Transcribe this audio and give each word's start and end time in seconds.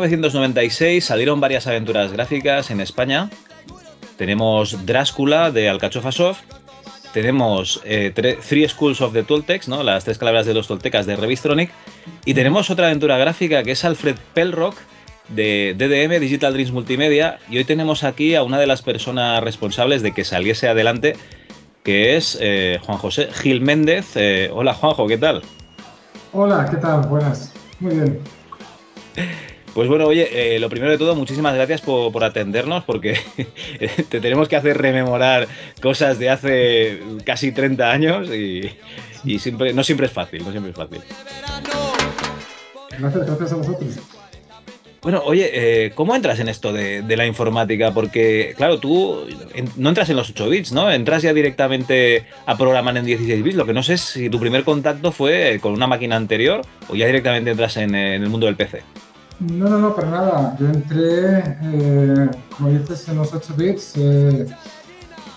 1996 0.00 1.04
salieron 1.04 1.40
varias 1.40 1.66
aventuras 1.66 2.12
gráficas 2.12 2.70
en 2.70 2.80
España. 2.80 3.28
Tenemos 4.16 4.86
Drácula 4.86 5.50
de 5.50 5.68
Alcachofa 5.68 6.10
Soft. 6.10 6.40
Tenemos 7.12 7.80
eh, 7.84 8.12
Three 8.14 8.68
Schools 8.68 9.00
of 9.00 9.12
the 9.12 9.22
Toltecs, 9.22 9.68
¿no? 9.68 9.82
las 9.82 10.04
tres 10.04 10.16
calabras 10.16 10.46
de 10.46 10.54
los 10.54 10.68
Toltecas 10.68 11.06
de 11.06 11.16
Revistronic. 11.16 11.70
Y 12.24 12.34
tenemos 12.34 12.70
otra 12.70 12.86
aventura 12.86 13.18
gráfica 13.18 13.62
que 13.62 13.72
es 13.72 13.84
Alfred 13.84 14.16
Pelrock 14.32 14.76
de 15.28 15.74
DDM 15.76 16.18
Digital 16.20 16.54
Dreams 16.54 16.72
Multimedia. 16.72 17.38
Y 17.50 17.58
hoy 17.58 17.64
tenemos 17.64 18.02
aquí 18.02 18.34
a 18.34 18.42
una 18.42 18.58
de 18.58 18.66
las 18.66 18.80
personas 18.80 19.42
responsables 19.42 20.02
de 20.02 20.12
que 20.12 20.24
saliese 20.24 20.68
adelante, 20.68 21.16
que 21.82 22.16
es 22.16 22.38
eh, 22.40 22.78
Juan 22.82 22.96
José 22.96 23.28
Gil 23.32 23.60
Méndez. 23.60 24.12
Eh, 24.14 24.50
hola 24.52 24.72
Juanjo, 24.72 25.06
¿qué 25.06 25.18
tal? 25.18 25.42
Hola, 26.32 26.66
¿qué 26.70 26.76
tal? 26.76 27.06
Buenas. 27.08 27.52
Muy 27.80 27.94
bien. 27.96 28.20
Pues 29.74 29.88
bueno, 29.88 30.06
oye, 30.06 30.56
eh, 30.56 30.58
lo 30.58 30.68
primero 30.68 30.90
de 30.90 30.98
todo, 30.98 31.14
muchísimas 31.14 31.54
gracias 31.54 31.80
por, 31.80 32.10
por 32.12 32.24
atendernos, 32.24 32.82
porque 32.84 33.16
te 34.08 34.20
tenemos 34.20 34.48
que 34.48 34.56
hacer 34.56 34.76
rememorar 34.76 35.46
cosas 35.80 36.18
de 36.18 36.28
hace 36.28 37.00
casi 37.24 37.52
30 37.52 37.90
años 37.90 38.28
y, 38.28 38.68
y 39.24 39.38
siempre, 39.38 39.72
no 39.72 39.84
siempre 39.84 40.06
es 40.06 40.12
fácil, 40.12 40.44
no 40.44 40.50
siempre 40.50 40.70
es 40.72 40.76
fácil. 40.76 41.00
Gracias, 42.98 43.26
gracias 43.26 43.52
a 43.52 43.56
vosotros. 43.56 43.98
Bueno, 45.02 45.22
oye, 45.24 45.50
eh, 45.86 45.92
¿cómo 45.94 46.14
entras 46.14 46.40
en 46.40 46.48
esto 46.48 46.74
de, 46.74 47.00
de 47.00 47.16
la 47.16 47.24
informática? 47.24 47.90
Porque, 47.94 48.52
claro, 48.56 48.78
tú 48.80 49.24
en- 49.54 49.70
no 49.76 49.88
entras 49.88 50.10
en 50.10 50.16
los 50.16 50.28
8 50.28 50.48
bits, 50.50 50.72
¿no? 50.72 50.90
Entras 50.90 51.22
ya 51.22 51.32
directamente 51.32 52.26
a 52.44 52.58
programar 52.58 52.94
en 52.98 53.06
16 53.06 53.42
bits. 53.42 53.56
Lo 53.56 53.64
que 53.64 53.72
no 53.72 53.82
sé 53.82 53.94
es 53.94 54.02
si 54.02 54.28
tu 54.28 54.38
primer 54.38 54.62
contacto 54.64 55.10
fue 55.10 55.58
con 55.62 55.72
una 55.72 55.86
máquina 55.86 56.16
anterior 56.16 56.60
o 56.88 56.96
ya 56.96 57.06
directamente 57.06 57.50
entras 57.52 57.78
en, 57.78 57.94
en 57.94 58.22
el 58.22 58.28
mundo 58.28 58.44
del 58.46 58.56
PC. 58.56 58.82
No, 59.40 59.68
no, 59.68 59.78
no, 59.78 59.94
para 59.94 60.10
nada. 60.10 60.56
Yo 60.60 60.66
entré, 60.66 61.38
eh, 61.62 62.30
como 62.56 62.68
dices, 62.70 63.08
en 63.08 63.16
los 63.16 63.32
8 63.32 63.54
bits, 63.56 63.92
eh, 63.96 64.46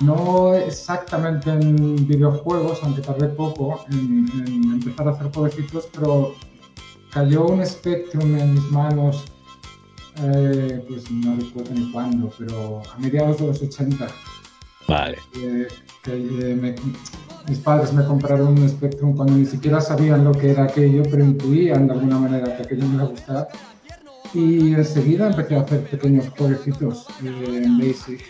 no 0.01 0.53
exactamente 0.53 1.49
en 1.51 1.95
videojuegos, 2.07 2.79
aunque 2.83 3.01
tardé 3.01 3.29
poco 3.29 3.85
en, 3.91 4.27
en 4.45 4.63
empezar 4.73 5.07
a 5.07 5.11
hacer 5.11 5.31
jueguecitos, 5.33 5.87
pero 5.93 6.33
cayó 7.13 7.45
un 7.45 7.65
Spectrum 7.65 8.35
en 8.37 8.53
mis 8.55 8.71
manos, 8.71 9.23
eh, 10.21 10.83
pues 10.89 11.09
no 11.09 11.35
recuerdo 11.37 11.73
ni 11.73 11.91
cuándo, 11.91 12.29
pero 12.37 12.81
a 12.93 12.97
mediados 12.99 13.37
de 13.39 13.47
los 13.47 13.61
80. 13.61 14.07
Vale. 14.87 15.17
eh, 15.41 15.67
que 16.03 16.11
eh, 16.13 16.55
me- 16.55 16.75
mis 17.47 17.59
padres 17.59 17.93
me 17.93 18.03
compraron 18.03 18.47
un 18.59 18.67
Spectrum 18.67 19.15
cuando 19.15 19.33
ni 19.35 19.45
siquiera 19.45 19.79
sabían 19.79 20.25
lo 20.25 20.33
que 20.33 20.51
era 20.51 20.65
aquello, 20.65 21.03
pero 21.09 21.23
intuían 21.23 21.87
de 21.87 21.93
alguna 21.93 22.19
manera 22.19 22.57
que 22.57 22.63
aquello 22.63 22.85
me 22.87 22.95
iba 22.95 23.03
a 23.03 23.07
gustar. 23.07 23.47
Y 24.33 24.73
enseguida 24.73 25.27
empecé 25.27 25.55
a 25.55 25.61
hacer 25.61 25.83
pequeños 25.83 26.25
jueguecitos 26.37 27.05
eh, 27.23 27.61
en 27.63 27.77
Basic, 27.77 28.21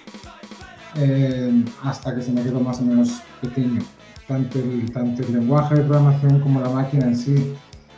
eh, 0.98 1.64
hasta 1.84 2.14
que 2.14 2.22
se 2.22 2.32
me 2.32 2.44
quedó 2.44 2.60
más 2.60 2.80
o 2.80 2.84
menos 2.84 3.22
pequeño, 3.42 3.82
tanto 4.28 4.60
el, 4.60 4.92
tanto 4.92 5.24
el 5.24 5.34
lenguaje 5.34 5.76
de 5.76 5.84
programación 5.84 6.42
como 6.42 6.60
la 6.60 6.70
máquina 6.70 7.06
en 7.06 7.16
sí. 7.16 7.54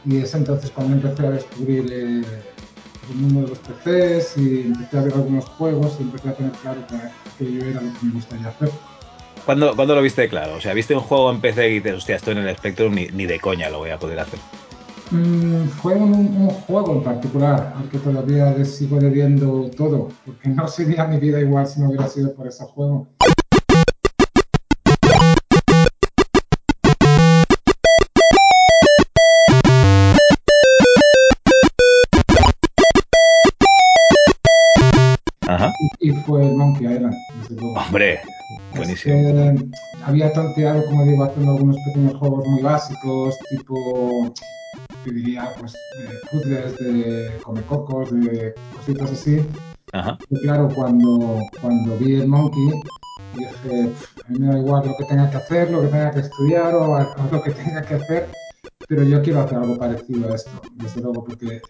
Y 0.05 0.17
es 0.17 0.35
entonces 0.35 0.69
cuando 0.69 0.93
empecé 0.93 1.25
a 1.25 1.31
descubrir 1.31 1.91
eh, 1.91 2.23
el 3.09 3.15
mundo 3.15 3.41
de 3.41 3.47
los 3.47 3.59
PCs 3.59 4.37
y 4.37 4.61
empecé 4.67 4.97
a 4.99 5.01
ver 5.01 5.13
algunos 5.13 5.45
juegos 5.45 5.97
y 5.99 6.03
empecé 6.03 6.29
a 6.29 6.33
tener 6.33 6.51
claro 6.51 6.85
que 6.87 6.95
aquello 6.95 7.65
era 7.65 7.81
lo 7.81 7.91
que 7.91 8.05
me 8.05 8.11
gustaría 8.13 8.49
hacer. 8.49 8.69
¿Cuándo, 9.45 9.75
cuándo 9.75 9.95
lo 9.95 10.01
viste 10.03 10.29
claro? 10.29 10.55
O 10.55 10.61
sea, 10.61 10.75
¿viste 10.75 10.93
un 10.93 11.01
juego 11.01 11.31
en 11.31 11.41
PC 11.41 11.69
y 11.69 11.73
dices, 11.75 11.95
hostia, 11.95 12.15
esto 12.17 12.31
en 12.31 12.39
el 12.39 12.55
Spectrum 12.55 12.93
ni, 12.93 13.07
ni 13.07 13.25
de 13.25 13.39
coña 13.39 13.69
lo 13.69 13.79
voy 13.79 13.89
a 13.89 13.97
poder 13.97 14.19
hacer? 14.19 14.39
Mm, 15.11 15.67
fue 15.67 15.95
un, 15.95 16.13
un 16.13 16.49
juego 16.49 16.93
en 16.93 17.03
particular 17.03 17.73
al 17.77 17.87
que 17.89 17.99
todavía 17.99 18.65
sigo 18.65 18.99
debiendo 18.99 19.69
todo, 19.77 20.09
porque 20.25 20.49
no 20.49 20.67
sería 20.67 21.05
mi 21.05 21.19
vida 21.19 21.39
igual 21.39 21.67
si 21.67 21.79
no 21.79 21.89
hubiera 21.89 22.07
sido 22.07 22.33
por 22.33 22.47
ese 22.47 22.63
juego. 22.65 23.07
Ajá. 35.47 35.71
Y 35.99 36.11
fue 36.11 36.43
el 36.43 36.55
Monkey 36.55 36.87
Island, 36.91 37.15
desde 37.41 37.61
luego. 37.61 37.79
Hombre, 37.79 38.19
buenísimo. 38.75 39.15
Es 39.15 39.61
que 39.61 39.69
había 40.03 40.33
tanteado, 40.33 40.83
como 40.85 41.05
digo, 41.05 41.23
haciendo 41.25 41.51
algunos 41.51 41.77
pequeños 41.85 42.15
juegos 42.15 42.47
muy 42.47 42.61
básicos, 42.63 43.37
tipo, 43.49 44.33
diría, 45.11 45.53
pues, 45.57 45.85
de 45.93 46.19
puzzles, 46.29 46.77
de 46.79 47.39
comecocos, 47.41 48.11
de 48.11 48.55
cositas 48.69 49.11
así. 49.11 49.55
Ajá. 49.91 50.19
Y 50.29 50.39
claro, 50.39 50.73
cuando, 50.73 51.55
cuando 51.59 51.97
vi 51.97 52.15
el 52.15 52.27
Monkey, 52.27 52.83
dije, 53.31 53.89
"Pff, 53.89 54.19
a 54.25 54.29
mí 54.31 54.39
me 54.39 54.47
da 54.47 54.59
igual 54.59 54.87
lo 54.87 54.95
que 54.97 55.05
tenga 55.05 55.29
que 55.29 55.37
hacer, 55.37 55.69
lo 55.71 55.81
que 55.81 55.87
tenga 55.89 56.11
que 56.13 56.19
estudiar 56.21 56.75
o 56.75 57.29
lo 57.31 57.41
que 57.41 57.51
tenga 57.51 57.85
que 57.85 57.95
hacer, 57.95 58.31
pero 58.87 59.03
yo 59.03 59.21
quiero 59.21 59.41
hacer 59.41 59.57
algo 59.59 59.77
parecido 59.77 60.31
a 60.31 60.35
esto, 60.35 60.67
desde 60.75 61.01
luego, 61.01 61.23
porque 61.25 61.63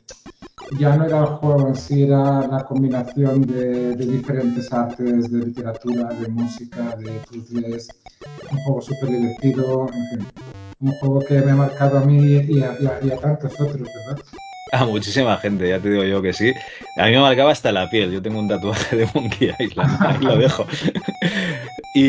ya 0.70 0.96
no 0.96 1.06
era 1.06 1.20
el 1.22 1.26
juego 1.28 1.68
en 1.70 1.76
sí, 1.76 2.04
era 2.04 2.48
la 2.48 2.66
combinación 2.66 3.46
de, 3.48 3.94
de 3.96 4.06
diferentes 4.08 4.72
artes, 4.74 5.32
de 5.32 5.40
literatura, 5.46 6.14
de 6.14 6.28
música, 6.28 6.96
de 6.98 7.22
puzzles, 7.22 8.02
un 8.50 8.60
juego 8.62 8.82
súper 8.82 9.10
divertido, 9.12 9.94
en 9.96 10.08
fin, 10.10 10.32
un 10.86 10.98
juego 11.00 11.24
que 11.24 11.42
me 11.42 11.52
ha 11.52 11.56
marcado 11.56 11.98
a 11.98 12.06
mí 12.06 12.18
y 12.38 12.62
a, 12.64 12.78
y 12.82 12.86
a- 12.88 13.00
y 13.04 13.12
a 13.12 13.20
tantos 13.20 13.60
otros, 13.60 13.92
¿verdad? 13.94 14.22
A 14.72 14.84
muchísima 14.86 15.38
gente, 15.38 15.70
ya 15.70 15.80
te 15.80 15.90
digo 15.90 16.04
yo 16.04 16.22
que 16.22 16.34
sí. 16.34 16.54
A 16.96 17.06
mí 17.06 17.12
me 17.12 17.20
marcaba 17.20 17.52
hasta 17.52 17.72
la 17.72 17.88
piel. 17.88 18.12
Yo 18.12 18.22
tengo 18.22 18.40
un 18.40 18.48
tatuaje 18.48 18.96
de 18.98 19.08
Monkey 19.14 19.56
Island, 19.60 20.00
ahí 20.04 20.20
lo 20.20 20.38
dejo. 20.38 20.68
Y, 21.98 22.02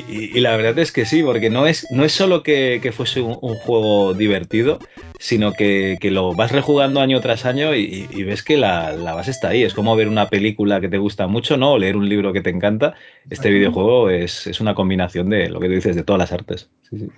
y- 0.00 0.30
y 0.36 0.40
la 0.40 0.56
verdad 0.56 0.76
es 0.80 0.90
que 0.92 1.04
sí, 1.06 1.22
porque 1.22 1.50
no 1.50 1.66
es, 1.66 1.88
no 1.90 2.04
es 2.04 2.12
solo 2.12 2.42
que, 2.42 2.80
que 2.82 2.90
fuese 2.92 3.20
un, 3.20 3.38
un 3.40 3.56
juego 3.56 4.12
divertido, 4.14 4.82
sino 5.18 5.54
que, 5.54 5.98
que 6.00 6.10
lo 6.10 6.34
vas 6.34 6.50
rejugando 6.52 7.00
año 7.00 7.20
tras 7.20 7.44
año 7.44 7.74
y, 7.76 8.08
y 8.10 8.24
ves 8.24 8.42
que 8.42 8.56
la, 8.56 8.92
la 8.92 9.14
base 9.14 9.30
está 9.30 9.48
ahí. 9.50 9.62
Es 9.62 9.72
como 9.74 9.94
ver 9.96 10.08
una 10.08 10.30
película 10.30 10.80
que 10.80 10.88
te 10.88 10.98
gusta 10.98 11.26
mucho, 11.28 11.56
¿no? 11.56 11.72
O 11.74 11.78
leer 11.78 11.96
un 11.96 12.08
libro 12.08 12.32
que 12.32 12.40
te 12.42 12.50
encanta. 12.50 12.94
Este 13.28 13.50
videojuego 13.50 14.10
es, 14.10 14.46
es 14.48 14.60
una 14.60 14.74
combinación 14.74 15.30
de 15.30 15.48
lo 15.48 15.60
que 15.60 15.68
tú 15.68 15.74
dices, 15.74 15.94
de 15.96 16.02
todas 16.04 16.18
las 16.18 16.32
artes. 16.32 16.70
Sí, 16.82 16.98
sí. 16.98 17.12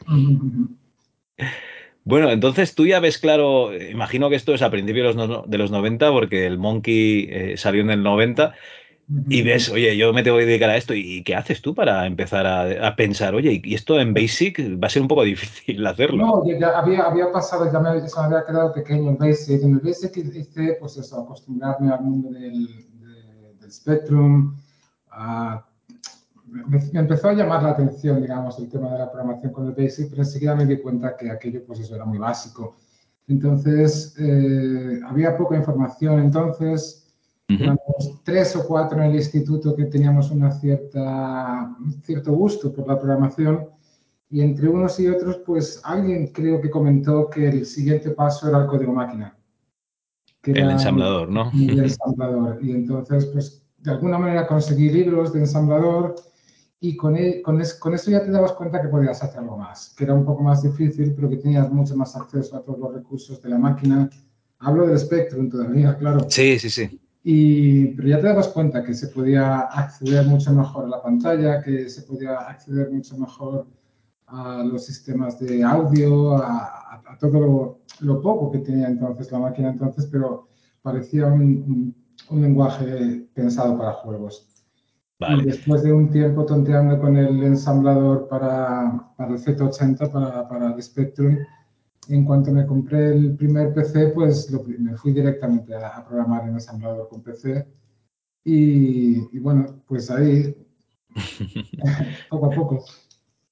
Bueno, 2.05 2.31
entonces 2.31 2.75
tú 2.75 2.87
ya 2.87 2.99
ves 3.01 3.19
claro, 3.19 3.73
imagino 3.75 4.29
que 4.29 4.37
esto 4.37 4.55
es 4.55 4.63
a 4.63 4.71
principios 4.71 5.15
de 5.17 5.21
los, 5.23 5.29
no- 5.29 5.43
de 5.47 5.59
los 5.59 5.71
90, 5.71 6.11
porque 6.11 6.47
el 6.47 6.59
Monkey 6.59 7.29
eh, 7.31 7.57
salió 7.57 7.83
en 7.83 7.91
el 7.91 8.03
90, 8.03 8.55
y 9.29 9.43
ves, 9.43 9.69
oye, 9.71 9.97
yo 9.97 10.13
me 10.13 10.23
tengo 10.23 10.39
que 10.39 10.47
dedicar 10.47 10.71
a 10.71 10.77
esto, 10.77 10.95
¿y 10.95 11.23
qué 11.25 11.35
haces 11.37 11.63
tú 11.63 11.75
para 11.75 12.07
empezar 12.07 12.47
a, 12.47 12.89
a 12.89 12.97
pensar, 12.97 13.35
oye, 13.35 13.61
y 13.65 13.75
esto 13.75 14.01
en 14.01 14.15
Basic 14.15 14.59
va 14.83 14.87
a 14.89 14.91
ser 14.91 15.03
un 15.03 15.09
poco 15.09 15.23
difícil 15.25 15.87
hacerlo? 15.87 16.25
No, 16.25 16.45
ya, 16.47 16.59
ya 16.59 16.79
había, 16.79 17.03
había 17.05 17.33
pasado, 17.33 17.71
ya 17.73 17.81
me, 17.81 18.07
se 18.09 18.21
me 18.21 18.27
había 18.27 18.45
quedado 18.45 18.73
pequeño 18.75 19.11
en 19.11 19.19
Basic. 19.19 19.63
En 19.63 19.75
el 19.75 19.81
Basic 19.81 20.17
hice, 20.17 20.77
pues 20.81 20.97
eso, 20.97 21.21
acostumbrarme 21.23 21.93
al 21.93 22.01
mundo 22.03 22.31
del, 22.31 22.67
de- 23.01 23.55
del 23.61 23.73
Spectrum. 23.73 24.57
a- 25.11 25.65
me, 26.53 26.79
me 26.93 27.01
empezó 27.01 27.31
a 27.31 27.33
llamar 27.33 27.63
la 27.63 27.71
atención, 27.71 28.21
digamos, 28.21 28.59
el 28.59 28.69
tema 28.69 28.91
de 28.93 28.99
la 28.99 29.11
programación 29.11 29.53
con 29.53 29.67
el 29.67 29.73
Basic, 29.73 30.11
pero 30.11 30.23
enseguida 30.23 30.55
me 30.55 30.67
di 30.67 30.79
cuenta 30.79 31.17
que 31.17 31.31
aquello, 31.31 31.65
pues 31.67 31.81
eso, 31.81 31.95
era 31.95 32.05
muy 32.05 32.19
básico. 32.19 32.77
Entonces, 33.27 34.15
eh, 34.19 35.01
había 35.07 35.37
poca 35.37 35.57
información 35.57 36.21
entonces. 36.21 36.99
Éramos 37.49 38.23
tres 38.25 38.57
o 38.57 38.67
cuatro 38.67 39.03
en 39.03 39.11
el 39.11 39.17
instituto 39.17 39.77
que 39.77 39.85
teníamos 39.85 40.31
una 40.31 40.51
cierta, 40.53 41.77
un 41.79 41.93
cierto 42.03 42.33
gusto 42.33 42.73
por 42.73 42.89
la 42.89 42.99
programación 42.99 43.69
y 44.31 44.41
entre 44.41 44.69
unos 44.69 44.99
y 44.99 45.09
otros, 45.09 45.43
pues 45.45 45.79
alguien 45.85 46.29
creo 46.29 46.63
que 46.63 46.71
comentó 46.71 47.29
que 47.29 47.49
el 47.49 47.67
siguiente 47.67 48.13
paso 48.13 48.49
era 48.49 48.63
el 48.63 48.67
código 48.67 48.95
máquina. 48.95 49.37
Que 50.41 50.53
el 50.53 50.71
ensamblador, 50.71 51.29
¿no? 51.29 51.51
El 51.53 51.81
ensamblador. 51.81 52.59
Y 52.65 52.71
entonces, 52.71 53.27
pues 53.27 53.63
de 53.77 53.91
alguna 53.91 54.17
manera 54.17 54.47
conseguí 54.47 54.89
libros 54.89 55.35
de 55.35 55.41
ensamblador 55.41 56.15
y 56.85 56.97
con, 56.97 57.17
e, 57.17 57.41
con, 57.43 57.63
con, 57.79 57.95
eso 57.95 58.11
ya 58.11 58.25
te 58.25 58.31
dabas 58.33 58.53
cuenta 58.53 58.83
que 58.83 58.89
podías 58.89 59.23
hacer 59.23 59.39
algo 59.39 59.57
más, 59.57 59.95
que 59.97 60.03
era 60.03 60.15
un 60.15 60.25
poco 60.25 60.43
más 60.43 60.65
difícil, 60.65 61.15
pero 61.15 61.31
que 61.31 61.37
tenías 61.37 61.71
mucho 61.71 61.97
más 61.97 62.17
acceso 62.17 62.57
a 62.57 62.63
todos 62.65 62.81
los 62.81 62.93
recursos 62.93 63.41
de 63.41 63.51
la 63.51 63.59
máquina. 63.59 64.11
Hablo 64.59 64.89
del 64.89 64.99
Spectrum 64.99 65.49
todavía, 65.49 65.97
claro. 65.97 66.27
Sí, 66.29 66.59
sí, 66.59 66.69
sí. 66.69 67.01
Y, 67.23 67.87
pero 67.95 68.09
ya 68.09 68.21
te 68.21 68.27
dabas 68.27 68.49
cuenta 68.49 68.83
que 68.83 68.95
se 68.95 69.07
podía 69.07 69.61
acceder 69.61 70.27
mucho 70.27 70.53
mejor 70.53 70.87
a 70.87 70.89
la 70.89 71.01
pantalla, 71.01 71.63
que 71.63 71.89
se 71.89 72.03
podía 72.03 72.37
acceder 72.37 72.91
mucho 72.91 73.17
mejor 73.17 73.69
a 74.27 74.65
los 74.65 74.85
sistemas 74.85 75.39
de 75.39 75.63
audio, 75.63 76.37
a, 76.39 77.01
a, 77.07 77.19
todo 77.21 77.39
lo, 77.39 77.79
lo, 78.01 78.21
poco 78.21 78.51
que 78.51 78.59
tenía 78.59 78.89
entonces 78.89 79.31
la 79.31 79.39
máquina 79.39 79.71
entonces, 79.71 80.07
pero 80.11 80.49
parecía 80.83 81.27
un, 81.27 81.43
un, 81.43 81.95
un 82.29 82.43
lenguaje 82.43 83.25
pensado 83.35 83.79
para 83.79 83.93
juegos. 83.93 84.52
Vale. 85.23 85.43
Y 85.43 85.47
después 85.47 85.83
de 85.85 85.93
un 85.93 86.11
tiempo 86.11 86.45
tonteando 86.45 86.99
con 87.01 87.17
el 87.17 87.43
ensamblador 87.45 88.27
para, 88.29 89.15
para 89.17 89.31
el 89.31 89.39
Z80, 89.39 90.11
para, 90.11 90.49
para 90.49 90.75
el 90.75 90.83
Spectrum, 90.83 91.39
en 92.09 92.25
cuanto 92.25 92.51
me 92.51 92.67
compré 92.67 93.13
el 93.13 93.37
primer 93.37 93.73
PC, 93.73 94.09
pues 94.09 94.51
lo, 94.51 94.65
me 94.65 94.97
fui 94.97 95.13
directamente 95.13 95.75
a, 95.75 95.89
a, 95.89 96.05
programar 96.05 96.43
en 96.49 96.55
ensamblador 96.55 97.09
con 97.09 97.23
PC. 97.23 97.67
Y, 98.45 99.37
y 99.37 99.39
bueno, 99.39 99.83
pues 99.87 100.11
ahí, 100.11 100.57
poco 102.29 102.47
a 102.47 102.51
poco. 102.51 102.85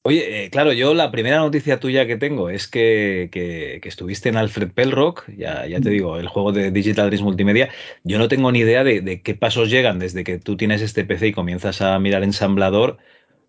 Oye, 0.03 0.47
eh, 0.47 0.51
claro, 0.51 0.73
yo 0.73 0.95
la 0.95 1.11
primera 1.11 1.37
noticia 1.39 1.79
tuya 1.79 2.07
que 2.07 2.17
tengo 2.17 2.49
es 2.49 2.69
que, 2.69 3.29
que, 3.31 3.81
que 3.83 3.89
estuviste 3.89 4.31
en 4.31 4.37
Alfred 4.39 4.73
Pelrock, 4.73 5.29
ya, 5.37 5.67
ya, 5.67 5.79
te 5.79 5.91
digo, 5.91 6.19
el 6.19 6.27
juego 6.27 6.53
de 6.53 6.71
Digital 6.71 7.09
Dreams 7.09 7.23
Multimedia. 7.23 7.69
Yo 8.03 8.19
no 8.19 8.29
tengo 8.29 8.51
ni 8.51 8.61
idea 8.61 8.83
de, 8.83 9.03
de, 9.03 9.21
qué 9.21 9.35
pasos 9.35 9.69
llegan 9.69 9.99
desde 9.99 10.25
que 10.25 10.39
tú 10.39 10.57
tienes 10.57 10.81
este 10.81 11.05
PC 11.05 11.29
y 11.29 11.33
comienzas 11.35 11.83
a 11.83 11.99
mirar 11.99 12.23
ensamblador 12.23 12.97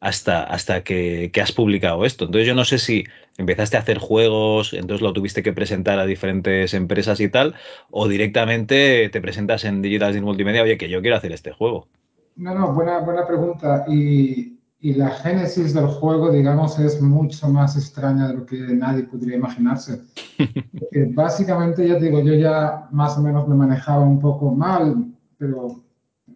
hasta, 0.02 0.44
hasta 0.44 0.84
que, 0.84 1.32
que, 1.32 1.40
has 1.42 1.54
publicado 1.54 2.04
esto. 2.04 2.26
Entonces 2.26 2.48
yo 2.48 2.54
no 2.54 2.66
sé 2.66 2.80
si 2.80 3.06
empezaste 3.38 3.78
a 3.78 3.82
hacer 3.82 4.00
juegos, 4.00 4.74
entonces 4.74 5.02
lo 5.02 5.14
tuviste 5.14 5.44
que 5.44 5.54
presentar 5.54 6.00
a 6.00 6.06
diferentes 6.06 6.74
empresas 6.74 7.22
y 7.22 7.30
tal, 7.30 7.56
o 7.92 8.10
directamente 8.10 9.08
te 9.10 9.22
presentas 9.22 9.64
en 9.64 9.82
Digital 9.82 10.12
Dreams 10.12 10.26
Multimedia, 10.26 10.64
oye, 10.64 10.78
que 10.78 10.90
yo 10.90 11.00
quiero 11.02 11.16
hacer 11.16 11.32
este 11.32 11.54
juego. 11.54 11.88
No, 12.36 12.54
no, 12.54 12.74
buena, 12.74 13.00
buena 13.00 13.26
pregunta. 13.26 13.86
Y 13.88 14.61
y 14.84 14.96
la 14.96 15.12
génesis 15.12 15.76
del 15.76 15.86
juego, 15.86 16.32
digamos, 16.32 16.80
es 16.80 17.00
mucho 17.00 17.48
más 17.48 17.78
extraña 17.78 18.28
de 18.28 18.34
lo 18.34 18.46
que 18.48 18.58
nadie 18.58 19.04
podría 19.04 19.38
imaginarse. 19.38 20.02
Porque 20.38 21.06
básicamente, 21.14 21.88
ya 21.88 22.00
te 22.00 22.06
digo, 22.06 22.20
yo 22.22 22.34
ya 22.34 22.88
más 22.92 23.16
o 23.16 23.22
menos 23.22 23.48
me 23.48 23.54
manejaba 23.54 24.02
un 24.02 24.20
poco 24.20 24.50
mal, 24.50 25.06
pero 25.38 25.84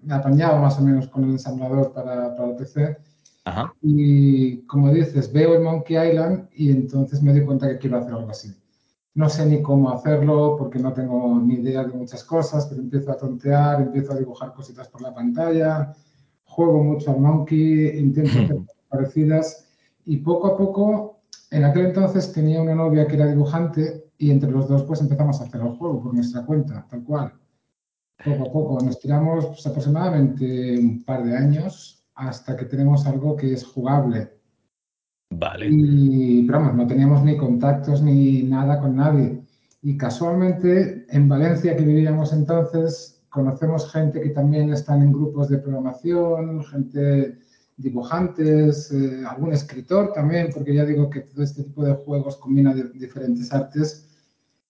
me 0.03 0.13
apañaba 0.13 0.61
más 0.61 0.77
o 0.79 0.83
menos 0.83 1.07
con 1.07 1.23
el 1.23 1.31
ensamblador 1.31 1.91
para, 1.91 2.35
para 2.35 2.51
el 2.51 2.55
PC. 2.55 2.97
Ajá. 3.45 3.73
Y 3.81 4.57
como 4.67 4.93
dices, 4.93 5.33
veo 5.33 5.55
el 5.55 5.63
Monkey 5.63 5.97
Island 5.97 6.47
y 6.53 6.69
entonces 6.69 7.23
me 7.23 7.33
doy 7.33 7.45
cuenta 7.45 7.67
que 7.67 7.79
quiero 7.79 7.97
hacer 7.97 8.13
algo 8.13 8.29
así. 8.29 8.53
No 9.15 9.27
sé 9.27 9.47
ni 9.47 9.63
cómo 9.63 9.89
hacerlo 9.89 10.55
porque 10.55 10.77
no 10.77 10.93
tengo 10.93 11.39
ni 11.39 11.55
idea 11.55 11.83
de 11.83 11.93
muchas 11.93 12.23
cosas, 12.23 12.67
pero 12.67 12.81
empiezo 12.81 13.11
a 13.11 13.17
tontear, 13.17 13.81
empiezo 13.81 14.13
a 14.13 14.17
dibujar 14.17 14.53
cositas 14.53 14.87
por 14.87 15.01
la 15.01 15.15
pantalla, 15.15 15.95
juego 16.55 16.83
mucho 16.83 17.11
al 17.11 17.19
Monkey, 17.19 17.99
intento 17.99 18.31
hacer 18.43 18.57
parecidas 18.89 19.67
y 20.05 20.17
poco 20.17 20.47
a 20.47 20.57
poco, 20.57 21.19
en 21.51 21.65
aquel 21.65 21.87
entonces 21.87 22.31
tenía 22.31 22.61
una 22.61 22.75
novia 22.75 23.05
que 23.07 23.15
era 23.15 23.27
dibujante 23.27 24.05
y 24.17 24.31
entre 24.31 24.51
los 24.51 24.67
dos 24.69 24.83
pues 24.83 25.01
empezamos 25.01 25.41
a 25.41 25.45
hacer 25.45 25.61
el 25.61 25.75
juego 25.77 26.01
por 26.01 26.13
nuestra 26.13 26.45
cuenta, 26.45 26.85
tal 26.89 27.03
cual. 27.03 27.33
Poco 28.23 28.43
a 28.43 28.51
poco, 28.51 28.85
nos 28.85 28.99
tiramos 28.99 29.45
pues, 29.47 29.67
aproximadamente 29.67 30.79
un 30.79 31.03
par 31.03 31.25
de 31.25 31.35
años 31.35 32.05
hasta 32.15 32.55
que 32.55 32.65
tenemos 32.65 33.05
algo 33.05 33.35
que 33.35 33.51
es 33.53 33.65
jugable. 33.65 34.31
Vale. 35.31 35.67
Y, 35.69 36.45
pero 36.45 36.59
vamos, 36.59 36.75
no 36.75 36.87
teníamos 36.87 37.23
ni 37.23 37.35
contactos 37.35 38.01
ni 38.01 38.43
nada 38.43 38.79
con 38.79 38.95
nadie. 38.95 39.43
Y 39.81 39.97
casualmente, 39.97 41.05
en 41.09 41.27
Valencia, 41.27 41.75
que 41.75 41.83
vivíamos 41.83 42.31
entonces, 42.31 43.14
conocemos 43.35 43.91
gente 43.91 44.21
que 44.21 44.29
también 44.29 44.71
están 44.71 45.01
en 45.01 45.11
grupos 45.11 45.49
de 45.49 45.57
programación, 45.57 46.63
gente 46.63 47.37
dibujantes, 47.75 48.89
eh, 48.93 49.23
algún 49.29 49.51
escritor 49.51 50.13
también, 50.13 50.49
porque 50.53 50.73
ya 50.73 50.85
digo 50.85 51.09
que 51.09 51.19
todo 51.19 51.43
este 51.43 51.63
tipo 51.63 51.83
de 51.83 51.93
juegos 51.95 52.37
combina 52.37 52.73
de, 52.73 52.85
diferentes 52.93 53.51
artes. 53.51 54.07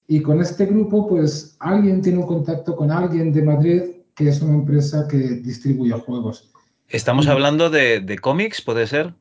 Y 0.07 0.19
con 0.21 0.41
este 0.41 0.65
grupo, 0.65 1.07
pues 1.07 1.55
alguien 1.59 2.01
tiene 2.01 2.17
un 2.17 2.25
contacto 2.25 2.75
con 2.75 2.89
alguien 2.89 3.31
de 3.31 3.43
Madrid 3.43 3.81
que 4.15 4.29
es 4.29 4.41
una 4.41 4.55
empresa 4.55 5.07
que 5.07 5.17
distribuye 5.17 5.93
juegos. 5.93 6.51
¿Estamos 6.87 7.27
hablando 7.27 7.69
de, 7.69 7.99
de 7.99 8.17
cómics, 8.17 8.61
puede 8.61 8.87
ser? 8.87 9.13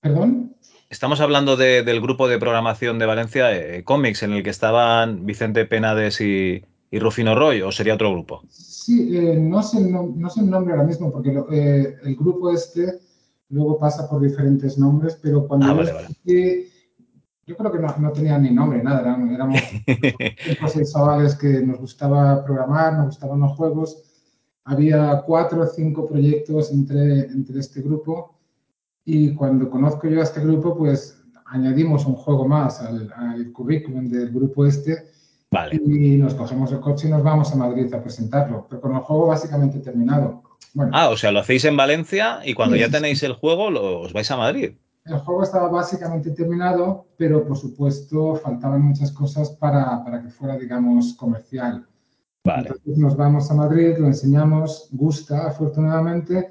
¿Perdón? 0.00 0.54
Estamos 0.90 1.20
hablando 1.20 1.56
de, 1.56 1.82
del 1.82 2.00
grupo 2.02 2.28
de 2.28 2.38
programación 2.38 2.98
de 2.98 3.06
Valencia, 3.06 3.56
eh, 3.56 3.84
cómics, 3.84 4.22
en 4.22 4.32
el 4.32 4.42
que 4.42 4.50
estaban 4.50 5.24
Vicente 5.24 5.64
Penades 5.64 6.20
y, 6.20 6.64
y 6.94 6.98
Rufino 7.00 7.34
Roy 7.34 7.60
o 7.60 7.72
sería 7.72 7.94
otro 7.94 8.12
grupo? 8.12 8.42
Sí, 8.48 9.16
eh, 9.16 9.36
no, 9.36 9.64
sé, 9.64 9.80
no, 9.80 10.14
no, 10.14 10.30
sé 10.30 10.42
el 10.42 10.50
nombre 10.50 10.74
ahora 10.74 10.86
mismo 10.86 11.10
porque 11.10 11.32
lo, 11.32 11.50
eh, 11.50 11.96
el 12.04 12.14
grupo 12.14 12.52
este 12.52 13.00
luego 13.48 13.80
pasa 13.80 14.08
por 14.08 14.22
diferentes 14.22 14.78
nombres, 14.78 15.18
pero 15.20 15.48
cuando 15.48 15.66
ah, 15.66 15.70
yo, 15.70 15.76
vale, 15.76 15.92
vale. 15.92 16.70
Yo 17.46 17.56
creo 17.56 17.72
que 17.72 17.78
no, 17.80 17.88
no, 17.98 18.12
tenía 18.12 18.38
ni 18.38 18.50
nombre, 18.52 18.80
nada, 18.80 19.00
éramos, 19.00 19.60
éramos 19.86 20.72
seis 20.72 20.92
chavales 20.92 21.34
que 21.34 21.62
nos 21.62 21.80
gustaba 21.80 22.44
programar, 22.44 22.94
nos 22.94 23.06
gustaban 23.06 23.40
los 23.40 23.56
juegos. 23.56 24.00
Había 24.64 25.20
cuatro 25.26 25.62
o 25.62 25.66
cinco 25.66 26.06
proyectos 26.06 26.70
entre, 26.70 27.24
entre 27.26 27.58
este 27.58 27.82
grupo 27.82 28.38
y 29.04 29.34
cuando 29.34 29.68
conozco 29.68 30.08
yo 30.08 30.20
a 30.20 30.22
este 30.22 30.40
grupo, 30.40 30.78
pues 30.78 31.20
añadimos 31.46 32.06
un 32.06 32.14
juego 32.14 32.46
más 32.46 32.80
al, 32.80 33.12
al 33.16 33.50
currículum 33.50 34.08
del 34.08 34.30
grupo 34.30 34.64
este 34.64 35.12
Vale. 35.54 35.80
Y 35.86 36.16
nos 36.16 36.34
cogemos 36.34 36.72
el 36.72 36.80
coche 36.80 37.06
y 37.06 37.12
nos 37.12 37.22
vamos 37.22 37.52
a 37.52 37.54
Madrid 37.54 37.94
a 37.94 38.02
presentarlo, 38.02 38.66
pero 38.68 38.80
con 38.80 38.96
el 38.96 39.02
juego 39.02 39.28
básicamente 39.28 39.78
terminado. 39.78 40.42
Bueno, 40.72 40.90
ah, 40.92 41.10
o 41.10 41.16
sea, 41.16 41.30
lo 41.30 41.38
hacéis 41.38 41.64
en 41.64 41.76
Valencia 41.76 42.40
y 42.44 42.54
cuando 42.54 42.74
sí, 42.74 42.80
ya 42.80 42.90
tenéis 42.90 43.22
el 43.22 43.34
juego 43.34 43.70
lo, 43.70 44.00
os 44.00 44.12
vais 44.12 44.28
a 44.32 44.36
Madrid. 44.36 44.72
El 45.04 45.18
juego 45.18 45.44
estaba 45.44 45.68
básicamente 45.68 46.32
terminado, 46.32 47.06
pero 47.16 47.46
por 47.46 47.56
supuesto 47.56 48.34
faltaban 48.34 48.82
muchas 48.82 49.12
cosas 49.12 49.50
para, 49.50 50.02
para 50.02 50.20
que 50.22 50.28
fuera, 50.28 50.56
digamos, 50.56 51.14
comercial. 51.14 51.86
Vale. 52.42 52.70
Entonces 52.70 52.98
nos 52.98 53.16
vamos 53.16 53.48
a 53.48 53.54
Madrid, 53.54 53.96
lo 53.96 54.08
enseñamos, 54.08 54.88
gusta 54.90 55.46
afortunadamente, 55.46 56.48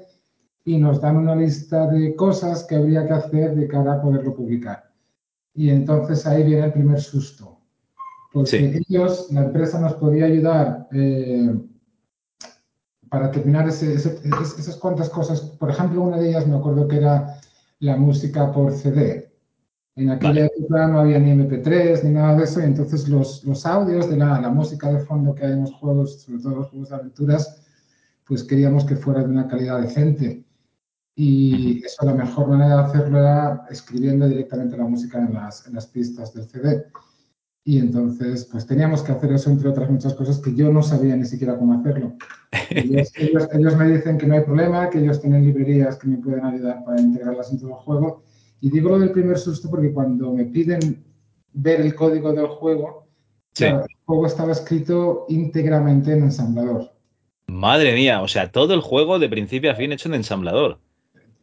y 0.64 0.78
nos 0.78 0.98
dan 1.02 1.18
una 1.18 1.36
lista 1.36 1.86
de 1.88 2.16
cosas 2.16 2.64
que 2.64 2.76
habría 2.76 3.06
que 3.06 3.12
hacer 3.12 3.54
de 3.54 3.68
cara 3.68 3.94
a 3.94 4.00
poderlo 4.00 4.34
publicar. 4.34 4.90
Y 5.52 5.68
entonces 5.68 6.26
ahí 6.26 6.42
viene 6.42 6.64
el 6.64 6.72
primer 6.72 7.02
susto 7.02 7.53
porque 8.34 8.50
sí. 8.50 8.84
ellos, 8.88 9.28
la 9.30 9.44
empresa 9.44 9.78
nos 9.78 9.94
podía 9.94 10.24
ayudar 10.24 10.88
eh, 10.90 11.54
para 13.08 13.30
terminar 13.30 13.68
ese, 13.68 13.94
ese, 13.94 14.18
esas 14.24 14.74
cuantas 14.74 15.08
cosas. 15.08 15.40
Por 15.40 15.70
ejemplo, 15.70 16.02
una 16.02 16.16
de 16.16 16.30
ellas 16.30 16.44
me 16.44 16.56
acuerdo 16.56 16.88
que 16.88 16.96
era 16.96 17.38
la 17.78 17.96
música 17.96 18.50
por 18.50 18.72
CD. 18.72 19.32
En 19.94 20.10
aquella 20.10 20.32
vale. 20.32 20.46
época 20.46 20.88
no 20.88 20.98
había 20.98 21.20
ni 21.20 21.30
MP3 21.30 22.02
ni 22.02 22.10
nada 22.10 22.34
de 22.34 22.42
eso, 22.42 22.60
y 22.60 22.64
entonces 22.64 23.08
los, 23.08 23.44
los 23.44 23.64
audios 23.66 24.10
de 24.10 24.16
la, 24.16 24.40
la, 24.40 24.50
música 24.50 24.92
de 24.92 24.98
fondo 24.98 25.32
que 25.32 25.46
hay 25.46 25.52
en 25.52 25.60
los 25.60 25.74
juegos, 25.74 26.22
sobre 26.22 26.42
todo 26.42 26.56
los 26.56 26.70
juegos 26.70 26.88
de 26.88 26.96
aventuras, 26.96 27.62
pues 28.26 28.42
queríamos 28.42 28.84
que 28.84 28.96
fuera 28.96 29.20
de 29.20 29.28
una 29.28 29.46
calidad 29.46 29.80
decente. 29.80 30.44
Y 31.14 31.84
eso 31.84 32.04
la 32.04 32.14
mejor 32.14 32.48
manera 32.48 32.78
de 32.78 32.82
hacerlo 32.82 33.20
era 33.20 33.64
escribiendo 33.70 34.26
directamente 34.26 34.76
la 34.76 34.86
música 34.86 35.18
en 35.20 35.34
las, 35.34 35.68
en 35.68 35.74
las 35.74 35.86
pistas 35.86 36.34
del 36.34 36.48
CD. 36.48 36.86
Y 37.66 37.78
entonces, 37.78 38.46
pues 38.52 38.66
teníamos 38.66 39.02
que 39.02 39.12
hacer 39.12 39.32
eso, 39.32 39.50
entre 39.50 39.70
otras 39.70 39.90
muchas 39.90 40.12
cosas 40.12 40.38
que 40.38 40.54
yo 40.54 40.70
no 40.70 40.82
sabía 40.82 41.16
ni 41.16 41.24
siquiera 41.24 41.56
cómo 41.56 41.72
hacerlo. 41.72 42.12
Ellos, 42.70 43.10
ellos, 43.16 43.48
ellos, 43.52 43.76
me 43.76 43.88
dicen 43.88 44.18
que 44.18 44.26
no 44.26 44.34
hay 44.34 44.42
problema, 44.42 44.90
que 44.90 44.98
ellos 44.98 45.20
tienen 45.20 45.44
librerías 45.44 45.96
que 45.96 46.08
me 46.08 46.18
pueden 46.18 46.44
ayudar 46.44 46.84
para 46.84 47.00
integrarlas 47.00 47.50
en 47.50 47.60
todo 47.60 47.70
el 47.70 47.76
juego. 47.76 48.22
Y 48.60 48.70
digo 48.70 48.90
lo 48.90 48.98
del 48.98 49.12
primer 49.12 49.38
susto 49.38 49.70
porque 49.70 49.92
cuando 49.92 50.32
me 50.32 50.44
piden 50.44 51.04
ver 51.54 51.80
el 51.80 51.94
código 51.94 52.34
del 52.34 52.48
juego, 52.48 53.06
sí. 53.54 53.64
el 53.64 53.80
juego 54.04 54.26
estaba 54.26 54.52
escrito 54.52 55.24
íntegramente 55.30 56.12
en 56.12 56.24
ensamblador. 56.24 56.92
Madre 57.46 57.94
mía, 57.94 58.20
o 58.20 58.28
sea, 58.28 58.50
todo 58.50 58.74
el 58.74 58.80
juego 58.80 59.18
de 59.18 59.28
principio 59.30 59.70
a 59.70 59.74
fin 59.74 59.92
hecho 59.92 60.08
en 60.08 60.16
ensamblador. 60.16 60.80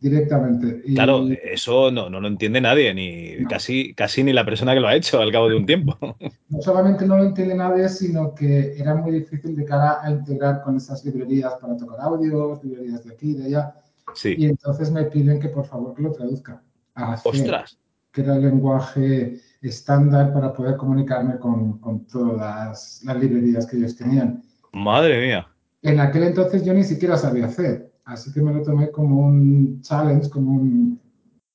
Directamente. 0.02 0.82
Y 0.84 0.96
Claro, 0.96 1.26
eso 1.44 1.92
no, 1.92 2.10
no 2.10 2.20
lo 2.20 2.28
entiende 2.28 2.60
nadie, 2.60 2.94
ni 2.94 3.36
No. 3.44 3.48
casi, 3.50 3.94
casi 3.94 4.24
ni 4.24 4.34
la 4.34 4.44
persona 4.44 4.74
que 4.74 4.80
lo 4.82 4.88
ha 4.88 4.96
hecho 4.96 5.22
al 5.22 5.32
cabo 5.32 5.48
de 5.48 5.56
un 5.56 5.66
tiempo. 5.66 5.96
no 6.50 6.62
solamente 6.62 7.06
no 7.06 7.16
lo 7.18 7.24
entiende 7.24 7.56
nadie, 7.56 7.88
sino 7.88 8.34
que 8.36 8.76
era 8.78 8.96
muy 8.96 9.12
difícil 9.12 9.56
de 9.56 9.64
cara 9.64 10.00
a 10.02 10.12
integrar 10.12 10.62
con 10.64 10.76
esas 10.76 11.06
librerías 11.06 11.54
para 11.62 11.78
tocar 11.78 12.02
audios, 12.02 12.64
librerías 12.64 13.06
de 13.06 13.14
aquí 13.14 13.32
y 13.32 13.36
de 13.36 13.46
allá. 13.46 13.76
Sí. 14.16 14.36
Y 14.38 14.46
entonces 14.48 14.92
me 14.92 15.04
piden 15.06 15.40
que 15.40 15.48
por 15.50 15.66
favor 15.66 15.94
que 15.96 16.02
lo 16.02 16.12
traduzca 16.12 16.62
a 16.96 17.16
C, 17.16 17.30
Ostras. 17.30 17.78
que 18.12 18.22
era 18.22 18.36
el 18.36 18.42
lenguaje 18.42 19.40
estándar 19.62 20.34
para 20.34 20.52
poder 20.52 20.76
comunicarme 20.76 21.38
con, 21.38 21.78
con 21.80 22.06
todas 22.08 23.02
las 23.06 23.18
librerías 23.18 23.66
que 23.68 23.78
ellos 23.78 23.96
tenían. 23.96 24.42
Madre 24.74 25.22
mía. 25.28 25.48
En 25.84 26.00
aquel 26.00 26.24
entonces 26.24 26.66
yo 26.66 26.74
ni 26.74 26.84
siquiera 26.84 27.18
sabía 27.18 27.48
C, 27.50 27.91
así 28.12 28.32
que 28.34 28.42
me 28.42 28.54
lo 28.54 28.62
tomé 28.64 28.92
como 28.92 29.26
un 29.28 29.82
challenge, 29.82 30.30
como 30.30 30.52
un 30.62 31.00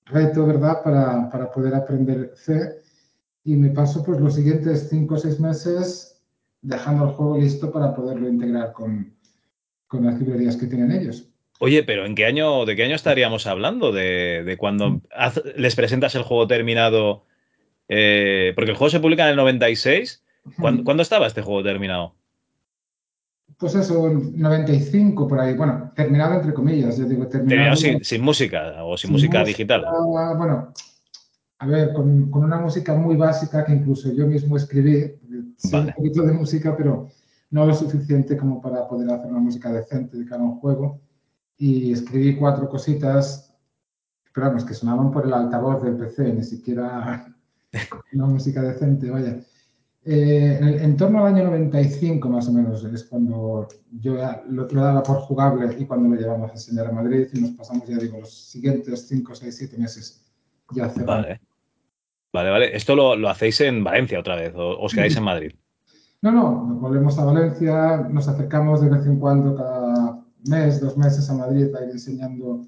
reto, 0.06 0.46
¿verdad?, 0.46 0.82
para, 0.82 1.28
para 1.30 1.50
poder 1.50 1.75
aprender 1.75 2.32
C. 2.36 2.76
Y 3.44 3.56
me 3.56 3.70
paso 3.70 4.02
pues 4.04 4.20
los 4.20 4.34
siguientes 4.34 4.88
cinco 4.90 5.14
o 5.14 5.18
seis 5.18 5.38
meses 5.38 6.20
dejando 6.62 7.04
el 7.04 7.10
juego 7.10 7.38
listo 7.38 7.70
para 7.70 7.94
poderlo 7.94 8.28
integrar 8.28 8.72
con, 8.72 9.14
con 9.86 10.04
las 10.04 10.18
librerías 10.18 10.56
que 10.56 10.66
tienen 10.66 10.90
ellos. 10.92 11.28
Oye, 11.58 11.84
pero 11.84 12.04
¿en 12.04 12.14
qué 12.14 12.26
año, 12.26 12.66
de 12.66 12.76
qué 12.76 12.84
año 12.84 12.96
estaríamos 12.96 13.46
hablando? 13.46 13.92
¿De, 13.92 14.42
de 14.44 14.56
cuando 14.56 15.00
haz- 15.10 15.42
les 15.56 15.75
presentas 15.76 16.14
el 16.14 16.22
juego 16.22 16.46
terminado? 16.46 17.25
Eh, 17.88 18.52
porque 18.56 18.72
el 18.72 18.76
juego 18.76 18.90
se 18.90 19.00
publica 19.00 19.25
en 19.25 19.30
el 19.30 19.36
96. 19.36 20.25
¿Cuándo, 20.60 20.84
cuándo 20.84 21.02
estaba 21.02 21.26
este 21.26 21.42
juego 21.42 21.62
terminado? 21.62 22.14
Pues 23.58 23.75
eso, 23.75 24.10
95 24.10 25.26
por 25.26 25.40
ahí. 25.40 25.54
Bueno, 25.54 25.90
terminado 25.94 26.34
entre 26.34 26.52
comillas, 26.52 26.98
yo 26.98 27.06
digo 27.06 27.26
terminado. 27.26 27.48
Terminado 27.48 27.76
sin, 27.76 28.04
sin 28.04 28.22
música 28.22 28.84
o 28.84 28.96
sin, 28.96 29.08
sin 29.08 29.12
música, 29.12 29.44
digital. 29.44 29.84
Bueno, 30.36 30.72
a 31.58 31.66
ver, 31.66 31.94
con, 31.94 32.30
con 32.30 32.44
una 32.44 32.58
música 32.58 32.94
muy 32.94 33.16
básica 33.16 33.64
que 33.64 33.72
incluso 33.72 34.12
yo 34.12 34.26
mismo 34.26 34.56
escribí. 34.56 35.14
Sí, 35.56 35.70
Vale. 35.72 35.86
un 35.86 35.94
poquito 35.94 36.22
de 36.22 36.32
música, 36.32 36.76
pero 36.76 37.08
no 37.50 37.64
lo 37.64 37.75
suficiente 37.75 38.36
como 38.36 38.60
para 38.60 38.86
poder 38.86 39.10
hacer 39.10 39.30
una 39.30 39.40
música 39.40 39.72
decente 39.72 40.18
de 40.18 40.26
cada 40.26 40.42
un 40.42 40.60
juego. 40.60 41.00
Y 41.56 41.92
escribí 41.92 42.36
cuatro 42.36 42.68
cositas, 42.68 43.54
pero 44.34 44.48
vamos, 44.48 44.66
que 44.66 44.75
sonaban 44.75 45.10
por 45.10 45.25
el 45.25 45.32
altavoz 45.32 45.82
del 45.82 45.96
PC, 45.96 46.34
ni 46.34 46.44
siquiera 46.44 47.34
una 48.12 48.26
música 48.26 48.60
decente, 48.60 49.10
vaya. 49.10 49.40
Eh, 50.08 50.58
en, 50.60 50.68
el- 50.68 50.80
en 50.82 50.96
torno 50.96 51.18
al 51.26 51.34
año 51.34 51.44
95 51.46 52.28
más 52.28 52.46
o 52.48 52.52
menos 52.52 52.84
es 52.84 53.02
cuando 53.04 53.66
yo 54.00 54.16
ya 54.16 54.40
lo, 54.48 54.68
lo 54.68 54.80
daba 54.80 55.02
por 55.02 55.16
jugable 55.18 55.75
y 55.78 55.84
cuando 55.84 56.08
lo 56.14 56.20
llevamos 56.20 56.50
a 56.50 56.52
enseñar 56.54 56.86
a 56.86 56.92
Madrid 56.92 57.26
y 57.32 57.40
nos 57.40 57.50
pasamos, 57.50 57.88
ya 57.88 57.96
digo, 57.98 58.20
los 58.20 58.32
siguientes 58.32 59.08
5, 59.08 59.34
6, 59.34 59.56
7 59.56 59.76
meses 59.78 60.25
ya 60.70 60.88
cerrando. 60.88 61.12
Vale. 61.28 61.40
Vale, 62.32 62.50
vale. 62.50 62.76
Esto 62.76 62.94
lo, 62.94 63.16
lo 63.16 63.28
hacéis 63.28 63.60
en 63.62 63.82
Valencia 63.82 64.20
otra 64.20 64.36
vez, 64.36 64.54
o 64.54 64.78
os 64.78 64.92
quedáis 64.94 65.16
en 65.16 65.25
Madrid. 65.25 65.52
No, 66.22 66.30
no, 66.30 66.66
nos 66.68 66.80
volvemos 66.80 67.18
a 67.18 67.25
Valencia, 67.25 67.96
nos 68.08 68.28
acercamos 68.28 68.80
de 68.82 68.90
vez 68.90 69.06
en 69.06 69.18
cuando, 69.18 69.56
cada 69.56 70.22
mes, 70.46 70.80
dos 70.80 70.96
meses 70.96 71.28
a 71.30 71.34
Madrid 71.34 71.75
a 71.75 71.84
ir 71.84 71.90
enseñando 71.90 72.62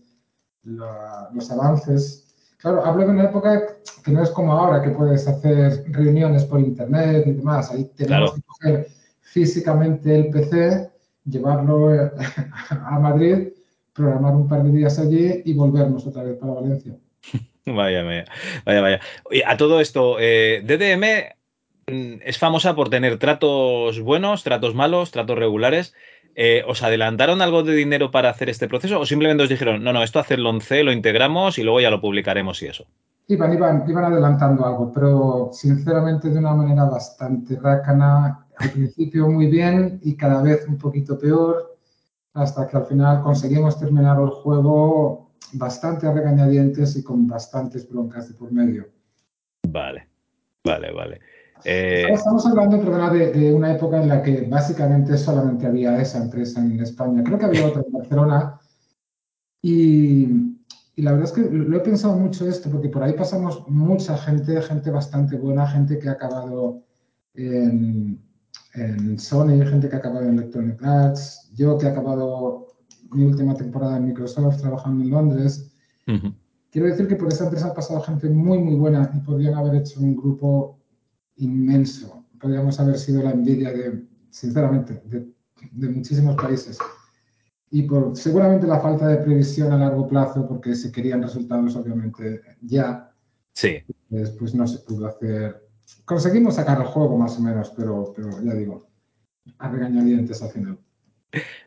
la- 0.64 1.28
los 1.32 1.50
avances. 1.50 2.27
Claro, 2.58 2.84
hablo 2.84 3.04
de 3.04 3.10
una 3.12 3.24
época 3.24 3.62
que 4.04 4.10
no 4.10 4.22
es 4.22 4.30
como 4.30 4.52
ahora, 4.52 4.82
que 4.82 4.90
puedes 4.90 5.26
hacer 5.28 5.84
reuniones 5.92 6.44
por 6.44 6.60
internet 6.60 7.24
y 7.26 7.32
demás. 7.32 7.70
Ahí 7.70 7.84
tenemos 7.96 8.32
Claro. 8.32 8.34
que 8.34 8.42
coger 8.46 8.88
físicamente 9.20 10.14
el 10.18 10.30
PC, 10.30 10.90
llevarlo 11.24 11.94
eh, 11.94 12.10
a 12.70 12.98
Madrid, 12.98 13.48
programar 13.92 14.34
un 14.34 14.48
par 14.48 14.64
de 14.64 14.72
días 14.72 14.98
allí 14.98 15.42
y 15.44 15.54
volvernos 15.54 16.06
otra 16.06 16.24
vez 16.24 16.36
para 16.36 16.54
Valencia. 16.54 16.94
Vaya, 17.66 18.02
vaya, 18.02 18.24
vaya, 18.64 18.80
vaya. 18.80 19.00
Oye, 19.24 19.42
a 19.46 19.58
todo 19.58 19.80
esto, 19.80 20.16
eh, 20.18 20.62
DDM 20.64 21.34
mm, 21.94 22.22
es 22.24 22.38
famosa 22.38 22.74
por 22.74 22.88
tener 22.88 23.18
tratos 23.18 24.00
buenos, 24.00 24.42
tratos 24.42 24.74
malos, 24.74 25.10
tratos 25.10 25.38
regulares. 25.38 25.94
Eh, 26.40 26.62
¿Os 26.68 26.84
adelantaron 26.84 27.42
algo 27.42 27.64
de 27.64 27.74
dinero 27.74 28.12
para 28.12 28.30
hacer 28.30 28.48
este 28.48 28.68
proceso 28.68 29.00
o 29.00 29.04
simplemente 29.04 29.42
os 29.42 29.48
dijeron, 29.48 29.82
no, 29.82 29.92
no, 29.92 30.04
esto 30.04 30.20
hacerlo 30.20 30.50
en 30.50 30.60
C, 30.60 30.84
lo 30.84 30.92
integramos 30.92 31.58
y 31.58 31.64
luego 31.64 31.80
ya 31.80 31.90
lo 31.90 32.00
publicaremos 32.00 32.62
y 32.62 32.66
eso? 32.66 32.86
Iban, 33.26 33.54
iban, 33.54 33.84
iban 33.88 34.04
adelantando 34.04 34.64
algo, 34.64 34.92
pero 34.92 35.50
sinceramente 35.52 36.30
de 36.30 36.38
una 36.38 36.54
manera 36.54 36.84
bastante 36.84 37.58
rácana. 37.58 38.46
Al 38.56 38.70
principio 38.70 39.26
muy 39.28 39.48
bien 39.48 39.98
y 40.04 40.16
cada 40.16 40.40
vez 40.40 40.64
un 40.68 40.78
poquito 40.78 41.18
peor, 41.18 41.76
hasta 42.34 42.68
que 42.68 42.76
al 42.76 42.86
final 42.86 43.20
conseguimos 43.20 43.76
terminar 43.76 44.20
el 44.20 44.28
juego 44.28 45.32
bastante 45.54 46.06
a 46.06 46.12
regañadientes 46.12 46.94
y 46.94 47.02
con 47.02 47.26
bastantes 47.26 47.88
broncas 47.90 48.28
de 48.28 48.34
por 48.34 48.52
medio. 48.52 48.86
Vale, 49.66 50.06
vale, 50.64 50.92
vale. 50.92 51.20
Eh, 51.64 52.06
Estamos 52.12 52.46
hablando, 52.46 52.80
perdona, 52.80 53.10
de, 53.10 53.32
de 53.32 53.54
una 53.54 53.74
época 53.74 54.02
en 54.02 54.08
la 54.08 54.22
que 54.22 54.42
básicamente 54.42 55.16
solamente 55.18 55.66
había 55.66 56.00
esa 56.00 56.22
empresa 56.22 56.60
en 56.60 56.80
España. 56.80 57.22
Creo 57.24 57.38
que 57.38 57.46
había 57.46 57.66
otra 57.66 57.82
en 57.86 57.92
Barcelona. 57.92 58.60
Y, 59.60 60.56
y 60.94 61.02
la 61.02 61.12
verdad 61.12 61.28
es 61.28 61.32
que 61.32 61.50
lo 61.50 61.76
he 61.76 61.80
pensado 61.80 62.16
mucho 62.16 62.48
esto, 62.48 62.70
porque 62.70 62.88
por 62.88 63.02
ahí 63.02 63.12
pasamos 63.12 63.68
mucha 63.68 64.16
gente, 64.16 64.60
gente 64.62 64.90
bastante 64.90 65.36
buena, 65.36 65.66
gente 65.66 65.98
que 65.98 66.08
ha 66.08 66.12
acabado 66.12 66.82
en, 67.34 68.22
en 68.74 69.18
Sony, 69.18 69.64
gente 69.66 69.88
que 69.88 69.96
ha 69.96 69.98
acabado 69.98 70.26
en 70.26 70.38
Electronic 70.38 70.82
Arts, 70.82 71.50
yo 71.54 71.76
que 71.76 71.86
he 71.86 71.90
acabado 71.90 72.68
mi 73.10 73.24
última 73.24 73.54
temporada 73.54 73.96
en 73.96 74.06
Microsoft 74.06 74.60
trabajando 74.60 75.02
en 75.02 75.10
Londres. 75.10 75.72
Quiero 76.70 76.86
decir 76.88 77.08
que 77.08 77.16
por 77.16 77.28
esa 77.28 77.44
empresa 77.44 77.68
ha 77.68 77.74
pasado 77.74 78.00
gente 78.00 78.28
muy, 78.28 78.58
muy 78.58 78.74
buena 78.74 79.10
y 79.14 79.18
podrían 79.20 79.54
haber 79.54 79.76
hecho 79.76 80.00
un 80.00 80.14
grupo 80.14 80.77
inmenso. 81.38 82.24
Podríamos 82.40 82.78
haber 82.80 82.98
sido 82.98 83.22
la 83.22 83.30
envidia 83.32 83.72
de, 83.72 84.04
sinceramente, 84.30 85.02
de, 85.04 85.26
de 85.72 85.88
muchísimos 85.88 86.36
países. 86.36 86.78
Y 87.70 87.82
por 87.82 88.16
seguramente 88.16 88.66
la 88.66 88.80
falta 88.80 89.08
de 89.08 89.18
previsión 89.18 89.72
a 89.72 89.78
largo 89.78 90.08
plazo, 90.08 90.46
porque 90.48 90.74
se 90.74 90.92
querían 90.92 91.22
resultados 91.22 91.76
obviamente 91.76 92.42
ya, 92.62 93.12
Sí, 93.54 93.84
después 94.08 94.54
no 94.54 94.66
se 94.66 94.78
pudo 94.80 95.06
hacer. 95.06 95.66
Conseguimos 96.04 96.56
sacar 96.56 96.80
el 96.80 96.86
juego 96.86 97.16
más 97.18 97.38
o 97.38 97.42
menos, 97.42 97.70
pero, 97.76 98.12
pero 98.14 98.42
ya 98.42 98.54
digo, 98.54 98.88
a 99.58 99.68
regañadientes 99.70 100.42
al 100.42 100.50
final. 100.50 100.78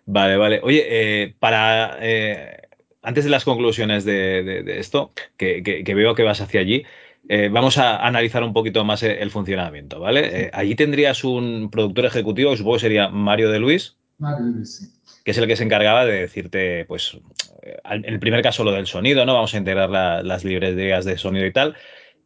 vale, 0.05 0.37
vale. 0.37 0.59
Oye, 0.63 0.85
eh, 1.23 1.35
para 1.39 1.97
eh, 2.01 2.57
antes 3.01 3.23
de 3.23 3.29
las 3.29 3.45
conclusiones 3.45 4.05
de, 4.05 4.43
de- 4.43 4.63
de 4.63 4.79
esto, 4.79 5.13
que, 5.37 5.63
que- 5.63 5.83
que 5.83 5.95
veo 5.95 6.15
que 6.15 6.23
vas 6.23 6.41
hacia 6.41 6.61
allí, 6.61 6.83
eh, 7.27 7.49
vamos 7.51 7.77
a 7.77 8.05
analizar 8.05 8.43
un 8.43 8.53
poquito 8.53 8.83
más 8.85 9.03
el, 9.03 9.11
el 9.11 9.31
funcionamiento, 9.31 9.99
¿vale? 9.99 10.45
Eh, 10.47 10.51
allí 10.53 10.75
tendrías 10.75 11.23
un 11.23 11.69
productor 11.71 12.05
ejecutivo, 12.05 12.55
supongo 12.57 12.75
que 12.77 12.81
sería 12.81 13.09
Mario 13.09 13.49
de 13.51 13.59
Luis, 13.59 13.97
Mario 14.19 14.45
Luis, 14.45 14.75
sí. 14.77 14.85
que 15.23 15.31
es 15.31 15.37
el 15.37 15.47
que 15.47 15.55
se 15.55 15.63
encargaba 15.63 16.05
de 16.05 16.21
decirte, 16.21 16.85
pues, 16.85 17.19
eh, 17.61 17.77
en 17.85 18.05
el 18.05 18.19
primer 18.19 18.41
caso 18.41 18.63
lo 18.63 18.71
del 18.71 18.87
sonido, 18.87 19.25
¿no? 19.25 19.35
Vamos 19.35 19.53
a 19.53 19.57
integrar 19.57 19.89
la- 19.89 20.23
las 20.23 20.43
librerías 20.43 21.05
de 21.05 21.17
sonido 21.17 21.45
y 21.45 21.53
tal, 21.53 21.75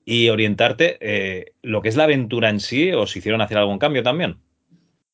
y 0.05 0.29
orientarte. 0.29 0.97
eh, 1.01 1.53
lo 1.63 1.81
que 1.81 1.89
es 1.89 1.95
la 1.97 2.05
aventura 2.05 2.49
en 2.49 2.59
sí, 2.59 2.91
¿os 2.93 3.15
hicieron 3.17 3.41
hacer 3.41 3.57
algún 3.57 3.79
cambio 3.79 4.03
también? 4.03 4.41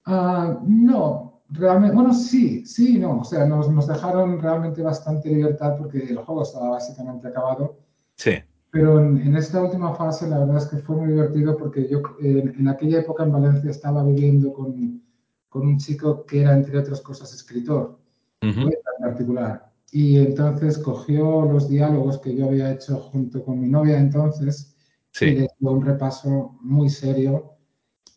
Ah, 0.06 0.60
no, 0.68 1.42
realmente, 1.50 1.96
bueno, 1.96 2.14
sí, 2.14 2.66
sí, 2.66 2.96
y 2.98 3.00
no, 3.00 3.20
o 3.22 3.24
sea, 3.24 3.46
nos, 3.46 3.70
nos 3.70 3.88
dejaron 3.88 4.40
realmente 4.42 4.82
bastante 4.84 5.30
libertad 5.30 5.76
porque 5.78 6.00
el 6.00 6.18
juego 6.18 6.44
estaba 6.44 6.70
básicamente 6.72 7.28
acabado, 7.28 7.78
Sí, 8.18 8.42
pero 8.72 9.00
en, 9.02 9.18
en 9.20 9.36
esta 9.36 9.62
última 9.62 9.94
fase 9.96 10.28
la 10.28 10.40
verdad 10.40 10.58
es 10.58 10.66
que 10.66 10.78
fue 10.78 10.96
muy 10.96 11.10
divertido 11.10 11.58
porque 11.58 11.88
yo 11.90 12.02
en, 12.22 12.56
en 12.58 12.68
aquella 12.68 13.00
época 13.00 13.24
en 13.24 13.34
Valencia 13.34 13.70
estaba 13.70 14.04
viviendo 14.04 14.54
con, 14.54 15.02
con 15.50 15.68
un 15.68 15.78
chico 15.78 16.26
que 16.26 16.42
era, 16.42 16.54
entre 16.54 16.78
otras 16.80 17.02
cosas, 17.02 17.34
escritor, 17.34 18.00
Ujú. 18.42 18.64
poeta 18.64 18.90
en 18.98 19.04
particular, 19.04 19.72
y 19.92 20.18
entonces 20.18 20.78
cogió 20.78 21.44
los 21.46 21.68
diálogos 21.68 22.20
que 22.20 22.36
yo 22.36 22.46
había 22.46 22.72
hecho 22.72 22.98
junto 22.98 23.44
con 23.44 23.60
mi 23.60 23.68
novia 23.68 24.00
entonces 24.00 24.74
y 25.14 25.18
sí, 25.18 25.26
le 25.32 25.48
dio 25.60 25.72
un 25.72 25.86
repaso 25.86 26.58
muy 26.62 26.90
serio 26.90 27.58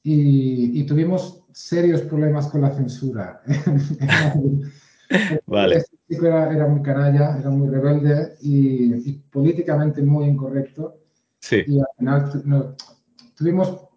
y, 0.04 0.80
y 0.80 0.86
tuvimos 0.86 1.44
serios 1.52 2.02
problemas 2.02 2.46
con 2.48 2.60
la 2.62 2.70
censura. 2.70 3.42
Vale. 5.46 5.76
Este 5.76 5.96
chico 6.08 6.26
era, 6.26 6.52
era 6.52 6.66
muy 6.66 6.82
canalla, 6.82 7.38
era 7.38 7.50
muy 7.50 7.68
rebelde 7.68 8.36
y, 8.42 9.10
y 9.10 9.12
políticamente 9.30 10.02
muy 10.02 10.26
incorrecto 10.26 10.96
sí. 11.40 11.64
y 11.66 11.78
al 11.80 11.86
final 11.98 12.42
no- 12.44 12.76
tuvimos 13.36 13.88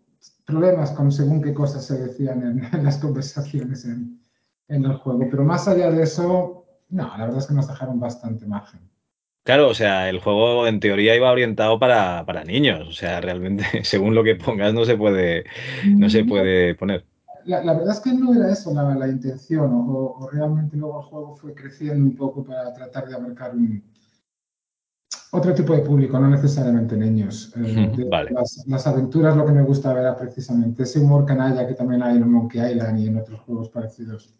problemas 0.45 0.91
con 0.91 1.11
según 1.11 1.41
qué 1.41 1.53
cosas 1.53 1.85
se 1.85 1.97
decían 1.99 2.43
en, 2.43 2.63
en 2.75 2.83
las 2.85 2.97
conversaciones 2.97 3.85
en, 3.85 4.21
en 4.67 4.85
el 4.85 4.93
juego. 4.95 5.27
Pero 5.29 5.43
más 5.43 5.67
allá 5.67 5.91
de 5.91 6.03
eso, 6.03 6.65
no, 6.89 7.17
la 7.17 7.25
verdad 7.25 7.39
es 7.39 7.47
que 7.47 7.53
nos 7.55 7.67
dejaron 7.67 7.99
bastante 7.99 8.45
margen. 8.45 8.81
Claro, 9.43 9.69
o 9.69 9.73
sea, 9.73 10.09
el 10.09 10.19
juego 10.19 10.67
en 10.67 10.79
teoría 10.81 11.15
iba 11.15 11.31
orientado 11.31 11.79
para, 11.79 12.25
para 12.25 12.43
niños. 12.43 12.85
O 12.87 12.91
sea, 12.91 13.21
realmente, 13.21 13.63
según 13.85 14.13
lo 14.13 14.23
que 14.23 14.35
pongas, 14.35 14.73
no 14.73 14.83
se 14.85 14.97
puede, 14.97 15.45
no 15.95 16.09
se 16.09 16.25
puede 16.25 16.75
poner. 16.75 17.05
La, 17.47 17.63
la 17.63 17.73
verdad 17.73 17.95
es 17.95 17.99
que 18.01 18.13
no 18.13 18.33
era 18.33 18.51
eso 18.51 18.71
la, 18.73 18.93
la 18.93 19.07
intención, 19.07 19.71
o, 19.73 20.17
o 20.19 20.29
realmente 20.29 20.77
luego 20.77 20.99
el 20.99 21.05
juego 21.07 21.35
fue 21.35 21.55
creciendo 21.55 22.03
un 22.05 22.15
poco 22.15 22.43
para 22.43 22.71
tratar 22.73 23.07
de 23.07 23.15
abarcar 23.15 23.55
un, 23.55 23.81
Otro 25.31 25.53
tipo 25.53 25.73
de 25.73 25.81
público, 25.81 26.19
no 26.19 26.27
necesariamente 26.29 26.97
niños. 26.97 27.53
Eh, 27.55 27.91
de- 27.95 28.03
Vale. 28.09 28.31
las, 28.31 28.63
las 28.67 28.87
aventuras 28.87 29.35
lo 29.37 29.45
que 29.45 29.51
me 29.53 29.61
gusta 29.61 29.93
ver 29.93 30.03
era 30.03 30.15
precisamente 30.17 30.83
ese 30.83 30.99
humor 30.99 31.25
canalla 31.25 31.67
que 31.67 31.73
también 31.75 32.03
hay 32.03 32.17
en 32.17 32.29
Monkey 32.29 32.61
Island 32.71 32.99
y 32.99 33.07
en 33.07 33.17
otros 33.17 33.39
juegos 33.41 33.69
parecidos. 33.69 34.33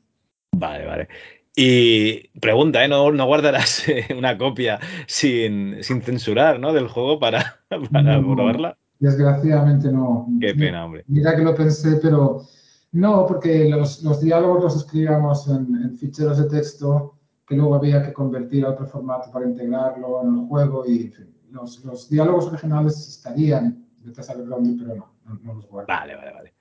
Vale, 0.54 0.86
vale. 0.86 1.08
Y 1.56 2.28
pregunta, 2.40 2.84
¿eh? 2.84 2.88
¿No, 2.88 3.12
no 3.12 3.26
guardarás 3.26 3.88
eh, 3.90 4.08
una 4.18 4.38
copia 4.38 4.80
sin, 5.08 5.84
sin 5.84 6.02
censurar, 6.02 6.60
¿no? 6.60 6.74
Del 6.74 6.88
juego 6.88 7.20
para, 7.20 7.62
para 7.92 8.20
No. 8.20 8.36
probarla? 8.36 8.78
Desgraciadamente 9.00 9.92
no. 9.92 10.28
Qué 10.40 10.54
pena, 10.56 10.86
hombre. 10.86 11.04
Mira 11.08 11.36
que 11.36 11.44
lo 11.44 11.54
pensé, 11.54 12.00
pero 12.02 12.42
no, 12.92 13.26
porque 13.26 13.70
los, 13.70 14.04
los 14.04 14.22
diálogos 14.22 14.64
los 14.64 14.76
escribíamos 14.78 15.48
en, 15.48 15.76
en 15.84 15.98
ficheros 15.98 16.38
de 16.38 16.50
texto 16.50 17.18
que 17.48 17.56
luego 17.56 17.76
había 17.76 18.04
que 18.04 18.14
convertir 18.14 18.66
a 18.66 18.70
otro 18.70 18.86
formato 18.86 19.32
para 19.32 19.46
integrarlo 19.46 20.22
en 20.22 20.40
el 20.40 20.48
juego 20.48 20.86
y 20.86 21.14
los, 21.50 21.84
los 21.86 22.10
diálogos 22.10 22.48
originales 22.48 23.08
estarían, 23.08 23.86
a 24.18 24.24
saber 24.24 24.46
dónde, 24.48 24.84
pero 24.84 24.96
no, 25.26 25.40
no, 25.44 25.54
los 25.56 25.68
guardo. 25.68 25.88
Vale, 25.88 26.16
vale, 26.16 26.32
vale. 26.32 26.54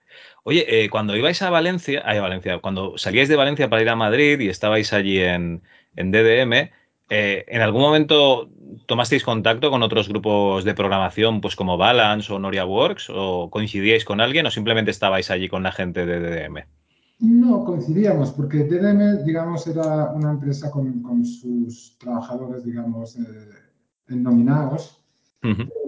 Oye, 0.45 0.65
eh, 0.69 0.89
cuando 0.89 1.17
ibais 1.17 1.43
a 1.43 1.51
Valencia, 1.51 2.03
ay, 2.05 2.21
Valencia, 2.21 2.59
cuando 2.59 2.97
salíais 2.99 3.29
de 3.29 3.37
Valencia 3.37 3.69
para 3.69 3.83
ir 3.83 3.89
a 3.89 3.97
Madrid 3.97 4.39
y 4.41 4.49
estabais 4.49 4.93
allí 4.93 5.19
en, 5.19 5.63
en 5.97 6.13
DDM, 6.13 6.71
eh, 7.09 7.45
¿en 7.49 7.63
algún 7.63 7.83
momento 7.83 8.49
tomasteis 8.87 9.25
contacto 9.25 9.71
con 9.71 9.83
otros 9.83 10.09
grupos 10.09 10.65
de 10.65 10.75
programación, 10.75 11.41
pues 11.41 11.57
como 11.57 11.77
Balance 11.77 12.33
o 12.33 12.39
Noria 12.39 12.65
Works, 12.65 13.11
o 13.11 13.51
coincidíais 13.51 14.05
con 14.05 14.21
alguien, 14.21 14.47
o 14.47 14.51
simplemente 14.51 14.91
estabais 14.91 15.31
allí 15.31 15.49
con 15.49 15.63
la 15.63 15.73
gente 15.73 16.07
de 16.07 16.21
DDM? 16.21 16.65
No 17.19 17.65
coincidíamos, 17.65 18.31
porque 18.33 18.65
DDM, 18.65 19.25
digamos, 19.25 19.67
era 19.67 20.13
una 20.13 20.31
empresa 20.31 20.71
con, 20.71 21.03
con 21.03 21.25
sus 21.25 21.97
trabajadores, 21.99 22.65
digamos, 22.65 23.17
eh, 23.17 24.15
nominados. 24.15 25.03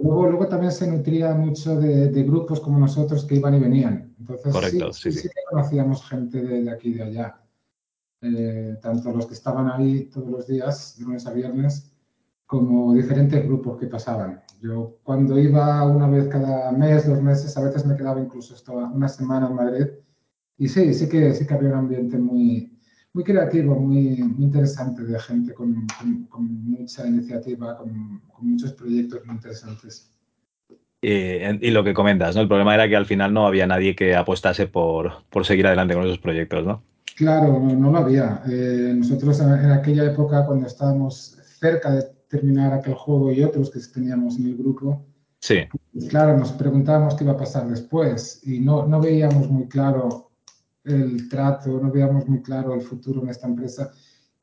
Luego, 0.01 0.29
luego 0.29 0.47
también 0.47 0.71
se 0.71 0.89
nutría 0.89 1.33
mucho 1.33 1.75
de, 1.75 2.07
de 2.07 2.23
grupos 2.23 2.61
como 2.61 2.79
nosotros 2.79 3.25
que 3.25 3.35
iban 3.35 3.55
y 3.55 3.59
venían. 3.59 4.15
Entonces, 4.17 4.53
Correcto, 4.53 4.93
sí, 4.93 5.01
sí, 5.01 5.11
sí, 5.11 5.17
sí. 5.17 5.27
sí 5.27 5.33
que 5.33 5.41
conocíamos 5.49 6.07
gente 6.07 6.41
de, 6.41 6.63
de 6.63 6.71
aquí 6.71 6.89
y 6.89 6.93
de 6.93 7.03
allá. 7.03 7.41
Eh, 8.21 8.77
tanto 8.81 9.11
los 9.11 9.27
que 9.27 9.33
estaban 9.33 9.69
ahí 9.69 10.05
todos 10.05 10.29
los 10.29 10.47
días, 10.47 10.97
de 10.97 11.05
lunes 11.05 11.25
a 11.25 11.33
viernes, 11.33 11.88
como 12.51 12.93
diferentes 13.01 13.39
grupos 13.47 13.79
que 13.79 13.87
pasaban. 13.87 14.41
Yo 14.61 14.97
cuando 15.03 15.37
iba 15.39 15.85
una 15.85 16.07
vez 16.15 16.27
cada 16.29 16.71
mes, 16.71 17.07
dos 17.07 17.21
meses, 17.21 17.55
a 17.57 17.63
veces 17.63 17.85
me 17.85 17.95
quedaba 17.95 18.19
incluso 18.27 18.55
hasta 18.55 18.71
una 18.73 19.07
semana 19.07 19.47
en 19.49 19.55
Madrid. 19.55 19.87
Y 20.57 20.67
sí, 20.67 20.93
sí 20.93 21.07
que, 21.09 21.33
sí 21.35 21.45
que 21.47 21.53
había 21.53 21.69
un 21.69 21.75
ambiente 21.75 22.17
muy, 22.17 22.47
muy 23.13 23.23
creativo, 23.23 23.75
muy, 23.79 24.23
muy 24.23 24.45
interesante 24.45 25.03
de 25.03 25.19
gente 25.19 25.53
con, 25.53 25.85
con- 25.99 26.23
con 26.25 26.43
mucha 26.71 27.07
iniciativa, 27.07 27.77
con, 27.77 28.21
con 28.33 28.49
muchos 28.51 28.73
proyectos 28.73 29.25
muy 29.25 29.35
interesantes. 29.35 30.11
Eh, 31.01 31.59
y 31.61 31.71
lo 31.71 31.83
que 31.83 31.93
comentas, 31.93 32.35
¿no? 32.35 32.41
El 32.41 32.47
problema 32.49 32.75
era 32.75 32.89
que 32.89 32.95
al 32.97 33.05
final 33.05 33.33
no 33.33 33.47
había 33.47 33.67
nadie 33.67 33.95
que 33.95 34.15
apostase 34.15 34.67
por, 34.67 35.23
por 35.29 35.45
seguir 35.45 35.67
adelante 35.67 35.93
con 35.93 36.03
esos 36.05 36.19
proyectos, 36.19 36.65
¿no? 36.65 36.83
Claro, 37.15 37.59
no, 37.59 37.75
no 37.75 37.91
lo 37.91 37.97
había. 37.99 38.41
Eh, 38.49 38.93
nosotros 38.95 39.39
en, 39.41 39.49
en 39.51 39.71
aquella 39.71 40.05
época, 40.05 40.45
cuando 40.45 40.67
estábamos 40.67 41.37
cerca 41.59 41.91
de 41.91 42.18
terminar 42.29 42.73
aquel 42.73 42.93
juego 42.93 43.31
y 43.31 43.43
otros 43.43 43.69
que 43.69 43.79
teníamos 43.93 44.37
en 44.37 44.45
el 44.45 44.57
grupo, 44.57 45.05
Sí, 45.39 45.59
pues 45.93 46.09
claro, 46.09 46.37
nos 46.37 46.51
preguntábamos 46.51 47.15
qué 47.15 47.23
iba 47.23 47.33
a 47.33 47.37
pasar 47.37 47.67
después 47.67 48.41
y 48.45 48.59
no, 48.59 48.85
no 48.85 48.99
veíamos 48.99 49.49
muy 49.49 49.67
claro 49.67 50.31
el 50.83 51.29
trato, 51.29 51.79
no 51.79 51.89
veíamos 51.91 52.27
muy 52.27 52.41
claro 52.41 52.73
el 52.73 52.81
futuro 52.81 53.21
en 53.21 53.29
esta 53.29 53.47
empresa 53.47 53.91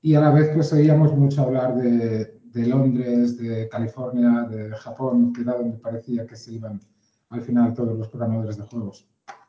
y 0.01 0.15
a 0.15 0.21
la 0.21 0.31
vez 0.31 0.51
pues 0.55 0.73
oíamos 0.73 1.13
mucho 1.15 1.43
hablar 1.43 1.77
de, 1.77 2.41
de 2.45 2.67
Londres, 2.67 3.37
de 3.37 3.69
California, 3.69 4.47
de 4.49 4.71
Japón, 4.71 5.33
que 5.35 5.43
era 5.43 5.55
donde 5.55 5.77
parecía 5.77 6.27
que 6.27 6.37
se 6.37 6.55
iban 6.55 6.81
al 7.29 7.43
final 7.43 7.75
todos 7.75 7.99
los 7.99 8.09
programadores 8.09 8.57
de 8.57 8.63
juegos. 8.63 9.07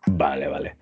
vale, 0.08 0.48
vale. 0.48 0.78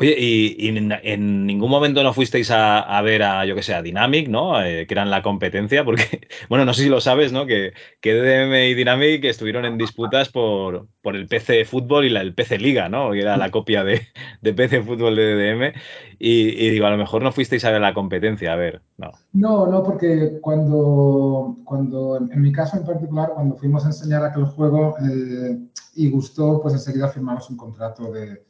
Oye, 0.00 0.14
y, 0.16 0.54
y 0.64 0.68
en, 0.68 0.92
en 1.02 1.44
ningún 1.44 1.70
momento 1.70 2.04
no 2.04 2.12
fuisteis 2.14 2.52
a, 2.52 2.78
a 2.78 3.02
ver 3.02 3.24
a, 3.24 3.44
yo 3.44 3.56
que 3.56 3.64
sé, 3.64 3.74
a 3.74 3.82
Dynamic, 3.82 4.28
¿no? 4.28 4.62
Eh, 4.62 4.86
que 4.86 4.94
eran 4.94 5.10
la 5.10 5.22
competencia, 5.22 5.84
porque, 5.84 6.28
bueno, 6.48 6.64
no 6.64 6.72
sé 6.72 6.84
si 6.84 6.88
lo 6.88 7.00
sabes, 7.00 7.32
¿no? 7.32 7.46
Que, 7.46 7.72
que 8.00 8.14
DDM 8.14 8.70
y 8.70 8.74
Dynamic 8.74 9.24
estuvieron 9.24 9.64
en 9.64 9.76
disputas 9.76 10.28
por, 10.28 10.86
por 11.02 11.16
el 11.16 11.26
PC 11.26 11.64
Fútbol 11.64 12.04
y 12.04 12.10
la, 12.10 12.20
el 12.20 12.32
PC 12.32 12.58
Liga, 12.58 12.88
¿no? 12.88 13.10
Que 13.10 13.22
era 13.22 13.36
la 13.36 13.50
copia 13.50 13.82
de, 13.82 14.06
de 14.40 14.54
PC 14.54 14.82
Fútbol 14.82 15.16
de 15.16 15.34
DDM. 15.34 15.74
Y, 16.20 16.50
y 16.64 16.70
digo, 16.70 16.86
a 16.86 16.90
lo 16.90 16.96
mejor 16.96 17.24
no 17.24 17.32
fuisteis 17.32 17.64
a 17.64 17.72
ver 17.72 17.80
la 17.80 17.92
competencia, 17.92 18.52
a 18.52 18.56
ver, 18.56 18.80
no. 18.98 19.10
No, 19.32 19.66
no, 19.66 19.82
porque 19.82 20.38
cuando, 20.40 21.56
cuando 21.64 22.18
en, 22.18 22.30
en 22.30 22.40
mi 22.40 22.52
caso 22.52 22.76
en 22.76 22.84
particular, 22.84 23.32
cuando 23.34 23.56
fuimos 23.56 23.84
a 23.84 23.88
enseñar 23.88 24.24
aquel 24.24 24.44
juego 24.44 24.94
eh, 24.98 25.58
y 25.96 26.08
gustó, 26.08 26.60
pues 26.62 26.74
enseguida 26.74 27.08
firmamos 27.08 27.50
un 27.50 27.56
contrato 27.56 28.12
de 28.12 28.46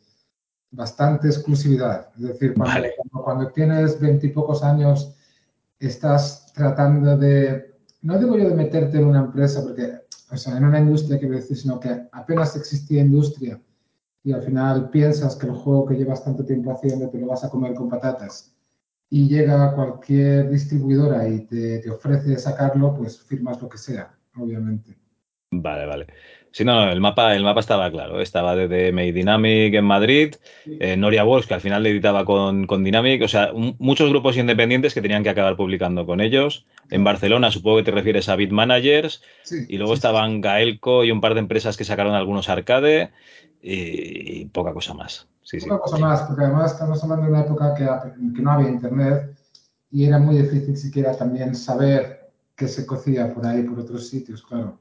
bastante 0.70 1.28
exclusividad. 1.28 2.08
Es 2.16 2.22
decir, 2.22 2.54
cuando, 2.54 2.74
Vale. 2.74 2.94
cuando, 2.96 3.24
cuando 3.24 3.52
tienes 3.52 3.98
veintipocos 4.00 4.62
años, 4.62 5.14
estás 5.78 6.52
tratando 6.54 7.16
de, 7.16 7.74
no 8.02 8.18
digo 8.18 8.36
yo 8.36 8.48
de 8.48 8.54
meterte 8.54 8.98
en 8.98 9.06
una 9.06 9.20
empresa, 9.20 9.62
porque, 9.62 10.00
o 10.30 10.36
sea, 10.36 10.56
en 10.56 10.64
una 10.64 10.80
industria 10.80 11.18
quiero 11.18 11.36
decir, 11.36 11.56
sino 11.56 11.78
que 11.78 12.08
apenas 12.12 12.56
existía 12.56 13.02
industria 13.02 13.60
y 14.24 14.32
al 14.32 14.42
final 14.42 14.90
piensas 14.90 15.36
que 15.36 15.46
el 15.46 15.52
juego 15.52 15.86
que 15.86 15.94
llevas 15.94 16.24
tanto 16.24 16.44
tiempo 16.44 16.72
haciendo 16.72 17.08
te 17.08 17.18
lo 17.18 17.28
vas 17.28 17.44
a 17.44 17.50
comer 17.50 17.74
con 17.74 17.88
patatas 17.88 18.54
y 19.10 19.28
llega 19.28 19.74
cualquier 19.74 20.50
distribuidora 20.50 21.26
y 21.28 21.46
te, 21.46 21.78
te 21.78 21.90
ofrece 21.90 22.36
sacarlo, 22.38 22.94
pues 22.94 23.18
firmas 23.20 23.62
lo 23.62 23.68
que 23.68 23.78
sea, 23.78 24.14
obviamente. 24.36 24.98
Vale, 25.50 25.86
vale. 25.86 26.06
Sí, 26.50 26.64
no, 26.64 26.90
el 26.90 27.00
mapa, 27.00 27.34
el 27.34 27.44
mapa 27.44 27.60
estaba 27.60 27.90
claro. 27.90 28.20
Estaba 28.20 28.54
DDM 28.54 29.06
y 29.06 29.12
Dynamic 29.12 29.74
en 29.74 29.84
Madrid, 29.84 30.34
eh, 30.66 30.96
Noria 30.96 31.24
Works, 31.24 31.46
que 31.46 31.54
al 31.54 31.60
final 31.60 31.82
le 31.82 31.90
editaba 31.90 32.24
con, 32.24 32.66
con 32.66 32.84
Dynamic, 32.84 33.22
o 33.22 33.28
sea, 33.28 33.52
muchos 33.78 34.10
grupos 34.10 34.36
independientes 34.36 34.94
que 34.94 35.02
tenían 35.02 35.22
que 35.22 35.30
acabar 35.30 35.56
publicando 35.56 36.06
con 36.06 36.20
ellos. 36.20 36.66
En 36.90 37.04
Barcelona, 37.04 37.50
supongo 37.50 37.78
que 37.78 37.82
te 37.84 37.90
refieres 37.90 38.28
a 38.28 38.36
Bit 38.36 38.50
Managers, 38.50 39.22
Sí, 39.42 39.66
y 39.68 39.76
luego 39.76 39.92
sí, 39.92 39.98
estaban 39.98 40.40
Gaelco 40.40 41.04
y 41.04 41.10
un 41.10 41.20
par 41.20 41.34
de 41.34 41.40
empresas 41.40 41.76
que 41.76 41.84
sacaron 41.84 42.14
algunos 42.14 42.48
arcade 42.48 43.10
y, 43.62 44.40
y 44.40 44.44
poca 44.46 44.72
cosa 44.72 44.94
más. 44.94 45.28
Sí, 45.42 45.60
sí. 45.60 45.68
Poca 45.68 45.82
cosa 45.82 45.98
más, 45.98 46.22
porque 46.22 46.44
además 46.44 46.72
estamos 46.72 47.02
hablando 47.02 47.26
de 47.26 47.30
una 47.30 47.40
época 47.42 47.74
que, 47.74 47.84
que 48.34 48.42
no 48.42 48.50
había 48.50 48.68
internet 48.68 49.36
y 49.90 50.04
era 50.04 50.18
muy 50.18 50.36
difícil 50.36 50.76
siquiera 50.76 51.16
también 51.16 51.54
saber 51.54 52.30
qué 52.56 52.68
se 52.68 52.84
cocía 52.86 53.32
por 53.32 53.46
ahí, 53.46 53.62
por 53.62 53.78
otros 53.78 54.08
sitios, 54.08 54.42
claro. 54.42 54.78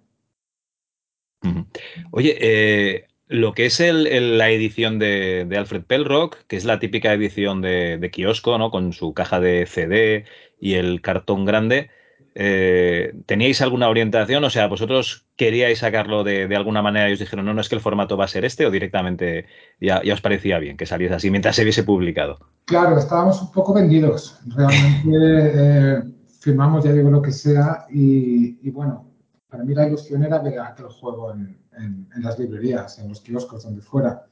Oye, 2.12 2.38
eh, 2.40 3.08
lo 3.28 3.54
que 3.54 3.66
es 3.66 3.80
el- 3.80 4.38
la 4.38 4.50
edición 4.50 5.00
de, 5.00 5.46
de 5.48 5.58
Alfred 5.58 5.84
Pelrock, 5.84 6.38
que 6.48 6.56
es 6.56 6.66
la 6.66 6.80
típica 6.80 7.14
edición 7.14 7.62
de, 7.62 7.98
de 7.98 8.12
kiosco, 8.12 8.58
¿no? 8.58 8.72
Con 8.72 8.94
su 8.94 9.14
caja 9.14 9.40
de 9.40 9.66
CD 9.66 10.26
y 10.60 10.74
el 10.76 11.02
cartón 11.02 11.46
grande, 11.46 11.90
eh, 12.36 13.14
¿teníais 13.26 13.62
alguna 13.62 13.90
orientación? 13.90 14.44
O 14.44 14.50
sea, 14.50 14.68
¿vosotros 14.68 15.26
queríais 15.36 15.80
sacarlo 15.80 16.24
de, 16.24 16.44
alguna 16.56 16.82
manera 16.82 17.10
y 17.10 17.14
os 17.14 17.20
dijeron, 17.20 17.46
no, 17.46 17.54
no 17.54 17.62
es 17.62 17.70
que 17.70 17.76
el 17.76 17.82
formato 17.82 18.16
va 18.16 18.26
a 18.26 18.30
ser 18.30 18.46
este 18.46 18.66
o 18.66 18.72
directamente 18.72 19.46
ya, 19.82 20.02
os 20.14 20.22
parecía 20.22 20.60
bien 20.60 20.78
que 20.78 20.86
saliese 20.86 21.16
así 21.16 21.32
mientras 21.32 21.56
se 21.56 21.64
hubiese 21.64 21.84
publicado? 21.84 22.40
Claro, 22.66 22.98
estábamos 22.98 23.42
un 23.42 23.52
poco 23.52 23.74
vendidos. 23.74 24.40
Realmente 24.56 25.10
eh, 25.56 26.04
firmamos, 26.40 26.86
ya 26.86 26.94
digo, 26.94 27.10
lo 27.10 27.22
que 27.22 27.32
sea 27.32 27.86
y 27.90 28.70
bueno, 28.70 29.07
para 29.50 29.64
mí 29.64 29.74
la 29.74 29.88
ilusión 29.88 30.24
era 30.24 30.40
ver 30.40 30.60
aquel 30.60 30.88
juego 30.88 31.34
en, 31.34 31.60
en- 31.78 32.10
en 32.16 32.24
las 32.24 32.38
librerías, 32.40 33.00
en 33.00 33.10
los 33.10 33.22
kioscos, 33.22 33.64
donde 33.64 33.82
fuera. 33.82 34.26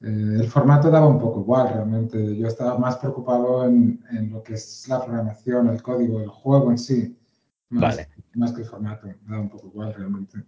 Eh, 0.00 0.36
el 0.40 0.48
formato 0.48 0.90
daba 0.90 1.08
un 1.08 1.18
poco 1.18 1.40
igual, 1.40 1.70
realmente. 1.74 2.36
Yo 2.36 2.46
estaba 2.48 2.78
más 2.78 2.98
preocupado 2.98 3.64
en, 3.66 4.04
en 4.10 4.30
lo 4.32 4.42
que 4.42 4.54
es 4.54 4.86
la 4.88 5.04
programación, 5.04 5.68
el 5.68 5.82
código, 5.82 6.20
el 6.20 6.28
juego 6.28 6.70
en 6.70 6.78
sí, 6.78 7.16
más, 7.70 7.96
Vale. 7.96 8.08
más 8.34 8.52
que 8.52 8.62
el 8.62 8.66
formato. 8.68 9.08
Daba 9.26 9.42
un 9.42 9.50
poco 9.50 9.68
igual, 9.68 9.94
realmente. 9.94 10.38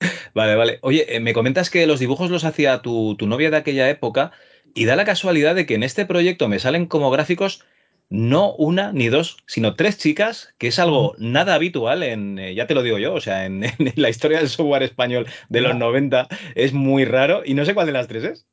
Vale, 0.34 0.54
vale. 0.56 0.78
Oye, 0.82 1.16
eh, 1.16 1.20
me 1.20 1.32
comentas 1.34 1.70
que 1.70 1.86
los 1.86 1.98
dibujos 2.00 2.30
los 2.30 2.44
hacía 2.44 2.82
tu, 2.82 3.16
tu 3.16 3.26
novia 3.26 3.50
de 3.50 3.56
aquella 3.56 3.88
época 3.90 4.30
y 4.74 4.84
da 4.84 4.94
la 4.96 5.04
casualidad 5.04 5.54
de 5.54 5.66
que 5.66 5.74
en 5.74 5.82
este 5.82 6.06
proyecto 6.06 6.48
me 6.48 6.58
salen 6.60 6.86
como 6.86 7.10
gráficos 7.10 7.64
no 8.10 8.54
una 8.54 8.92
ni 8.92 9.08
dos, 9.08 9.36
sino 9.46 9.74
tres 9.74 9.98
chicas, 9.98 10.54
que 10.58 10.68
es 10.68 10.78
algo 10.78 11.14
nada 11.18 11.54
habitual 11.54 12.02
en, 12.02 12.38
eh, 12.38 12.54
ya 12.54 12.66
te 12.66 12.74
lo 12.74 12.82
digo 12.82 12.98
yo, 12.98 13.14
o 13.14 13.20
sea, 13.20 13.44
en, 13.44 13.64
en 13.78 13.92
la 13.96 14.08
historia 14.08 14.38
del 14.38 14.48
software 14.48 14.82
español 14.82 15.26
de 15.48 15.60
los 15.60 15.72
Ya. 15.72 15.78
90 15.78 16.28
es 16.54 16.72
muy 16.72 17.04
raro 17.04 17.42
y 17.44 17.54
no 17.54 17.64
sé 17.64 17.74
cuál 17.74 17.86
de 17.86 17.92
las 17.92 18.08
tres 18.08 18.24
es. 18.24 18.46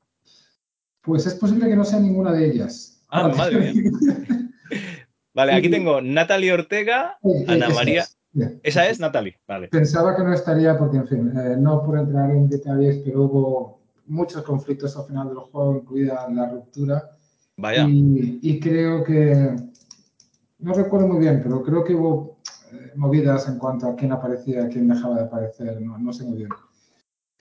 Pues 1.02 1.26
es 1.26 1.36
posible 1.36 1.68
que 1.70 1.76
no 1.76 1.86
sea 1.86 2.00
ninguna 2.00 2.32
de 2.34 2.50
ellas. 2.52 3.04
Ah, 3.10 3.22
Ahora, 3.22 3.36
madre 3.36 3.74
mía. 3.74 3.92
Vale, 5.34 5.52
aquí 5.54 5.70
tengo 5.70 6.02
Natalie 6.02 6.54
Ortega, 6.54 7.18
eh, 7.24 7.46
Ana 7.48 7.68
esa 7.68 7.76
María. 7.76 8.02
es. 8.02 8.18
Esa 8.64 8.90
es 8.90 9.00
Natalie, 9.00 9.38
vale. 9.48 9.70
Pensaba 9.70 10.14
que 10.16 10.24
no 10.24 10.34
estaría 10.34 10.78
porque, 10.78 10.98
en 10.98 11.08
fin, 11.08 11.32
eh, 11.38 11.56
no 11.58 11.84
por 11.86 11.98
entrar 11.98 12.32
en 12.32 12.50
detalles, 12.50 13.02
pero 13.06 13.24
hubo 13.24 13.82
muchos 14.08 14.44
conflictos 14.44 14.96
al 14.98 15.06
final 15.08 15.30
del 15.30 15.38
juego, 15.38 15.78
incluida 15.82 16.28
la 16.30 16.50
ruptura. 16.50 17.15
Vaya. 17.58 17.86
Y, 17.88 18.40
y 18.42 18.60
creo 18.60 19.04
que, 19.04 19.56
no 20.60 20.74
recuerdo 20.74 21.08
muy 21.08 21.20
bien, 21.20 21.42
pero 21.44 21.64
creo 21.64 21.84
que 21.84 21.94
hubo 21.94 22.38
eh, 22.72 22.92
movidas 22.96 23.48
en 23.48 23.58
cuanto 23.58 23.88
a 23.88 23.96
quién 23.96 24.12
aparecía, 24.12 24.68
quién 24.70 24.88
dejaba 24.88 25.18
de 25.18 25.24
aparecer, 25.24 25.82
no, 25.82 25.98
no 25.98 26.14
sé 26.14 26.24
muy 26.24 26.38
bien. 26.38 26.50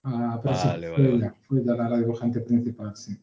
Ah, 0.03 0.39
pero 0.41 0.55
sí, 0.55 0.67
Vale, 0.67 0.87
fue, 0.89 1.59
ella 1.59 1.75
la, 1.75 1.89
la 1.89 1.97
dibujante 1.97 2.39
principal, 2.41 2.95
sí. 2.95 3.17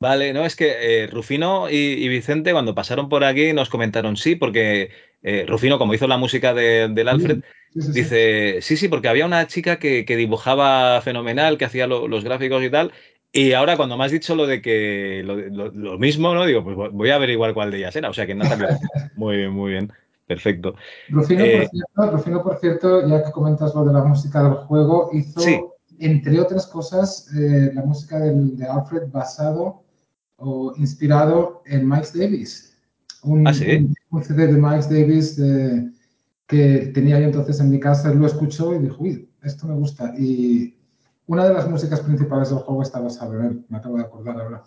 Vale, 0.00 0.32
no, 0.32 0.44
es 0.44 0.56
que 0.56 1.04
eh, 1.04 1.06
Rufino 1.06 1.70
y, 1.70 1.76
y 1.76 2.08
Vicente 2.08 2.50
cuando 2.52 2.74
pasaron 2.74 3.08
por 3.08 3.22
aquí 3.22 3.52
nos 3.52 3.68
comentaron 3.68 4.16
sí, 4.16 4.34
porque 4.34 4.90
eh, 5.22 5.44
Rufino, 5.46 5.78
como 5.78 5.94
hizo 5.94 6.08
la 6.08 6.16
música 6.16 6.52
de- 6.54 6.88
del 6.88 7.08
Alfred, 7.08 7.38
Sí, 7.72 7.80
sí, 7.80 7.82
sí. 7.82 7.92
dice 8.00 8.58
sí, 8.62 8.76
sí, 8.76 8.88
porque 8.88 9.08
había 9.08 9.26
una 9.26 9.46
chica 9.46 9.78
que, 9.78 10.04
que 10.04 10.16
dibujaba 10.16 11.00
fenomenal, 11.02 11.56
que 11.56 11.66
hacía 11.66 11.86
lo- 11.86 12.08
los 12.08 12.24
gráficos 12.24 12.64
y 12.64 12.70
tal, 12.70 12.92
y 13.32 13.52
ahora 13.52 13.76
cuando 13.76 13.96
me 13.96 14.04
has 14.04 14.12
dicho 14.12 14.34
lo 14.34 14.46
de 14.46 14.60
que 14.60 15.22
lo, 15.24 15.36
lo- 15.36 15.70
lo 15.72 15.98
mismo, 15.98 16.34
¿no? 16.34 16.44
Digo, 16.44 16.62
pues 16.62 16.76
voy 16.92 17.10
a 17.10 17.16
averiguar 17.16 17.54
cuál 17.54 17.70
de 17.70 17.78
ellas 17.78 17.96
era, 17.96 18.10
o 18.10 18.12
sea 18.12 18.26
que 18.26 18.34
Rufino. 18.34 18.66
Muy 19.16 19.36
bien, 19.38 19.50
muy 19.52 19.70
bien, 19.72 19.92
perfecto. 20.26 20.74
Rufino, 21.08 21.44
Eh, 21.44 21.58
por 21.60 21.70
cierto, 21.70 22.10
Rufino, 22.16 22.42
por 22.42 22.58
cierto, 22.58 23.08
ya 23.08 23.24
que 23.24 23.30
comentas 23.32 23.74
lo 23.74 23.84
de 23.84 23.92
la 23.92 24.04
música 24.04 24.42
del 24.42 24.54
juego, 24.54 25.10
hizo, 25.12 25.40
Sí. 25.40 25.60
entre 25.98 26.40
otras 26.40 26.66
cosas, 26.66 27.28
eh, 27.34 27.70
la 27.74 27.82
música 27.84 28.18
del- 28.18 28.56
de 28.56 28.66
Alfred 28.66 29.08
basado 29.10 29.82
o 30.36 30.74
inspirado 30.76 31.62
en 31.66 31.88
Miles 31.88 32.12
Davis. 32.18 32.76
Un, 33.22 33.46
¿Ah, 33.46 33.54
sí? 33.54 33.66
un- 33.76 33.94
un 34.10 34.24
CD 34.24 34.46
de 34.48 34.54
Miles 34.60 34.90
Davis 34.90 35.36
de- 35.36 35.90
que 36.48 36.90
tenía 36.92 37.18
yo 37.20 37.26
entonces 37.26 37.60
en 37.60 37.70
mi 37.70 37.78
casa, 37.80 38.12
lo 38.12 38.26
escuchó 38.26 38.74
y 38.74 38.78
dijo, 38.80 38.96
uy, 39.04 39.28
esto 39.42 39.66
me 39.66 39.74
gusta. 39.74 40.12
Y 40.18 40.74
una 41.26 41.46
de 41.46 41.54
las 41.54 41.68
músicas 41.68 42.00
principales 42.00 42.50
del 42.50 42.58
juego 42.58 42.82
está 42.82 43.00
basada 43.00 43.34
en 43.34 43.44
él, 43.44 43.64
me 43.68 43.78
acabo 43.78 43.96
de 43.96 44.02
acordar 44.02 44.40
ahora. 44.40 44.62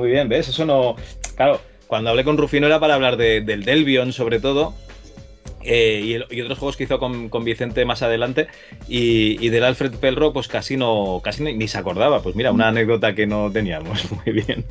Muy 0.00 0.10
bien, 0.10 0.28
¿ves? 0.28 0.48
Eso 0.48 0.64
no. 0.64 0.96
Claro, 1.36 1.60
cuando 1.86 2.10
hablé 2.10 2.24
con 2.24 2.38
Rufino 2.38 2.66
era 2.66 2.80
para 2.80 2.94
hablar 2.94 3.16
de- 3.18 3.42
del 3.42 3.64
Delvion, 3.64 4.12
sobre 4.12 4.40
todo, 4.40 4.74
eh, 5.62 6.00
y, 6.02 6.12
el- 6.14 6.26
y 6.30 6.40
otros 6.40 6.58
juegos 6.58 6.76
que 6.78 6.84
hizo 6.84 6.98
con, 6.98 7.28
con 7.28 7.44
Vicente 7.44 7.84
más 7.84 8.00
adelante, 8.02 8.46
y, 8.88 9.36
y 9.44 9.50
del 9.50 9.64
Alfred 9.64 9.92
Pelro, 9.96 10.32
pues 10.32 10.48
casi 10.48 10.76
no, 10.78 11.20
casi 11.22 11.42
ni, 11.42 11.52
ni 11.54 11.68
se 11.68 11.76
acordaba. 11.78 12.22
Pues 12.22 12.34
mira, 12.34 12.50
una 12.50 12.68
anécdota 12.68 13.14
que 13.14 13.26
no 13.26 13.50
teníamos. 13.52 14.10
Muy 14.24 14.32
bien. 14.34 14.64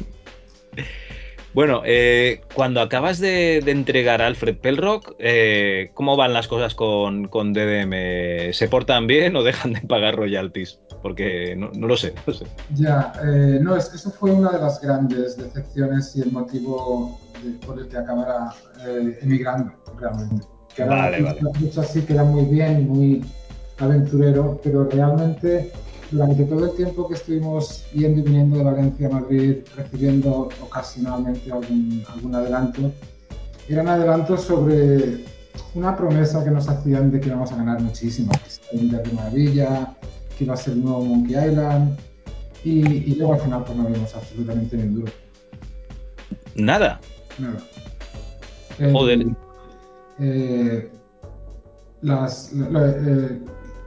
Bueno, 1.53 1.81
eh, 1.83 2.41
cuando 2.53 2.79
acabas 2.79 3.19
de, 3.19 3.61
de 3.63 3.71
entregar 3.71 4.21
a 4.21 4.27
Alfred 4.27 4.57
Pelrock, 4.57 5.15
eh, 5.17 5.89
¿cómo 5.95 6.15
van 6.15 6.33
las 6.33 6.47
cosas 6.47 6.75
con, 6.75 7.27
con 7.27 7.53
DDM? 7.53 8.53
¿Se 8.53 8.67
portan 8.67 9.07
bien 9.07 9.35
o 9.35 9.43
dejan 9.43 9.73
de 9.73 9.81
pagar 9.81 10.15
royalties? 10.15 10.79
Porque 11.01 11.55
no, 11.57 11.71
no 11.73 11.87
lo 11.87 11.97
sé, 11.97 12.13
no 12.13 12.21
lo 12.27 12.33
sé. 12.33 12.45
Ya, 12.75 13.13
eh, 13.25 13.59
no, 13.61 13.75
es- 13.75 13.91
eso 13.93 14.11
fue 14.11 14.31
una 14.31 14.51
de 14.51 14.59
las 14.59 14.79
grandes 14.79 15.37
decepciones 15.37 16.15
y 16.15 16.21
el 16.21 16.31
motivo 16.31 17.17
de- 17.43 17.65
por 17.65 17.79
el 17.79 17.87
que 17.87 17.97
acabara 17.97 18.53
eh, 18.85 19.17
emigrando 19.21 19.73
realmente. 19.99 20.45
Que 20.75 20.83
ahora 20.83 20.95
Vale, 20.97 21.21
vale. 21.23 21.39
así 21.77 22.01
queda 22.03 22.23
muy 22.23 22.45
bien 22.45 22.87
muy 22.87 23.25
aventurero, 23.79 24.59
pero 24.63 24.83
realmente 24.83 25.71
durante 26.11 26.43
todo 26.45 26.65
el 26.65 26.75
tiempo 26.75 27.07
que 27.07 27.13
estuvimos 27.15 27.83
yendo 27.93 28.19
y 28.19 28.23
viniendo 28.23 28.57
de 28.57 28.63
Valencia 28.63 29.07
a 29.07 29.11
Madrid, 29.11 29.57
recibiendo 29.75 30.49
ocasionalmente 30.61 31.51
algún, 31.51 32.03
algún 32.13 32.35
adelanto, 32.35 32.91
eran 33.67 33.87
adelantos 33.87 34.41
sobre 34.41 35.23
una 35.75 35.95
promesa 35.95 36.43
que 36.43 36.49
nos 36.51 36.67
hacían 36.67 37.11
de 37.11 37.19
que 37.19 37.27
íbamos 37.27 37.51
a 37.51 37.57
ganar 37.57 37.81
muchísimo, 37.81 38.31
que 38.43 38.49
se 38.49 38.61
iba 38.85 38.99
de 38.99 39.11
maravilla, 39.13 39.95
que 40.37 40.45
iba 40.45 40.53
a 40.55 40.57
ser 40.57 40.73
un 40.73 40.85
nuevo 40.85 41.05
Monkey 41.05 41.35
Island, 41.49 41.97
y, 42.63 42.79
y 43.11 43.15
luego 43.15 43.33
al 43.35 43.39
final 43.41 43.63
pues 43.63 43.77
no 43.77 43.85
vimos 43.85 44.15
absolutamente 44.15 44.77
ni 44.77 44.93
duro. 44.95 45.11
Nada. 46.55 46.99
Nada. 47.37 47.59
Joder. 48.91 49.27
Eh, 50.19 50.89
las- 52.01 52.51
lo- 52.53 52.85
eh, 52.87 53.39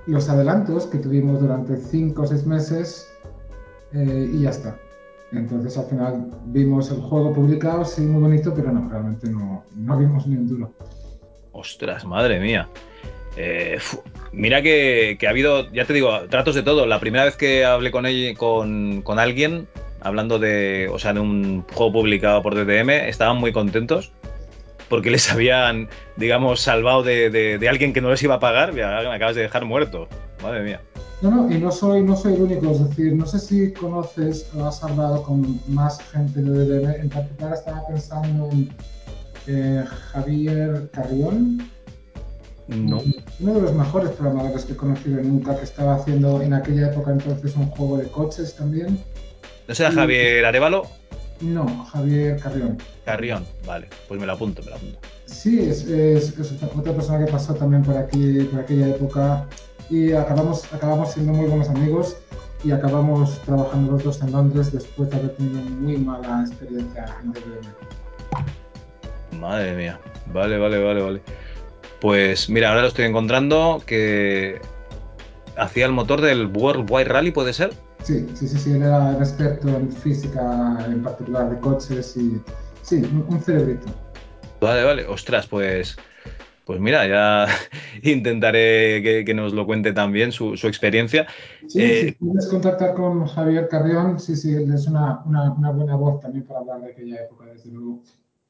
los 0.06 0.28
adelantos 0.28 0.86
que 0.86 0.98
tuvimos 0.98 1.40
durante 1.40 1.76
5 1.76 2.22
o 2.22 2.26
6 2.26 2.46
meses 2.46 3.12
eh, 3.92 4.30
y 4.32 4.42
ya 4.42 4.50
está. 4.50 4.76
Entonces 5.32 5.78
al 5.78 5.86
final 5.86 6.30
vimos 6.46 6.90
el 6.90 7.00
juego 7.00 7.32
publicado, 7.32 7.84
sí, 7.84 8.02
muy 8.02 8.20
bonito, 8.20 8.52
pero 8.54 8.70
no, 8.70 8.88
realmente 8.90 9.30
no, 9.30 9.64
no 9.74 9.98
vimos 9.98 10.26
ni 10.26 10.36
un 10.36 10.48
duro. 10.48 10.72
Ostras, 11.52 12.04
madre 12.04 12.38
mía. 12.38 12.68
Eh, 13.36 13.78
mira 14.32 14.60
que, 14.60 15.18
ha 15.26 15.30
habido, 15.30 15.70
ya 15.72 15.86
te 15.86 15.94
digo, 15.94 16.10
tratos 16.28 16.54
de 16.54 16.62
todo. 16.62 16.86
La 16.86 17.00
primera 17.00 17.24
vez 17.24 17.36
que 17.36 17.64
hablé 17.64 17.90
con 17.90 18.04
ella, 18.04 18.36
con, 18.36 19.00
con 19.02 19.18
alguien, 19.18 19.68
hablando 20.00 20.38
de, 20.38 20.88
o 20.92 20.98
sea, 20.98 21.14
de 21.14 21.20
un 21.20 21.64
juego 21.72 21.92
publicado 21.92 22.42
por 22.42 22.54
DTM, 22.54 22.90
estaban 22.90 23.38
muy 23.38 23.52
contentos 23.52 24.12
porque 24.92 25.10
les 25.10 25.32
habían, 25.32 25.88
digamos, 26.18 26.60
salvado 26.60 27.02
de, 27.02 27.30
de- 27.30 27.56
de 27.56 27.66
alguien 27.70 27.94
que 27.94 28.02
no 28.02 28.10
les 28.10 28.22
iba 28.22 28.34
a 28.34 28.38
pagar. 28.40 28.74
Me 28.74 28.82
acabas 28.84 29.34
de 29.34 29.40
dejar 29.40 29.64
muerto. 29.64 30.06
Madre 30.42 30.62
mía. 30.64 30.82
No, 31.22 31.30
no, 31.30 31.50
y 31.50 31.56
no 31.56 31.72
soy, 31.72 32.02
no 32.02 32.14
soy 32.14 32.34
el 32.34 32.42
único, 32.42 32.70
es 32.72 32.86
decir, 32.90 33.14
no 33.14 33.24
sé 33.24 33.38
si 33.38 33.72
conoces 33.72 34.50
o 34.54 34.66
has 34.66 34.84
hablado 34.84 35.22
con 35.22 35.58
más 35.68 35.98
gente 36.10 36.42
de 36.42 36.50
DDM, 36.66 37.00
en 37.04 37.08
particular 37.08 37.54
estaba 37.54 37.86
pensando 37.86 38.50
en 38.52 38.68
eh, 39.46 39.82
Javier 40.12 40.90
Carrión, 40.92 41.66
No. 42.68 43.00
uno 43.40 43.54
de 43.54 43.60
los 43.62 43.72
mejores 43.74 44.10
programadores 44.10 44.66
que 44.66 44.72
he 44.74 44.76
conocido 44.76 45.22
nunca, 45.22 45.56
que 45.56 45.64
estaba 45.64 45.94
haciendo 45.94 46.42
en 46.42 46.52
aquella 46.52 46.88
época 46.90 47.12
entonces 47.12 47.56
un 47.56 47.66
juego 47.68 47.96
de 47.96 48.08
coches 48.08 48.54
también. 48.56 48.98
¿No 49.68 49.74
será 49.74 49.90
Sí. 49.90 49.96
Javier 49.96 50.44
Arevalo? 50.44 50.86
No, 51.42 51.84
Javier 51.86 52.38
Carrión. 52.40 52.78
Carrión. 53.04 53.44
Vale, 53.66 53.88
pues 54.08 54.20
me 54.20 54.26
lo 54.26 54.32
apunto, 54.32 54.62
me 54.62 54.70
lo 54.70 54.76
apunto. 54.76 54.98
Sí, 55.26 55.58
es, 55.60 55.84
es- 55.86 56.38
es 56.38 56.52
otra 56.76 56.92
persona 56.92 57.24
que 57.24 57.30
pasó 57.32 57.54
también 57.54 57.82
por 57.82 57.96
aquí, 57.96 58.40
por 58.50 58.60
aquella 58.60 58.88
época 58.88 59.46
y 59.90 60.12
acabamos, 60.12 60.72
acabamos 60.72 61.12
siendo 61.12 61.32
muy 61.32 61.46
buenos 61.46 61.68
amigos 61.68 62.16
y 62.64 62.70
acabamos 62.70 63.40
trabajando 63.40 63.92
los 63.92 64.04
dos 64.04 64.22
en 64.22 64.30
Londres 64.32 64.70
después 64.72 65.10
de 65.10 65.16
haber 65.16 65.30
tenido 65.36 65.60
muy 65.62 65.96
mala 65.98 66.44
experiencia 66.46 67.06
en 67.22 67.32
DBM. 67.32 67.68
Madre 69.40 69.74
mía. 69.74 69.98
Vale, 70.32 70.58
vale, 70.58 70.82
vale, 70.82 71.02
vale. 71.02 71.22
Pues 72.00 72.48
mira, 72.48 72.68
ahora 72.68 72.82
lo 72.82 72.88
estoy 72.88 73.06
encontrando 73.06 73.82
que 73.84 74.60
hacía 75.56 75.86
el 75.86 75.92
motor 75.92 76.20
del 76.20 76.46
World 76.46 76.88
Wide 76.90 77.04
Rally, 77.08 77.30
¿puede 77.32 77.52
ser? 77.52 77.72
Sí, 78.02 78.26
sí, 78.34 78.48
sí, 78.48 78.58
sí, 78.58 78.72
él 78.72 78.82
era 78.82 78.98
un 78.98 79.16
experto 79.16 79.68
en 79.68 79.92
física, 79.92 80.84
en 80.86 81.02
particular 81.02 81.50
de 81.50 81.58
coches 81.60 82.16
y 82.16 82.40
sí, 82.82 82.96
un, 82.96 83.24
un 83.28 83.40
cerebrito. 83.40 83.86
Vale, 84.60 84.84
vale. 84.84 85.06
Ostras, 85.06 85.46
pues. 85.46 85.96
Pues 86.64 86.78
mira, 86.78 87.06
ya 87.06 87.46
intentaré 88.02 89.02
que, 89.02 89.24
que 89.24 89.34
nos 89.34 89.52
lo 89.52 89.66
cuente 89.66 89.92
también 89.92 90.30
su, 90.30 90.56
su 90.56 90.68
experiencia. 90.68 91.26
Sí, 91.66 91.80
Eh, 91.80 92.00
si 92.18 92.24
quieres 92.24 92.48
contactar 92.48 92.94
con 92.94 93.26
Javier 93.26 93.68
Carrión, 93.68 94.20
sí, 94.20 94.36
sí, 94.36 94.54
él 94.54 94.72
es 94.72 94.86
una, 94.86 95.22
una, 95.24 95.52
una 95.52 95.70
buena 95.70 95.96
voz 95.96 96.20
también 96.20 96.44
para 96.44 96.60
hablar 96.60 96.80
de 96.82 96.92
aquella 96.92 97.22
época, 97.24 97.46
desde 97.46 97.70
luego. 97.70 98.02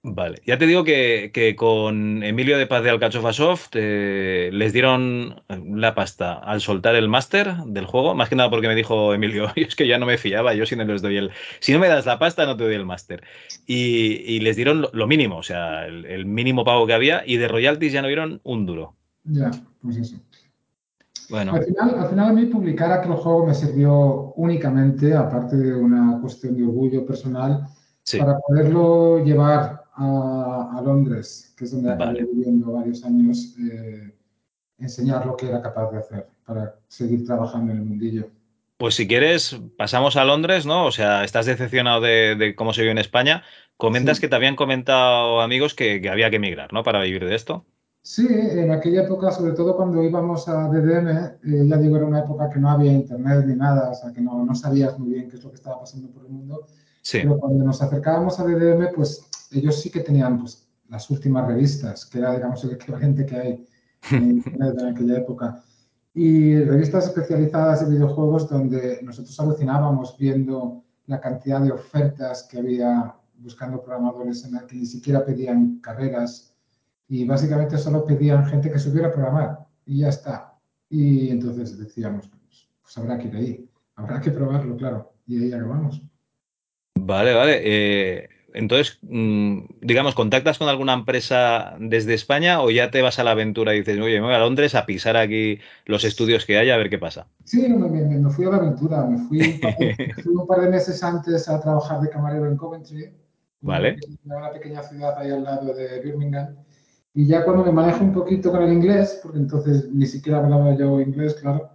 Vale, 0.05 0.43
ya 0.45 0.59
te 0.59 0.67
digo 0.67 0.83
que, 0.83 1.31
que 1.33 1.55
con 1.55 2.25
Emilio 2.25 2.59
de 2.59 2.67
Paz 2.67 2.83
de 2.83 2.91
Alcachofa 2.91 3.33
Soft 3.33 3.69
eh, 3.75 4.51
les 4.53 4.73
dieron 4.73 5.41
la 5.49 5.95
pasta 5.95 6.35
al 6.35 6.61
soltar 6.61 6.97
el 6.97 7.09
máster 7.09 7.55
del 7.67 7.87
juego, 7.87 8.13
más 8.13 8.29
que 8.29 8.35
nada 8.35 8.51
porque 8.51 8.67
me 8.67 8.75
dijo 8.75 9.15
Emilio, 9.15 9.53
yo 9.57 9.63
es 9.65 9.77
que 9.77 9.87
ya 9.87 9.99
no 9.99 10.07
me 10.07 10.19
fiaba, 10.19 10.55
yo 10.55 10.67
si 10.67 10.75
no 10.75 10.85
les 10.85 11.03
doy 11.03 11.19
el... 11.19 11.31
Si 11.61 11.73
no 11.73 11.79
me 11.79 11.87
das 11.87 12.05
la 12.05 12.19
pasta 12.19 12.47
no 12.47 12.57
te 12.57 12.65
doy 12.65 12.75
el 12.75 12.85
máster. 12.85 13.23
Y, 13.65 14.25
y 14.27 14.41
les 14.41 14.57
dieron 14.57 14.81
lo, 14.81 14.91
lo 14.93 15.07
mínimo, 15.07 15.37
o 15.37 15.43
sea, 15.45 15.87
el, 15.87 16.05
el 16.07 16.27
mínimo 16.27 16.65
pago 16.65 16.85
que 16.85 16.95
había 16.95 17.23
y 17.25 17.37
de 17.37 17.47
royalties 17.47 17.93
ya 17.93 18.03
no 18.03 18.09
dieron 18.09 18.41
un 18.43 18.67
duro. 18.67 18.97
Ya, 19.23 19.53
pues 19.81 19.99
eso. 19.99 20.17
Bueno, 21.31 21.55
Al 21.55 21.65
final, 21.65 21.95
al 21.97 22.09
final 22.11 22.29
a 22.31 22.33
mí 22.33 22.47
publicar 22.47 22.91
aquel 22.91 23.13
juego 23.13 23.47
me 23.47 23.55
sirvió 23.55 24.33
únicamente, 24.35 25.15
aparte 25.15 25.57
de 25.57 25.73
una 25.73 26.19
cuestión 26.21 26.57
de 26.57 26.65
orgullo 26.65 27.07
personal, 27.07 27.69
sí, 28.03 28.19
para 28.19 28.37
poderlo 28.41 29.25
llevar 29.25 29.82
a, 29.95 30.75
a 30.79 30.83
Londres, 30.83 31.53
que 31.57 31.65
es 31.65 31.73
donde 31.73 31.93
acabé 31.93 32.07
Vale. 32.21 32.25
viviendo 32.25 32.73
varios 32.73 33.05
años, 33.05 33.55
eh, 33.61 34.13
enseñar 34.79 35.27
lo 35.27 35.37
que 35.37 35.49
era 35.49 35.63
capaz 35.63 35.91
de 35.91 35.99
hacer 35.99 36.27
para 36.47 36.75
seguir 36.89 37.25
trabajando 37.27 37.73
en 37.73 37.79
el 37.79 37.85
mundillo. 37.85 38.29
pues 38.79 38.97
si 38.97 39.07
quieres 39.07 39.61
pasamos 39.79 40.17
a 40.17 40.25
Londres, 40.25 40.67
¿no? 40.67 40.87
O 40.87 40.91
sea, 40.93 41.23
estás 41.25 41.47
decepcionado 41.47 42.01
de, 42.01 42.35
de 42.37 42.55
cómo 42.57 42.73
se 42.73 42.81
vive 42.83 42.91
en 42.93 42.99
España. 42.99 43.43
Comentas 43.77 44.17
Sí. 44.17 44.23
que 44.23 44.29
te 44.29 44.35
habían 44.37 44.57
comentado 44.57 45.41
amigos 45.41 45.75
que, 45.75 46.01
que 46.01 46.09
había 46.11 46.31
que 46.31 46.37
emigrar, 46.37 46.73
¿no? 46.73 46.83
Para 46.83 47.01
vivir 47.01 47.25
de 47.25 47.35
esto. 47.37 47.65
Sí, 48.05 48.27
en 48.29 48.73
aquella 48.73 49.03
época, 49.03 49.31
sobre 49.31 49.53
todo 49.53 49.77
cuando 49.77 50.03
íbamos 50.03 50.49
a 50.49 50.67
DDM, 50.69 51.09
eh, 51.45 51.67
ya 51.69 51.77
digo, 51.77 51.97
era 51.97 52.07
una 52.07 52.19
época 52.21 52.51
que 52.51 52.59
no 52.59 52.69
había 52.71 52.91
internet 52.93 53.45
ni 53.47 53.55
nada, 53.55 53.91
o 53.91 53.95
sea, 53.95 54.13
que 54.13 54.21
no, 54.21 54.45
no 54.45 54.55
sabías 54.57 54.99
muy 54.99 55.11
bien 55.15 55.31
qué 55.31 55.37
es 55.37 55.45
lo 55.45 55.51
que 55.51 55.57
estaba 55.57 55.79
pasando 55.79 56.09
por 56.11 56.25
el 56.25 56.31
mundo. 56.33 56.67
Sí. 57.03 57.19
Pero 57.23 57.39
cuando 57.39 57.65
nos 57.65 57.81
acercábamos 57.81 58.41
a 58.41 58.45
DDM, 58.45 58.93
pues 58.97 59.25
ellos 59.55 59.81
sí 59.81 59.91
que 59.91 60.01
tenían 60.01 60.39
pues, 60.41 60.69
las 60.89 61.09
últimas 61.11 61.47
revistas, 61.47 62.07
que 62.07 62.19
era, 62.19 62.35
digamos, 62.35 62.63
el 62.65 62.73
equivalente 62.73 63.27
que 63.27 63.37
hay 63.37 63.67
en 64.11 64.31
internet 64.31 64.75
en 64.79 64.87
aquella 64.87 65.19
época. 65.19 65.63
Y 66.15 66.57
revistas 66.65 67.07
especializadas 67.07 67.87
de 67.87 67.95
videojuegos 67.95 68.49
donde 68.49 69.01
nosotros 69.03 69.39
alucinábamos 69.41 70.17
viendo 70.19 70.85
la 71.07 71.21
cantidad 71.21 71.61
de 71.61 71.73
ofertas 71.73 72.47
que 72.51 72.59
había 72.59 73.15
buscando 73.39 73.83
programadores 73.83 74.45
en 74.45 74.53
la 74.53 74.67
que 74.67 74.77
ni 74.77 74.87
siquiera 74.87 75.25
pedían 75.25 75.81
carreras 75.81 76.55
y 77.09 77.25
básicamente 77.25 77.77
solo 77.79 78.07
pedían 78.07 78.47
gente 78.47 78.71
que 78.71 78.79
supiera 78.79 79.13
programar 79.13 79.67
y 79.85 80.01
ya 80.01 80.09
está. 80.09 80.55
Y 80.89 81.31
entonces 81.31 81.79
decíamos, 81.79 82.29
pues, 82.29 82.69
pues, 82.83 82.99
habrá 82.99 83.19
que 83.19 83.29
ir 83.29 83.37
ahí, 83.37 83.71
habrá 83.97 84.21
que 84.21 84.31
probarlo, 84.31 84.77
claro, 84.77 85.13
y 85.27 85.43
ahí 85.43 85.53
acabamos. 85.53 86.03
Vale, 86.95 87.35
vale. 87.35 87.61
Eh, 87.65 88.29
entonces, 88.55 88.99
mm, 89.03 89.65
digamos, 89.81 90.15
¿contactas 90.15 90.59
con 90.59 90.69
alguna 90.69 90.93
empresa 90.93 91.77
desde 91.79 92.15
España 92.15 92.63
o 92.63 92.71
ya 92.71 92.91
te 92.91 93.03
vas 93.03 93.19
a 93.19 93.25
la 93.25 93.33
aventura 93.33 93.75
y 93.75 93.79
dices, 93.79 93.99
oye, 94.01 94.21
me 94.21 94.27
voy 94.27 94.35
a 94.35 94.39
Londres 94.39 94.75
a 94.75 94.87
pisar 94.87 95.17
aquí 95.17 95.59
los 95.87 96.05
estudios 96.05 96.45
que 96.45 96.59
hay 96.59 96.71
a 96.71 96.77
ver 96.77 96.91
qué 96.91 96.99
pasa? 96.99 97.29
Sí, 97.45 97.67
me, 97.69 97.89
me, 97.89 98.05
me 98.05 98.31
fui 98.31 98.45
a 98.47 98.51
la 98.51 98.57
aventura, 98.57 99.05
me 99.05 99.19
fui 99.19 99.41
un, 99.41 99.61
par 99.61 99.77
de, 99.77 100.15
fui 100.23 100.35
un, 100.35 100.47
par 100.47 100.61
de, 100.61 100.71
meses 100.71 101.03
antes 101.03 101.49
a 101.49 101.61
trabajar 101.61 102.01
de 102.01 102.11
camarero 102.11 102.47
en 102.47 102.57
Coventry, 102.57 103.13
vale. 103.61 103.97
una, 104.25 104.37
una 104.37 104.53
pequeña 104.53 104.83
ciudad 104.83 105.19
ahí 105.19 105.31
al 105.31 105.45
lado 105.45 105.75
de 105.75 106.01
Birmingham. 106.01 106.57
Y 107.15 107.27
ya 107.27 107.45
cuando 107.45 107.65
me 107.65 107.73
manejo 107.73 108.03
un 108.05 108.13
poquito 108.13 108.51
con 108.51 108.63
el 108.63 108.73
inglés, 108.73 109.21
porque 109.23 109.39
entonces 109.39 109.91
ni 109.93 110.07
siquiera 110.07 110.39
hablaba 110.39 110.75
yo 110.77 111.01
inglés, 111.01 111.35
claro, 111.35 111.71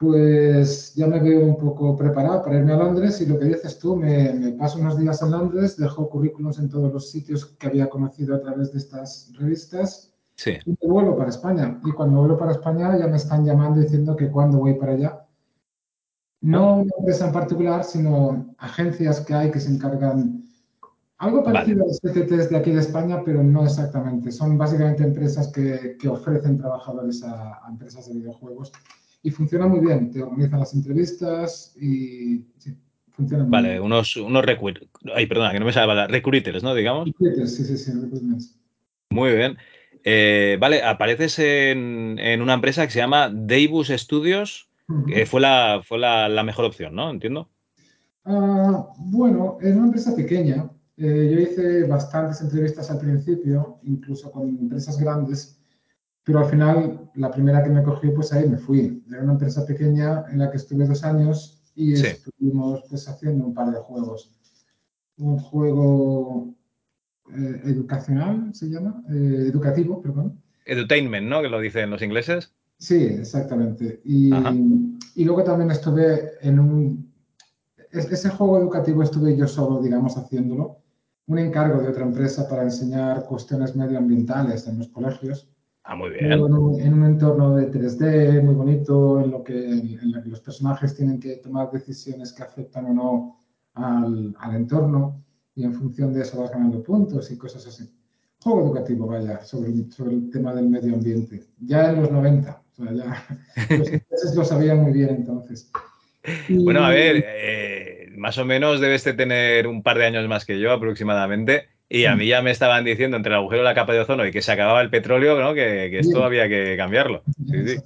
pues 0.00 0.94
ya 0.94 1.06
me 1.06 1.20
veo 1.20 1.44
un 1.44 1.58
poco 1.58 1.94
preparado 1.94 2.42
para 2.42 2.56
irme 2.56 2.72
a 2.72 2.78
Londres 2.78 3.20
y 3.20 3.26
lo 3.26 3.38
que 3.38 3.44
dices 3.44 3.78
tú, 3.78 3.96
me, 3.96 4.32
me 4.32 4.52
paso 4.52 4.78
unos 4.78 4.96
días 4.96 5.20
en 5.20 5.30
Londres, 5.30 5.76
dejo 5.76 6.08
currículums 6.08 6.58
en 6.58 6.70
todos 6.70 6.90
los 6.90 7.10
sitios 7.10 7.44
que 7.44 7.66
había 7.66 7.90
conocido 7.90 8.34
a 8.34 8.40
través 8.40 8.72
de 8.72 8.78
estas 8.78 9.30
revistas 9.38 10.10
sí. 10.36 10.52
y 10.64 10.70
me 10.70 10.90
vuelvo 10.90 11.18
para 11.18 11.28
España. 11.28 11.78
Y 11.84 11.92
cuando 11.92 12.20
vuelvo 12.20 12.38
para 12.38 12.52
España 12.52 12.96
ya 12.96 13.08
me 13.08 13.18
están 13.18 13.44
llamando 13.44 13.78
diciendo 13.78 14.16
que 14.16 14.30
cuando 14.30 14.60
voy 14.60 14.72
para 14.72 14.92
allá. 14.92 15.26
No 16.40 16.76
una 16.76 16.92
empresa 16.98 17.26
en 17.26 17.32
particular, 17.34 17.84
sino 17.84 18.54
agencias 18.56 19.20
que 19.20 19.34
hay 19.34 19.50
que 19.50 19.60
se 19.60 19.70
encargan 19.70 20.44
algo 21.18 21.44
parecido 21.44 21.80
vale. 21.80 21.90
a 21.90 21.92
los 21.92 22.00
CTTs 22.00 22.48
de 22.48 22.56
aquí 22.56 22.70
de 22.70 22.80
España, 22.80 23.20
pero 23.22 23.42
no 23.42 23.64
exactamente. 23.64 24.32
Son 24.32 24.56
básicamente 24.56 25.04
empresas 25.04 25.48
que, 25.48 25.98
que 26.00 26.08
ofrecen 26.08 26.56
trabajadores 26.56 27.22
a, 27.22 27.66
a, 27.66 27.68
empresas 27.68 28.06
de 28.08 28.14
videojuegos 28.14 28.72
y 29.22 29.30
funciona 29.30 29.66
muy 29.66 29.80
bien. 29.80 30.10
Te 30.10 30.22
organizan 30.22 30.60
las 30.60 30.74
entrevistas 30.74 31.74
y 31.76 32.44
sí, 32.58 32.76
funciona 33.10 33.44
muy 33.44 33.50
vale, 33.52 33.70
bien. 33.70 33.82
unos, 33.82 34.16
unos 34.16 34.44
recruit... 34.44 34.78
Ay, 35.14 35.26
perdona, 35.26 35.52
que 35.52 35.60
no 35.60 35.66
me 35.66 35.72
sale 35.72 35.94
la 35.94 36.06
recruiters, 36.06 36.62
¿no? 36.62 36.74
Digamos. 36.74 37.06
Recruiters, 37.06 37.54
sí, 37.54 37.64
sí, 37.64 37.76
sí, 37.76 37.92
recruiters. 37.92 38.58
Muy 39.10 39.34
bien. 39.34 39.56
Eh, 40.04 40.56
vale, 40.60 40.82
apareces 40.82 41.38
en, 41.38 42.18
en, 42.18 42.40
una 42.40 42.54
empresa 42.54 42.86
que 42.86 42.92
se 42.92 43.00
llama 43.00 43.30
Deibus 43.30 43.88
Studios, 43.88 44.68
uh 44.88 44.94
-huh. 44.94 45.06
que 45.06 45.26
fue, 45.26 45.40
la, 45.40 45.82
fue 45.84 45.98
la, 45.98 46.28
la, 46.28 46.42
mejor 46.42 46.64
opción, 46.64 46.94
¿no? 46.94 47.10
Entiendo. 47.10 47.50
Uh, 48.24 48.84
bueno, 48.96 49.58
es 49.60 49.74
una 49.74 49.86
empresa 49.86 50.14
pequeña, 50.14 50.70
eh, 50.96 51.30
yo 51.32 51.40
hice 51.40 51.84
bastantes 51.84 52.42
entrevistas 52.42 52.90
al 52.90 52.98
principio, 52.98 53.78
incluso 53.84 54.30
con 54.30 54.48
empresas 54.48 54.98
grandes, 54.98 55.59
pero 56.30 56.44
al 56.44 56.50
final 56.50 57.10
la 57.16 57.28
primera 57.28 57.60
que 57.60 57.70
me 57.70 57.82
cogió, 57.82 58.14
pues 58.14 58.32
ahí 58.32 58.48
me 58.48 58.56
fui. 58.56 59.02
Era 59.10 59.24
una 59.24 59.32
empresa 59.32 59.66
pequeña 59.66 60.24
en 60.30 60.38
la 60.38 60.48
que 60.48 60.58
estuve 60.58 60.86
dos 60.86 61.02
años 61.02 61.60
y 61.74 61.96
sí. 61.96 62.06
estuvimos 62.06 62.84
pues 62.88 63.08
haciendo 63.08 63.46
un 63.46 63.52
par 63.52 63.72
de 63.72 63.80
juegos. 63.80 64.30
Un 65.18 65.38
juego 65.40 66.54
eh, 67.34 67.62
educacional, 67.64 68.54
se 68.54 68.68
llama, 68.68 69.02
eh, 69.10 69.46
educativo, 69.48 70.00
perdón. 70.00 70.40
Edutainment, 70.66 71.26
¿no? 71.26 71.42
Que 71.42 71.48
lo 71.48 71.58
dicen 71.58 71.90
los 71.90 72.00
ingleses. 72.00 72.52
Sí, 72.78 73.06
exactamente. 73.06 74.00
Y, 74.04 74.30
y 75.16 75.24
luego 75.24 75.42
también 75.42 75.72
estuve 75.72 76.34
en 76.42 76.60
un... 76.60 77.12
Ese 77.90 78.28
juego 78.28 78.60
educativo 78.60 79.02
estuve 79.02 79.36
yo 79.36 79.48
solo, 79.48 79.82
digamos, 79.82 80.16
haciéndolo 80.16 80.76
un 81.26 81.40
encargo 81.40 81.82
de 81.82 81.88
otra 81.88 82.04
empresa 82.04 82.48
para 82.48 82.62
enseñar 82.62 83.24
cuestiones 83.26 83.74
medioambientales 83.74 84.68
en 84.68 84.78
los 84.78 84.88
colegios. 84.90 85.50
Ah, 85.90 85.96
muy 85.96 86.10
bien. 86.10 86.30
En 86.30 86.40
un, 86.40 86.80
en 86.80 86.94
un 86.94 87.04
entorno 87.04 87.56
de 87.56 87.68
3D 87.68 88.40
muy 88.44 88.54
bonito, 88.54 89.20
en 89.20 89.32
lo, 89.32 89.42
que, 89.42 89.58
en 89.58 90.12
lo 90.12 90.22
que 90.22 90.28
los 90.28 90.38
personajes 90.38 90.94
tienen 90.94 91.18
que 91.18 91.38
tomar 91.38 91.68
decisiones 91.72 92.32
que 92.32 92.44
afectan 92.44 92.86
o 92.86 92.94
no 92.94 93.40
al, 93.74 94.32
al 94.38 94.54
entorno 94.54 95.20
y 95.56 95.64
en 95.64 95.74
función 95.74 96.12
de 96.12 96.22
eso 96.22 96.40
vas 96.40 96.52
ganando 96.52 96.80
puntos 96.80 97.32
y 97.32 97.36
cosas 97.36 97.66
así. 97.66 97.92
Juego 98.40 98.66
educativo, 98.66 99.08
vaya, 99.08 99.42
sobre, 99.42 99.90
sobre 99.90 100.14
el 100.14 100.30
tema 100.30 100.54
del 100.54 100.68
medio 100.68 100.94
ambiente. 100.94 101.42
Ya 101.58 101.90
en 101.90 102.02
los 102.02 102.12
90, 102.12 102.62
o 102.70 102.72
sea, 102.72 102.92
ya 102.92 103.26
los 103.76 103.88
ingleses 103.88 104.36
lo 104.36 104.44
sabían 104.44 104.82
muy 104.82 104.92
bien 104.92 105.08
entonces. 105.10 105.72
Y... 106.48 106.62
Bueno, 106.62 106.84
a 106.84 106.90
ver, 106.90 107.24
eh, 107.26 108.10
más 108.16 108.38
o 108.38 108.44
menos 108.44 108.80
debes 108.80 109.02
de 109.02 109.14
tener 109.14 109.66
un 109.66 109.82
par 109.82 109.98
de 109.98 110.06
años 110.06 110.28
más 110.28 110.44
que 110.44 110.60
yo 110.60 110.70
aproximadamente. 110.70 111.69
Y 111.92 112.04
a 112.04 112.14
mí 112.14 112.28
ya 112.28 112.40
me 112.40 112.52
estaban 112.52 112.84
diciendo 112.84 113.16
entre 113.16 113.32
el 113.32 113.38
agujero 113.40 113.62
y 113.62 113.64
la 113.64 113.74
capa 113.74 113.92
de 113.92 113.98
ozono 113.98 114.24
y 114.24 114.30
que 114.30 114.42
se 114.42 114.52
acababa 114.52 114.80
el 114.80 114.90
petróleo, 114.90 115.40
¿no? 115.40 115.54
que, 115.54 115.88
que 115.90 115.98
esto 115.98 116.22
había 116.22 116.48
que 116.48 116.76
cambiarlo. 116.76 117.24
Sí, 117.48 117.66
sí. 117.66 117.76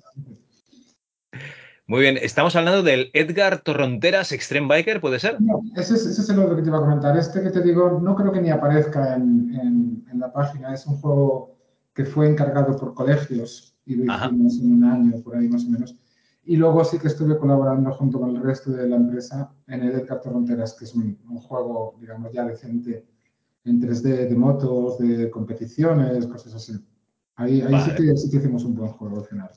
Muy 1.87 2.03
bien, 2.03 2.19
estamos 2.21 2.55
hablando 2.55 2.83
del 2.83 3.11
Edgar 3.14 3.62
Torronteras 3.62 4.33
Extreme 4.33 4.69
Biker, 4.69 5.01
¿puede 5.01 5.19
ser? 5.19 5.40
No, 5.40 5.62
ese 5.75 5.95
es, 5.95 6.05
ese 6.05 6.21
es 6.21 6.29
el 6.29 6.38
otro 6.38 6.55
que 6.55 6.61
te 6.61 6.69
iba 6.69 6.77
a 6.77 6.83
comentar. 6.83 7.17
Este 7.17 7.43
que 7.43 7.49
te 7.49 7.62
digo, 7.62 7.99
no 8.03 8.14
creo 8.14 8.31
que 8.31 8.43
ni 8.43 8.51
aparezca 8.51 9.14
en, 9.14 9.55
en, 9.55 10.07
en 10.12 10.21
la 10.21 10.31
página. 10.31 10.75
Es 10.75 10.87
un 10.87 10.97
juego 10.97 11.57
que 11.95 12.05
fue 12.05 12.29
encargado 12.29 12.77
por 12.77 12.93
colegios 12.93 13.75
y 13.87 13.95
lo 13.95 14.05
hicimos 14.05 14.61
en 14.61 14.73
un 14.73 14.85
año, 14.85 15.23
por 15.23 15.37
ahí 15.37 15.49
más 15.49 15.64
o 15.64 15.71
menos. 15.71 15.97
Y 16.45 16.57
luego 16.57 16.85
sí 16.85 16.99
que 16.99 17.09
estuve 17.09 17.38
colaborando 17.38 17.90
junto 17.93 18.21
con 18.21 18.37
el 18.37 18.43
resto 18.43 18.71
de 18.71 18.87
la 18.87 18.97
empresa 18.97 19.51
en 19.67 19.83
el 19.83 19.93
Edgar 19.93 20.21
Torronteras, 20.21 20.75
que 20.75 20.85
es 20.85 20.95
un, 20.95 21.19
un 21.27 21.38
juego, 21.38 21.97
digamos, 21.99 22.33
ya 22.35 22.45
decente 22.45 23.07
en 23.64 23.81
3D 23.81 24.29
de 24.29 24.37
motos, 24.37 24.98
de 24.98 25.31
competiciones, 25.31 26.27
cosas 26.27 26.55
así. 26.55 26.72
Ahí, 27.37 27.62
ahí 27.62 27.72
vale. 27.72 27.85
sí, 27.85 27.90
que, 27.96 28.16
sí, 28.16 28.31
que, 28.31 28.37
hicimos 28.37 28.64
un 28.64 28.74
buen 28.74 28.90
juego 28.90 29.20
al 29.20 29.27
final. 29.27 29.50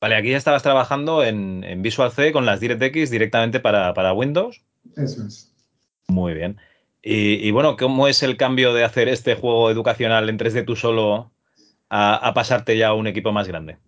Vale, 0.00 0.16
aquí 0.16 0.30
ya 0.30 0.36
estabas 0.36 0.62
trabajando 0.62 1.22
en, 1.22 1.62
en 1.64 1.80
Visual 1.80 2.10
C 2.10 2.32
con 2.32 2.44
las 2.44 2.60
DirectX 2.60 3.10
directamente 3.10 3.60
para, 3.60 3.94
para, 3.94 4.12
Windows. 4.12 4.62
Eso 4.96 5.24
es. 5.24 5.54
Muy 6.08 6.34
bien. 6.34 6.56
Y, 7.02 7.34
y, 7.46 7.50
bueno, 7.52 7.76
¿cómo 7.76 8.08
es 8.08 8.22
el 8.22 8.36
cambio 8.36 8.74
de 8.74 8.84
hacer 8.84 9.08
este 9.08 9.36
juego 9.36 9.70
educacional 9.70 10.28
en 10.28 10.38
3D 10.38 10.64
tú 10.64 10.76
solo 10.76 11.32
a, 11.88 12.14
a 12.16 12.34
pasarte 12.34 12.76
ya 12.76 12.88
a 12.88 12.94
un 12.94 13.06
equipo 13.06 13.32
más 13.32 13.46
grande? 13.46 13.78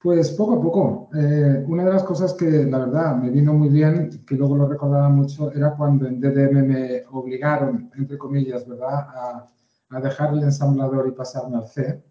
Pues 0.00 0.30
poco 0.30 0.54
a 0.54 0.62
poco. 0.62 1.10
Eh, 1.14 1.62
una 1.68 1.84
de 1.84 1.92
las 1.92 2.04
cosas 2.04 2.32
que 2.32 2.64
la 2.64 2.78
verdad 2.78 3.16
me 3.16 3.30
vino 3.30 3.52
muy 3.52 3.68
bien, 3.68 4.24
que 4.26 4.34
luego 4.34 4.56
lo 4.56 4.66
recordaba 4.66 5.10
mucho, 5.10 5.52
era 5.52 5.76
cuando 5.76 6.06
en 6.06 6.18
DDM 6.18 6.66
me 6.66 7.02
obligaron, 7.10 7.90
entre 7.94 8.16
comillas, 8.16 8.66
¿verdad?, 8.66 9.08
a, 9.14 9.46
a 9.90 10.00
dejar 10.00 10.32
el 10.32 10.42
ensamblador 10.42 11.06
y 11.06 11.12
pasarme 11.12 11.58
al 11.58 11.66
C. 11.66 12.02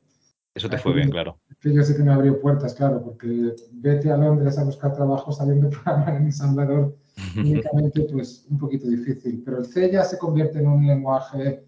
Eso 0.54 0.69
te 0.69 0.78
fue 0.78 0.93
bien, 0.93 1.10
claro. 1.10 1.39
Que 1.60 1.73
yo 1.73 1.82
sí 1.84 1.95
que 1.95 2.04
me 2.04 2.12
abrió 2.12 2.39
puertas, 2.39 2.75
claro, 2.75 3.02
porque 3.02 3.56
vete 3.71 4.12
a 4.12 4.17
Londres 4.17 4.58
a 4.58 4.65
buscar 4.65 4.93
trabajo 4.93 5.32
sabiendo 5.32 5.69
programar 5.84 6.15
en 6.15 6.25
ensamblador 6.25 6.95
únicamente, 7.38 8.02
pues 8.12 8.45
un 8.49 8.60
poquito 8.60 8.88
difícil. 8.88 9.41
Pero 9.43 9.60
el 9.60 9.65
C 9.65 9.91
ya 9.91 10.04
se 10.04 10.17
convierte 10.17 10.60
en 10.60 10.67
un 10.67 10.86
lenguaje 10.86 11.65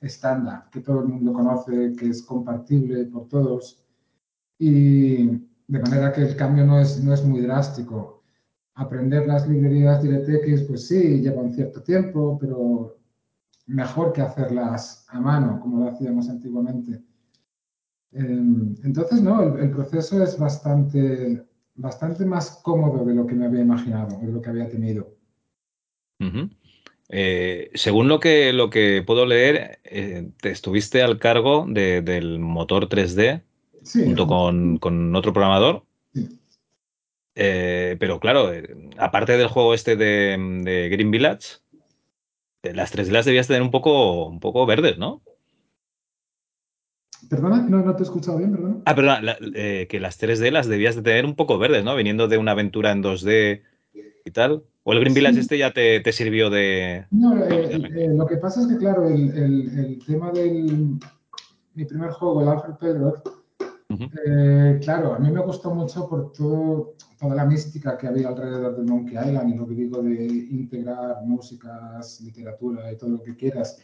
estándar, 0.00 0.68
que 0.70 0.80
todo 0.80 1.00
el 1.00 1.08
mundo 1.08 1.32
conoce, 1.32 1.94
que 1.98 2.10
es 2.10 2.22
compartible 2.22 3.06
por 3.06 3.28
todos. 3.28 3.82
Y 4.58 5.40
de 5.66 5.78
manera 5.78 6.12
que 6.12 6.22
el 6.22 6.36
cambio 6.36 6.64
no 6.64 6.80
es, 6.80 7.02
no 7.02 7.14
es 7.14 7.24
muy 7.24 7.40
drástico. 7.40 8.22
Aprender 8.74 9.26
las 9.26 9.48
librerías 9.48 10.02
DirectX, 10.02 10.62
pues 10.62 10.88
sí, 10.88 11.20
lleva 11.20 11.42
un 11.42 11.54
cierto 11.54 11.82
tiempo, 11.82 12.38
pero 12.40 12.98
mejor 13.66 14.12
que 14.12 14.20
hacerlas 14.20 15.06
a 15.08 15.20
mano, 15.20 15.60
como 15.60 15.84
lo 15.84 15.90
hacíamos 15.90 16.28
antiguamente. 16.28 17.02
Entonces, 18.12 19.22
no, 19.22 19.58
el, 19.58 19.70
proceso 19.70 20.22
es 20.22 20.38
bastante, 20.38 21.44
bastante 21.74 22.24
más 22.24 22.60
cómodo 22.62 23.04
de 23.04 23.14
lo 23.14 23.26
que 23.26 23.34
me 23.34 23.46
había 23.46 23.60
imaginado, 23.60 24.20
de 24.20 24.32
lo 24.32 24.40
que 24.40 24.50
había 24.50 24.68
tenido. 24.68 25.16
Eh, 27.08 27.70
según 27.74 28.08
lo 28.08 28.20
que, 28.20 28.52
lo 28.52 28.70
que 28.70 29.02
puedo 29.04 29.26
leer, 29.26 29.80
eh, 29.84 30.30
te 30.40 30.50
estuviste 30.50 31.02
al 31.02 31.18
cargo 31.18 31.66
de, 31.68 32.02
del 32.02 32.38
motor 32.38 32.88
3D 32.88 33.42
sí, 33.84 34.04
junto 34.04 34.26
con, 34.26 34.78
con, 34.78 35.14
otro 35.14 35.32
programador. 35.32 35.84
Sí. 36.12 36.28
Eh, 37.36 37.96
pero 37.98 38.20
claro, 38.20 38.50
aparte 38.98 39.36
del 39.36 39.48
juego 39.48 39.74
este 39.74 39.96
de, 39.96 40.36
de 40.64 40.88
Green 40.88 41.10
Village, 41.10 41.58
las 42.62 42.94
3D 42.94 43.10
las 43.10 43.24
debías 43.26 43.46
tener 43.46 43.62
un 43.62 43.70
poco, 43.70 44.26
un 44.26 44.40
poco 44.40 44.64
verdes, 44.66 44.98
¿no? 44.98 45.22
Perdona, 47.28 47.62
no, 47.68 47.82
no 47.82 47.96
te 47.96 48.02
he 48.02 48.04
escuchado 48.04 48.38
bien, 48.38 48.52
perdona. 48.52 48.76
Ah, 48.84 48.94
perdona, 48.94 49.22
la- 49.22 49.38
eh, 49.54 49.86
que 49.88 49.98
las 50.00 50.18
3D 50.20 50.50
las 50.50 50.68
debías 50.68 50.94
de 50.94 51.02
tener 51.02 51.24
un 51.24 51.34
poco 51.36 51.58
verdes, 51.58 51.84
¿no? 51.84 51.96
Viniendo 51.96 52.28
de 52.28 52.38
una 52.38 52.52
aventura 52.52 52.92
en 52.92 53.02
2D 53.02 53.62
y 54.24 54.30
tal. 54.30 54.62
¿O 54.82 54.92
el 54.92 55.00
Green 55.00 55.14
Village 55.14 55.34
Sí. 55.36 55.40
este 55.40 55.58
ya 55.58 55.72
te, 55.72 56.00
te 56.00 56.12
sirvió 56.12 56.50
de... 56.50 57.06
No, 57.10 57.34
eh, 57.42 57.78
de 57.78 58.04
eh, 58.04 58.08
lo 58.14 58.26
que 58.26 58.36
pasa 58.36 58.60
es 58.60 58.66
que, 58.66 58.76
claro, 58.76 59.08
el, 59.08 59.30
el- 59.36 59.78
el 59.78 59.98
tema 60.04 60.30
del 60.32 60.98
mi 61.74 61.84
primer 61.86 62.10
juego, 62.10 62.42
el 62.42 62.48
Alfred 62.48 62.74
Eh, 64.00 64.80
claro, 64.82 65.14
a 65.14 65.18
mí 65.18 65.30
me 65.30 65.40
gustó 65.40 65.74
mucho 65.74 66.08
por 66.08 66.32
todo, 66.32 66.94
toda 67.18 67.34
la 67.34 67.44
mística 67.44 67.96
que 67.96 68.06
había 68.06 68.28
alrededor 68.28 68.76
de 68.76 68.82
Monkey 68.82 69.16
Island 69.16 69.54
y 69.54 69.56
lo 69.56 69.66
que 69.66 69.74
digo 69.74 70.02
de 70.02 70.24
integrar 70.24 71.22
músicas, 71.24 72.20
literatura 72.20 72.90
y 72.92 72.96
todo 72.96 73.10
lo 73.10 73.22
que 73.22 73.36
quieras. 73.36 73.78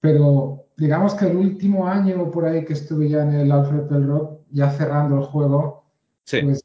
Pero 0.00 0.64
digamos 0.76 1.14
que 1.14 1.26
el 1.26 1.36
último 1.36 1.86
año 1.86 2.30
por 2.30 2.46
ahí 2.46 2.64
que 2.64 2.72
estuve 2.72 3.08
ya 3.08 3.22
en 3.22 3.32
el 3.34 3.52
Alfred 3.52 3.86
Penrod, 3.88 4.38
ya 4.50 4.70
cerrando 4.70 5.18
el 5.18 5.24
juego, 5.24 5.80
Sí, 6.24 6.42
pues 6.42 6.64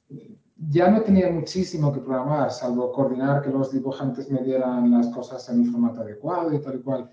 ya 0.70 0.90
no 0.90 1.02
tenía 1.02 1.30
muchísimo 1.32 1.92
que 1.92 2.00
programar, 2.00 2.52
salvo 2.52 2.92
coordinar 2.92 3.42
que 3.42 3.50
los 3.50 3.72
dibujantes 3.72 4.30
me 4.30 4.42
dieran 4.42 4.92
las 4.92 5.08
cosas 5.08 5.48
en 5.50 5.62
un 5.62 5.72
formato 5.72 6.02
adecuado 6.02 6.54
y 6.54 6.60
tal 6.60 6.76
y 6.76 6.80
cual. 6.80 7.10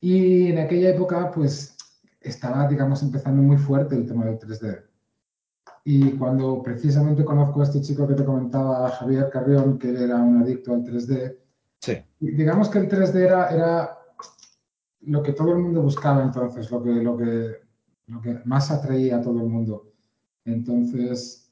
Y 0.00 0.46
en 0.48 0.58
aquella 0.58 0.90
época, 0.90 1.30
pues 1.30 1.76
estaba, 2.20 2.68
digamos, 2.68 3.02
empezando 3.02 3.42
muy 3.42 3.56
fuerte 3.56 3.94
el 3.96 4.06
tema 4.06 4.26
del 4.26 4.38
3D. 4.38 4.82
Y 5.84 6.12
cuando 6.12 6.62
precisamente 6.62 7.24
conozco 7.24 7.60
a 7.60 7.64
este 7.64 7.80
chico 7.80 8.06
que 8.06 8.14
te 8.14 8.24
comentaba, 8.24 8.90
Javier 8.90 9.30
Carrión, 9.30 9.78
que 9.78 9.90
era 9.90 10.16
un 10.16 10.42
adicto 10.42 10.74
al 10.74 10.84
3D, 10.84 11.36
sí. 11.80 11.96
digamos 12.18 12.68
que 12.68 12.78
el 12.78 12.88
3D 12.88 13.14
era, 13.14 13.48
era 13.48 13.98
lo 15.02 15.22
que 15.22 15.32
todo 15.32 15.52
el 15.52 15.58
mundo 15.58 15.82
buscaba 15.82 16.22
entonces, 16.22 16.70
lo 16.70 16.82
que, 16.82 16.90
lo 16.90 17.16
que, 17.16 17.56
lo 18.06 18.20
que 18.20 18.40
más 18.44 18.70
atraía 18.70 19.16
a 19.16 19.22
todo 19.22 19.40
el 19.40 19.48
mundo. 19.48 19.92
Entonces, 20.44 21.50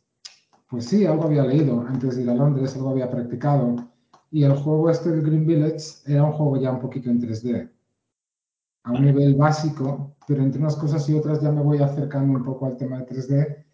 pues 0.69 0.85
sí, 0.85 1.07
algo 1.07 1.25
había 1.25 1.45
leído 1.45 1.81
antes 1.81 2.17
de 2.17 2.23
ir 2.23 2.31
a 2.31 2.35
Londres, 2.35 2.77
algo 2.77 2.91
había 2.91 3.11
practicado. 3.11 3.77
Y 4.31 4.45
el 4.45 4.53
juego 4.53 4.91
este 4.91 5.11
del 5.11 5.23
Green 5.23 5.47
Village 5.47 6.03
era 6.07 6.25
un 6.25 6.33
juego 6.33 6.59
ya 6.59 6.71
un 6.71 6.81
poquito 6.81 7.09
en 7.09 7.21
3D, 7.21 7.71
a 8.89 8.93
un 8.93 9.05
nivel 9.05 9.35
básico, 9.35 10.17
pero 10.27 10.43
entre 10.43 10.61
unas 10.61 10.77
cosas 10.77 11.09
y 11.09 11.15
otras 11.15 11.43
ya 11.43 11.51
me 11.53 11.63
voy 11.63 11.79
acercando 11.79 12.39
un 12.39 12.45
poco 12.45 12.67
al 12.67 12.77
tema 12.77 12.99
de 12.99 13.05
3D. 13.07 13.65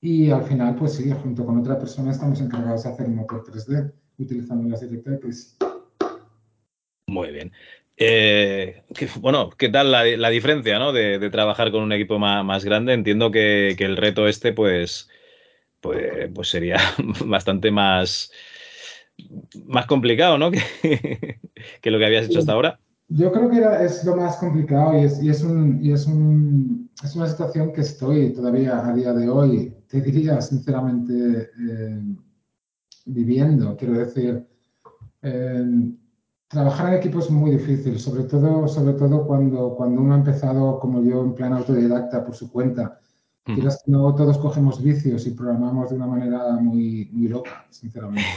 Y 0.00 0.30
al 0.30 0.44
final, 0.44 0.76
pues 0.76 0.94
sí, 0.94 1.10
junto 1.10 1.44
con 1.44 1.58
otra 1.58 1.78
persona 1.78 2.12
estamos 2.12 2.40
encargados 2.40 2.84
de 2.84 2.90
hacer 2.90 3.06
un 3.06 3.16
motor 3.16 3.44
3D 3.44 3.92
utilizando 4.18 4.68
las 4.68 4.80
DirectX. 4.80 5.56
Muy 7.08 7.30
bien. 7.32 7.52
Eh, 7.96 8.82
que- 8.94 9.08
bueno, 9.20 9.50
¿qué 9.50 9.68
tal 9.68 9.90
la, 9.90 10.04
la 10.04 10.30
diferencia, 10.30 10.78
¿no? 10.78 10.92
De, 10.92 11.18
de 11.18 11.30
trabajar 11.30 11.70
con 11.72 11.82
un 11.82 11.92
equipo 11.92 12.18
más, 12.18 12.44
más 12.44 12.64
grande? 12.64 12.92
Entiendo 12.92 13.30
que, 13.30 13.74
que 13.76 13.84
el 13.84 13.96
reto 13.96 14.28
este, 14.28 14.52
pues, 14.52 15.08
pues, 15.80 16.30
pues 16.34 16.48
sería 16.48 16.76
bastante 17.26 17.70
más, 17.70 18.30
más 19.64 19.86
complicado, 19.86 20.38
¿no? 20.38 20.50
Que, 20.82 21.40
que 21.82 21.90
lo 21.90 21.98
que 21.98 22.06
habías 22.06 22.26
hecho 22.26 22.38
hasta 22.38 22.52
ahora. 22.52 22.78
Yo 23.08 23.32
creo 23.32 23.48
que 23.48 23.56
era, 23.56 23.82
es 23.82 24.04
lo 24.04 24.16
más 24.16 24.36
complicado 24.36 24.98
y 24.98 25.04
es, 25.04 25.22
y 25.22 25.30
es, 25.30 25.42
un, 25.42 25.82
y 25.82 25.92
es, 25.92 26.06
un, 26.06 26.90
es 27.02 27.16
una 27.16 27.26
situación 27.26 27.72
que 27.72 27.80
estoy 27.80 28.34
todavía 28.34 28.86
a 28.86 28.92
día 28.92 29.14
de 29.14 29.28
hoy, 29.30 29.74
te 29.88 30.02
diría 30.02 30.40
sinceramente, 30.42 31.50
eh, 31.58 32.02
viviendo. 33.06 33.76
Quiero 33.76 33.94
decir, 33.94 34.46
eh, 35.22 35.64
trabajar 36.48 36.92
en 36.92 36.98
equipo 36.98 37.20
es 37.20 37.30
muy 37.30 37.52
difícil, 37.52 37.98
sobre 37.98 38.24
todo, 38.24 38.68
sobre 38.68 38.92
todo 38.92 39.26
cuando, 39.26 39.74
cuando 39.74 40.02
uno 40.02 40.14
ha 40.14 40.18
empezado 40.18 40.78
como 40.78 41.02
yo 41.02 41.22
en 41.22 41.34
plan 41.34 41.54
autodidacta 41.54 42.24
por 42.24 42.34
su 42.34 42.52
cuenta. 42.52 43.00
Ujú. 43.46 43.54
Quieras 43.54 43.82
que 43.84 43.90
no, 43.90 44.14
todos 44.14 44.36
cogemos 44.36 44.82
vicios 44.82 45.26
y 45.26 45.30
programamos 45.30 45.88
de 45.88 45.96
una 45.96 46.06
manera 46.06 46.52
muy, 46.60 47.08
muy 47.12 47.28
loca, 47.28 47.66
sinceramente. 47.70 48.28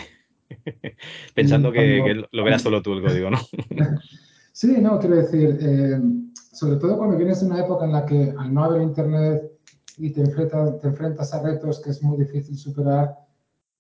Pensando 1.36 1.74
que 1.74 2.24
lo 2.32 2.44
verás 2.46 2.62
solo 2.62 2.82
tú 2.82 2.94
el 2.94 3.02
código, 3.02 3.30
¿no? 3.30 3.40
Sí, 4.52 4.78
no, 4.82 5.00
quiero 5.00 5.16
decir, 5.16 5.58
eh, 5.62 6.02
sobre 6.34 6.76
todo 6.76 6.98
cuando 6.98 7.18
vienes 7.18 7.40
de 7.40 7.48
una 7.48 7.60
época 7.60 7.86
en 7.86 7.94
la 7.94 8.06
que 8.06 8.34
al 8.38 8.54
no 8.54 8.64
haber 8.66 8.82
internet 8.82 9.52
y 9.98 10.10
te 10.10 10.22
enfrentas, 10.22 10.80
te 10.80 10.88
enfrentas 10.88 11.34
a 11.34 11.42
retos 11.42 11.80
que 11.80 11.92
es 11.92 12.04
muy 12.04 12.18
difícil 12.18 12.58
superar, 12.58 13.18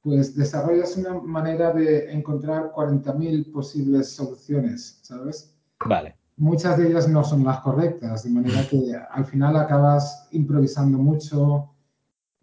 pues 0.01 0.35
desarrollas 0.35 0.97
una 0.97 1.19
manera 1.19 1.71
de 1.73 2.11
encontrar 2.11 2.71
40.000 2.71 3.51
posibles 3.51 4.09
soluciones, 4.15 4.99
¿sabes? 5.01 5.53
Vale. 5.85 6.15
Muchas 6.37 6.77
de 6.77 6.87
ellas 6.87 7.07
no 7.07 7.23
son 7.23 7.43
las 7.43 7.59
correctas, 7.59 8.23
de 8.23 8.29
manera 8.29 8.65
que 8.67 8.95
al 9.11 9.25
final 9.25 9.57
acabas 9.57 10.27
improvisando 10.31 10.97
mucho, 10.97 11.69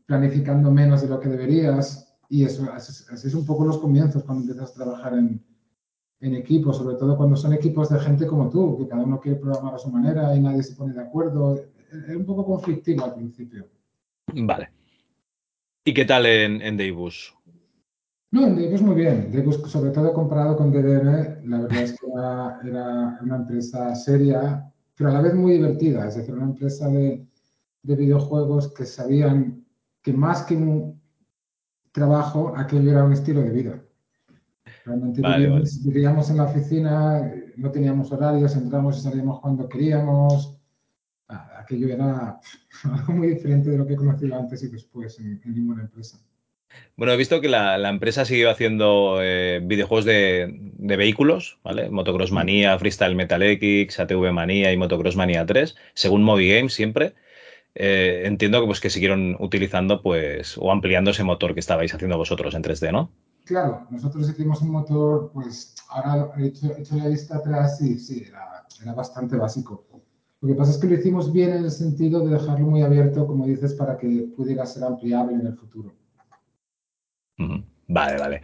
planificando 0.07 0.71
menos 0.71 1.03
de 1.03 1.09
lo 1.09 1.19
que 1.19 1.29
deberías, 1.29 2.17
y 2.29 2.45
eso, 2.45 2.69
así 2.73 3.05
es 3.11 3.35
un 3.35 3.47
poco 3.47 3.65
los 3.65 3.79
comienzos 3.79 4.23
cuando 4.23 4.43
empiezas 4.43 4.71
a 4.71 4.75
trabajar 4.75 5.15
en, 5.15 5.43
en 6.21 6.35
equipo, 6.35 6.73
sobre 6.73 6.97
todo 6.97 7.17
cuando 7.17 7.37
son 7.37 7.53
equipos 7.53 7.89
de 7.89 8.01
gente 8.01 8.27
como 8.27 8.49
tú, 8.49 8.77
que 8.79 8.89
cada 8.89 9.05
uno 9.05 9.21
quiere 9.21 9.39
programar 9.39 9.75
a 9.75 9.79
su 9.79 9.91
manera 9.91 10.35
y 10.35 10.41
nadie 10.41 10.63
se 10.63 10.75
pone 10.75 10.93
de 10.95 11.03
acuerdo. 11.03 11.55
Es 11.55 12.17
un 12.17 12.25
poco 12.25 12.45
conflictivo 12.45 13.05
al 13.05 13.15
principio. 13.15 13.67
Vale. 14.35 14.71
¿Y 15.85 15.95
qué 15.95 16.05
tal 16.05 16.27
en, 16.27 16.61
en 16.61 16.77
Deibus? 16.77 17.35
No, 18.31 18.47
en 18.47 18.57
Deibus 18.57 18.83
muy 18.83 18.97
bien. 18.97 19.31
Deibus, 19.31 19.57
sobre 19.71 19.91
todo 19.91 20.13
comparado 20.13 20.57
con 20.57 20.71
DDM, 20.71 21.49
la 21.49 21.61
verdad 21.61 21.83
es 21.83 21.93
que 21.93 22.07
era, 22.13 22.61
era 22.63 23.19
una 23.23 23.37
empresa 23.37 23.95
seria, 23.95 24.71
pero 24.97 25.11
a 25.11 25.15
la 25.15 25.23
vez 25.23 25.35
muy 25.35 25.53
divertida. 25.53 26.07
Es 26.07 26.17
decir, 26.17 26.35
una 26.35 26.45
empresa 26.45 26.89
de, 26.89 27.27
de 27.83 27.97
videojuegos 27.97 28.75
que 28.75 28.85
sabían 28.85 29.65
que 30.03 30.13
más 30.13 30.43
que 30.43 30.57
un 30.57 31.01
trabajo, 31.93 32.53
aquello 32.57 32.91
era 32.91 33.05
un 33.05 33.13
estilo 33.13 33.41
de 33.41 33.51
vida. 33.51 33.83
Realmente 34.89 35.21
Vale, 35.21 35.45
vivíamos, 35.45 35.85
vivíamos 35.85 36.31
en 36.31 36.37
la 36.39 36.45
oficina, 36.45 37.31
no 37.57 37.71
teníamos 37.71 38.11
horarios, 38.11 38.57
entramos 38.57 38.97
y 38.97 39.03
salíamos 39.03 39.41
cuando 39.41 39.69
queríamos. 39.69 40.57
Aquello 41.29 41.89
era 41.93 42.41
algo 42.85 43.13
muy 43.13 43.29
diferente 43.29 43.69
de 43.69 43.77
lo 43.77 43.87
que 43.87 43.93
he 43.93 43.97
conocido 43.97 44.35
antes 44.35 44.63
y 44.63 44.69
después 44.69 45.19
en, 45.21 45.43
en 45.45 45.55
ninguna 45.55 45.83
empresa. 45.83 46.19
Bueno, 46.97 47.13
he 47.13 47.17
visto 47.19 47.41
que 47.43 47.49
la, 47.49 47.77
la 47.77 47.91
empresa 47.91 48.25
seguido 48.25 48.51
haciendo 48.51 49.19
eh, 49.21 49.61
videojuegos 49.63 50.07
de, 50.07 50.49
de 50.79 50.97
vehículos, 50.97 51.59
¿vale? 51.63 51.91
Motocross 51.91 52.33
Manía, 52.33 52.79
Freestyle 52.79 53.15
Metal 53.15 53.43
X, 53.43 54.01
ATV 54.01 54.33
Manía 54.33 54.73
y 54.73 54.77
Motocross 54.79 55.17
Manía 55.17 55.45
3, 55.45 55.77
según 55.93 56.23
Moby 56.23 56.49
Games 56.49 56.73
siempre. 56.73 57.15
Eh, 57.75 58.23
entiendo 58.25 58.61
que 58.61 58.67
pues 58.67 58.81
que 58.81 58.91
siguieron 58.91 59.37
utilizando 59.39 60.03
pues 60.03 60.57
o 60.59 60.73
ampliando 60.73 61.11
ese 61.11 61.25
motor 61.25 61.53
que 61.53 61.61
estabais 61.61 61.95
haciendo 61.95 62.17
vosotros 62.17 62.55
en 62.55 62.63
3D, 62.63 62.91
¿no? 62.91 63.13
Claro, 63.49 63.87
nosotros 63.89 64.29
hicimos 64.29 64.61
un 64.61 64.73
motor, 64.73 65.31
pues 65.33 65.75
ahora 65.89 66.31
he 66.37 66.49
hecho, 66.49 66.67
he 66.77 66.83
hecho 66.83 66.97
la 66.97 67.09
vista 67.09 67.39
atrás 67.39 67.81
y 67.81 67.99
sí, 67.99 68.27
era, 68.29 68.67
era 68.83 68.93
bastante 68.93 69.37
básico. 69.37 69.87
Lo 70.43 70.49
que 70.49 70.55
pasa 70.55 70.73
es 70.73 70.77
que 70.77 70.87
lo 70.87 70.95
hicimos 70.95 71.33
bien 71.33 71.55
en 71.55 71.65
el 71.65 71.71
sentido 71.71 72.21
de 72.27 72.35
dejarlo 72.35 72.67
muy 72.67 72.83
abierto, 72.83 73.27
como 73.27 73.47
dices, 73.47 73.73
para 73.73 73.97
que 73.97 74.29
pudiera 74.37 74.67
ser 74.67 74.85
ampliable 74.85 75.33
en 75.33 75.47
el 75.47 75.55
futuro. 75.55 75.95
Vale, 77.87 78.19
vale. 78.19 78.43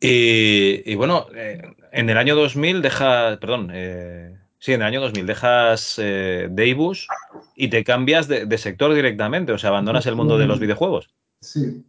Y, 0.00 0.90
y 0.90 0.94
bueno, 0.94 1.26
eh, 1.34 1.60
en 1.92 2.08
el 2.08 2.16
año 2.16 2.34
2000 2.34 2.80
dejas, 2.80 3.36
perdón, 3.36 3.68
eh, 3.74 4.34
sí, 4.58 4.72
en 4.72 4.80
el 4.80 4.86
año 4.86 5.02
2000 5.02 5.26
dejas 5.26 5.96
eh, 5.98 6.48
Deibus 6.50 7.06
y 7.54 7.68
te 7.68 7.84
cambias 7.84 8.28
de, 8.28 8.46
de 8.46 8.56
sector 8.56 8.94
directamente, 8.94 9.52
o 9.52 9.58
sea, 9.58 9.68
abandonas 9.68 10.06
el 10.06 10.16
mundo 10.16 10.38
de 10.38 10.46
los 10.46 10.58
videojuegos. 10.58 11.10
Sí. 11.42 11.84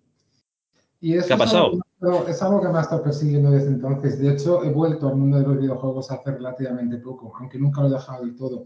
Y 1.02 1.14
eso 1.16 1.28
¿Qué 1.28 1.34
ha 1.34 1.36
es 1.38 1.42
pasado? 1.44 1.72
estado- 2.02 2.28
es 2.28 2.42
algo 2.42 2.62
que 2.62 2.68
me 2.70 2.78
ha 2.78 2.82
estado 2.82 3.04
persiguiendo 3.04 3.52
desde 3.52 3.70
entonces. 3.70 4.20
De 4.20 4.32
hecho, 4.32 4.64
he 4.64 4.72
vuelto 4.72 5.08
al 5.08 5.16
mundo 5.16 5.38
de 5.38 5.44
los 5.48 5.58
videojuegos 5.60 6.12
hace 6.12 6.32
relativamente 6.32 6.98
poco, 6.98 7.34
aunque 7.40 7.58
nunca 7.60 7.82
lo 7.82 7.88
he 7.88 7.92
dejado 7.92 8.26
del 8.26 8.36
todo. 8.36 8.66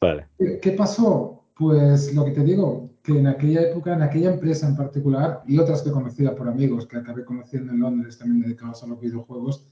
Vale. 0.00 0.28
¿Qué 0.38 0.58
qué 0.60 0.70
pasó? 0.72 1.44
Pues 1.56 2.14
lo 2.14 2.24
que 2.24 2.30
te 2.32 2.42
digo, 2.42 2.90
que 3.02 3.18
en 3.18 3.26
aquella 3.26 3.62
época, 3.62 3.92
en 3.94 4.02
aquella 4.02 4.32
empresa 4.32 4.66
en 4.66 4.76
particular, 4.76 5.42
y 5.46 5.58
otras 5.58 5.82
que 5.82 5.90
conocía 5.90 6.34
por 6.34 6.48
amigos, 6.48 6.86
que 6.86 6.96
acabé 6.98 7.24
conociendo 7.24 7.72
en 7.72 7.80
Londres 7.80 8.18
también 8.18 8.40
dedicados 8.42 8.82
a 8.82 8.86
los 8.86 8.98
videojuegos, 9.00 9.66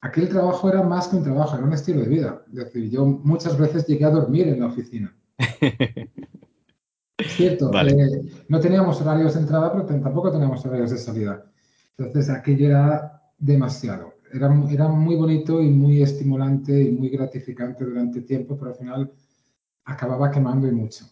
aquel 0.00 0.28
trabajo 0.28 0.68
era 0.68 0.82
más 0.82 1.08
que 1.08 1.16
un 1.16 1.22
trabajo, 1.24 1.56
era 1.56 1.64
un 1.64 1.72
estilo 1.72 2.00
de 2.00 2.08
vida. 2.08 2.42
Es 2.48 2.54
decir, 2.56 2.90
yo 2.90 3.04
muchas 3.04 3.56
veces 3.58 3.86
llegué 3.86 4.04
a 4.04 4.10
dormir 4.10 4.48
en 4.48 4.60
la 4.60 4.66
oficina. 4.66 5.16
Es 7.18 7.34
cierto, 7.36 7.72
Vale. 7.72 7.92
eh, 7.92 8.22
no 8.48 8.60
teníamos 8.60 9.00
horarios 9.00 9.34
de 9.34 9.40
entrada, 9.40 9.72
pero 9.72 9.84
tampoco 9.86 10.30
teníamos 10.30 10.64
horarios 10.64 10.90
de 10.90 10.98
salida. 10.98 11.44
Entonces, 11.98 12.30
aquello 12.30 12.66
era 12.68 13.22
demasiado. 13.38 14.14
Era, 14.32 14.48
era 14.70 14.88
muy 14.88 15.14
bonito 15.16 15.62
y 15.62 15.70
muy 15.70 16.02
estimulante 16.02 16.82
y 16.82 16.92
muy 16.92 17.08
gratificante 17.08 17.84
durante 17.84 18.20
tiempo, 18.22 18.56
pero 18.58 18.70
al 18.72 18.76
final 18.76 19.12
acababa 19.84 20.30
quemando 20.30 20.68
y 20.68 20.72
mucho. 20.72 21.06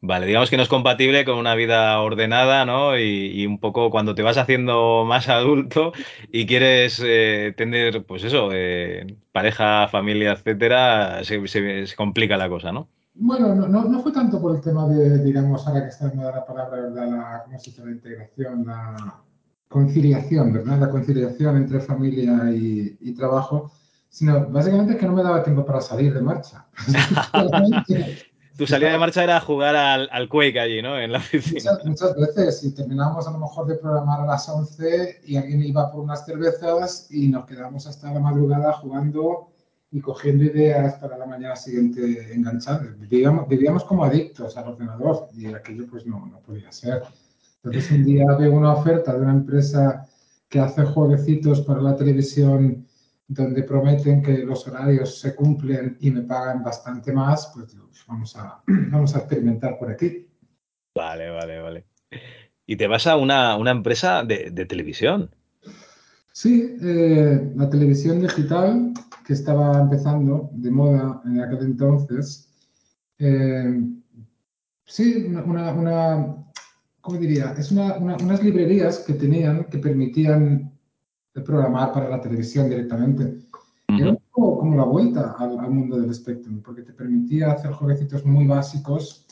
Vale, 0.00 0.26
digamos 0.26 0.50
que 0.50 0.56
no 0.58 0.62
es 0.62 0.68
compatible 0.68 1.24
con 1.24 1.38
una 1.38 1.54
vida 1.54 1.98
ordenada, 2.00 2.66
¿no? 2.66 2.98
Y, 2.98 3.02
y 3.42 3.46
un 3.46 3.58
poco 3.58 3.90
cuando 3.90 4.14
te 4.14 4.20
vas 4.22 4.36
haciendo 4.36 5.04
más 5.06 5.28
adulto 5.30 5.92
y 6.30 6.44
quieres 6.46 7.00
eh, 7.04 7.54
tener, 7.56 8.04
pues 8.04 8.22
eso, 8.24 8.50
eh, 8.52 9.16
pareja, 9.32 9.88
familia, 9.88 10.32
etcétera, 10.32 11.24
se, 11.24 11.46
se- 11.48 11.86
se 11.86 11.96
complica 11.96 12.36
la 12.36 12.50
cosa, 12.50 12.70
¿no? 12.72 12.90
Bueno, 13.14 13.54
no, 13.54 13.68
no, 13.68 13.84
no, 13.84 14.02
fue 14.02 14.12
tanto 14.12 14.40
por 14.40 14.56
el 14.56 14.60
tema 14.60 14.88
de, 14.88 15.22
digamos, 15.22 15.66
ahora 15.66 15.82
que 15.82 15.88
está 15.88 16.10
en 16.10 16.18
la 16.18 16.44
palabra, 16.44 16.80
¿verdad? 16.80 17.08
La, 17.08 17.42
¿cómo 17.44 17.58
se 17.58 17.70
dice? 17.70 17.84
La 17.84 17.92
integración, 17.92 18.66
la 18.66 19.22
conciliación, 19.68 20.52
¿verdad? 20.52 20.80
La 20.80 20.90
conciliación 20.90 21.56
entre 21.56 21.80
familia 21.80 22.50
y, 22.50 22.98
y 23.00 23.14
trabajo, 23.14 23.70
sino 24.08 24.48
básicamente 24.48 24.96
que 24.96 25.06
no 25.06 25.12
me 25.12 25.22
daba 25.22 25.44
tiempo 25.44 25.64
para 25.64 25.80
salir 25.80 26.12
de 26.12 26.20
marcha. 26.20 26.66
Tu 28.56 28.68
salida 28.68 28.92
de 28.92 28.98
marcha 28.98 29.24
era 29.24 29.40
jugar 29.40 29.74
al, 29.74 30.08
al 30.12 30.28
Quake 30.28 30.60
allí, 30.60 30.80
¿no? 30.80 30.96
En 30.96 31.10
la 31.10 31.18
oficina. 31.18 31.72
Muchas, 31.72 31.84
muchas 31.84 32.14
veces, 32.16 32.62
y 32.62 32.72
terminábamos 32.72 33.26
a 33.26 33.32
lo 33.32 33.38
mejor 33.38 33.66
de 33.66 33.74
programar 33.74 34.20
a 34.20 34.26
las 34.26 34.48
11 34.48 35.22
y 35.24 35.36
alguien 35.36 35.60
iba 35.62 35.90
por 35.90 36.02
unas 36.02 36.24
cervezas 36.24 37.08
y 37.10 37.28
nos 37.28 37.46
quedamos 37.46 37.84
hasta 37.88 38.12
la 38.12 38.20
madrugada 38.20 38.72
jugando 38.74 39.53
y 39.94 40.00
cogiendo 40.00 40.42
ideas 40.42 40.94
para 40.94 41.16
la 41.16 41.24
mañana 41.24 41.54
siguiente 41.54 42.34
enganchados. 42.34 42.98
Vivíamos, 42.98 43.46
vivíamos 43.48 43.84
como 43.84 44.04
adictos 44.04 44.56
al 44.56 44.66
ordenador 44.66 45.28
y 45.32 45.46
aquello 45.46 45.86
pues 45.88 46.04
no, 46.04 46.26
no 46.26 46.40
podía 46.40 46.72
ser. 46.72 47.00
Entonces 47.62 47.92
un 47.92 48.04
día 48.04 48.26
veo 48.36 48.50
una 48.50 48.72
oferta 48.72 49.14
de 49.14 49.20
una 49.20 49.30
empresa 49.30 50.04
que 50.48 50.58
hace 50.58 50.82
jueguecitos 50.82 51.60
para 51.60 51.80
la 51.80 51.94
televisión 51.94 52.84
donde 53.28 53.62
prometen 53.62 54.20
que 54.20 54.38
los 54.38 54.66
horarios 54.66 55.20
se 55.20 55.32
cumplen 55.36 55.96
y 56.00 56.10
me 56.10 56.22
pagan 56.22 56.64
bastante 56.64 57.12
más, 57.12 57.52
pues 57.54 57.70
digo, 57.70 57.88
vamos 58.08 58.34
a, 58.34 58.64
vamos 58.66 59.14
a 59.14 59.18
experimentar 59.18 59.78
por 59.78 59.92
aquí. 59.92 60.26
Vale, 60.92 61.30
vale, 61.30 61.60
vale. 61.60 61.86
Y 62.66 62.74
te 62.74 62.88
vas 62.88 63.06
a 63.06 63.16
una, 63.16 63.56
una 63.56 63.70
empresa 63.70 64.24
de, 64.24 64.50
de, 64.50 64.66
televisión. 64.66 65.30
Sí, 66.34 66.76
eh, 66.82 67.52
la 67.54 67.70
televisión 67.70 68.20
digital 68.20 68.92
que 69.24 69.34
estaba 69.34 69.80
empezando 69.80 70.50
de 70.52 70.68
moda 70.68 71.22
en 71.24 71.40
aquel 71.40 71.60
entonces. 71.60 72.50
Eh, 73.20 73.80
sí, 74.84 75.26
una, 75.28 75.44
una, 75.44 75.72
una, 75.72 76.36
¿cómo 77.00 77.18
diría? 77.18 77.54
Es 77.56 77.70
una, 77.70 77.98
unas 77.98 78.42
librerías 78.42 78.98
que 78.98 79.14
tenían 79.14 79.66
que 79.70 79.78
permitían 79.78 80.72
programar 81.34 81.92
para 81.92 82.08
la 82.08 82.20
televisión 82.20 82.68
directamente. 82.68 83.22
Uh 83.22 83.92
-huh. 83.92 84.00
Era 84.00 84.10
un 84.10 84.20
poco 84.32 84.58
como 84.58 84.76
la 84.76 84.84
vuelta 84.84 85.36
al, 85.38 85.56
al, 85.60 85.70
mundo 85.70 86.00
del 86.00 86.12
Spectrum, 86.12 86.62
porque 86.62 86.82
te 86.82 86.92
permitía 86.92 87.52
hacer 87.52 87.70
jueguecitos 87.70 88.24
muy 88.26 88.44
básicos 88.44 89.24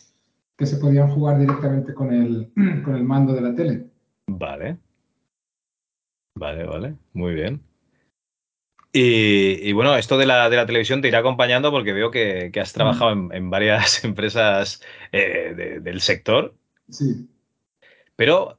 que 0.57 0.67
se 0.67 0.77
podían 0.77 1.11
jugar 1.11 1.41
directamente 1.41 1.95
con 1.95 2.13
el, 2.13 2.53
con 2.85 2.95
el 2.95 3.03
mando 3.03 3.33
de 3.35 3.41
la 3.41 3.55
tele. 3.57 3.91
Vale. 4.29 4.79
Vale, 6.35 6.65
vale. 6.65 6.97
Muy 7.13 7.35
bien. 7.35 7.63
Y, 8.93 9.69
y, 9.69 9.73
bueno, 9.73 9.97
esto 9.97 10.19
de 10.19 10.27
la, 10.27 10.51
de 10.51 10.57
la, 10.57 10.67
televisión 10.67 11.01
te 11.01 11.09
irá 11.09 11.21
acompañando 11.21 11.71
porque 11.71 11.95
veo 11.95 12.11
que, 12.11 12.51
que 12.53 12.61
has 12.61 12.75
trabajado 12.75 13.13
en, 13.13 13.31
en 13.33 13.49
varias 13.49 14.05
empresas 14.05 14.83
eh, 15.13 15.55
de, 15.57 15.81
del 15.81 16.01
sector. 16.01 16.55
Sí. 16.91 17.29
Pero 18.17 18.59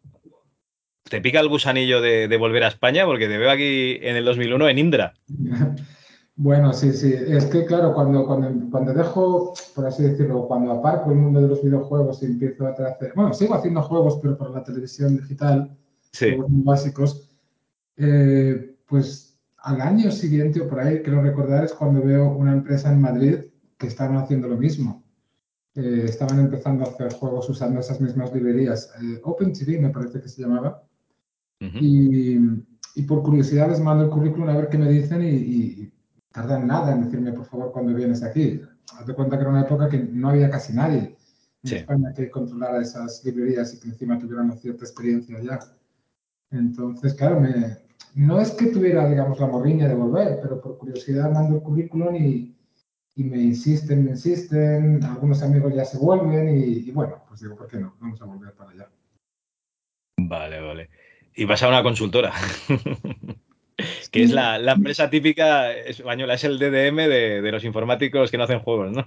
¿Te 1.09 1.21
pica 1.21 1.39
el 1.39 1.49
gusanillo 1.49 2.01
de, 2.01 2.27
de, 2.27 2.37
volver 2.37 2.63
a 2.63 2.69
España? 2.69 3.05
Porque 3.05 3.27
te 3.27 3.37
veo 3.37 3.51
aquí 3.51 3.99
en 4.01 4.15
el 4.15 4.25
2001 4.25 4.69
en 4.69 4.77
Indra. 4.79 5.13
Bueno, 6.35 6.73
sí, 6.73 6.91
sí. 6.93 7.13
Es 7.13 7.45
que, 7.45 7.63
claro, 7.63 7.93
cuando, 7.93 8.25
cuando, 8.25 8.49
cuando 8.71 8.91
dejo, 8.91 9.53
por 9.75 9.85
así 9.85 10.01
decirlo, 10.01 10.47
cuando 10.47 10.71
aparco 10.71 11.11
el 11.11 11.17
mundo 11.17 11.39
de 11.39 11.47
los 11.47 11.61
videojuegos 11.61 12.23
y 12.23 12.25
empiezo 12.25 12.65
a 12.65 12.71
hacer... 12.71 13.13
Bueno, 13.15 13.35
sigo 13.35 13.53
haciendo 13.53 13.83
juegos, 13.83 14.17
pero 14.19 14.35
para 14.35 14.49
la 14.49 14.63
televisión 14.63 15.15
digital, 15.15 15.77
sí. 16.11 16.29
juegos 16.31 16.49
muy 16.49 16.63
básicos. 16.63 17.32
Eh, 17.97 18.75
pues 18.87 19.33
al 19.57 19.81
año 19.81 20.11
siguiente 20.11 20.61
o 20.61 20.67
por 20.67 20.79
ahí, 20.79 21.01
quiero 21.01 21.21
recordar, 21.21 21.63
es 21.63 21.73
cuando 21.73 22.03
veo 22.03 22.31
una 22.35 22.53
empresa 22.53 22.91
en 22.91 23.01
Madrid 23.01 23.35
que 23.77 23.87
estaban 23.87 24.17
haciendo 24.17 24.47
lo 24.47 24.57
mismo. 24.57 25.03
Eh, 25.75 26.05
estaban 26.05 26.39
empezando 26.39 26.85
a 26.85 26.89
hacer 26.89 27.13
juegos 27.13 27.49
usando 27.49 27.79
esas 27.79 27.99
mismas 27.99 28.33
librerías. 28.33 28.91
Eh, 29.01 29.19
OpenTV 29.23 29.81
me 29.81 29.89
parece 29.89 30.21
que 30.21 30.29
se 30.29 30.41
llamaba. 30.41 30.83
Uh 31.61 31.65
-huh. 31.65 31.79
y, 31.81 32.65
y, 32.95 33.03
por 33.03 33.23
curiosidad 33.23 33.69
les 33.69 33.79
mando 33.79 34.03
el 34.03 34.09
currículum 34.09 34.49
a 34.49 34.57
ver 34.57 34.67
qué 34.69 34.77
me 34.77 34.89
dicen 34.89 35.23
y, 35.23 35.29
y, 35.29 35.93
tardan 36.31 36.67
nada 36.67 36.93
en 36.93 37.05
decirme, 37.05 37.31
por 37.31 37.45
favor, 37.45 37.71
cuando 37.71 37.93
vienes 37.93 38.21
aquí. 38.23 38.59
Hazte 38.97 39.13
cuenta 39.13 39.37
que 39.37 39.41
era 39.43 39.51
una 39.51 39.61
época 39.61 39.87
que 39.87 39.99
no 39.99 40.29
había 40.29 40.49
casi 40.49 40.73
nadie 40.73 41.15
en 41.63 41.69
sí. 41.69 41.75
España 41.75 42.13
que 42.13 42.29
controlara 42.29 42.81
esas 42.81 43.23
librerías 43.23 43.73
y 43.73 43.79
que 43.79 43.87
encima 43.87 44.19
tuvieran 44.19 44.45
una 44.45 44.55
cierta 44.57 44.83
experiencia 44.83 45.39
ya. 45.41 45.59
Entonces, 46.51 47.13
claro, 47.13 47.39
me, 47.39 47.82
no 48.15 48.39
es 48.39 48.51
que 48.51 48.67
tuviera, 48.67 49.07
digamos, 49.09 49.39
la 49.39 49.47
morriña 49.47 49.87
de 49.87 49.95
volver, 49.95 50.39
pero 50.41 50.61
por 50.61 50.77
curiosidad 50.77 51.31
mando 51.31 51.57
el 51.57 51.63
currículum 51.63 52.15
y, 52.15 52.55
y 53.15 53.23
me 53.23 53.37
insisten, 53.37 54.05
me 54.05 54.11
insisten, 54.11 55.03
algunos 55.03 55.41
amigos 55.43 55.73
ya 55.73 55.85
se 55.85 55.97
vuelven 55.97 56.57
y, 56.57 56.89
y, 56.89 56.91
bueno, 56.91 57.23
pues 57.27 57.41
digo, 57.41 57.55
¿por 57.55 57.67
qué 57.67 57.77
no? 57.77 57.95
Vamos 57.99 58.21
a 58.21 58.25
volver 58.25 58.53
para 58.53 58.71
allá. 58.71 58.89
Vale, 60.17 60.61
vale. 60.61 60.89
Y 61.35 61.45
vas 61.45 61.63
a 61.63 61.69
una 61.69 61.83
consultora, 61.83 62.31
que 64.11 64.23
es 64.23 64.31
la, 64.31 64.59
la, 64.59 64.73
empresa 64.73 65.09
típica 65.09 65.71
española, 65.73 66.35
es 66.35 66.43
el 66.43 66.59
DDM 66.59 66.97
de, 67.09 67.41
de, 67.41 67.51
los 67.51 67.63
informáticos 67.63 68.29
que 68.29 68.37
no 68.37 68.43
hacen 68.43 68.59
juegos, 68.59 68.91
¿no? 68.91 69.05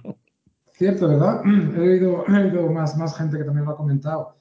Cierto, 0.73 1.07
¿verdad? 1.07 1.41
He 1.75 1.79
oído, 1.79 2.25
he 2.27 2.43
oído 2.43 2.71
más, 2.71 2.97
más 2.97 3.17
gente 3.17 3.37
que 3.37 3.45
también 3.45 3.65
lo 3.65 3.71
ha 3.71 3.77
comentado. 3.77 4.35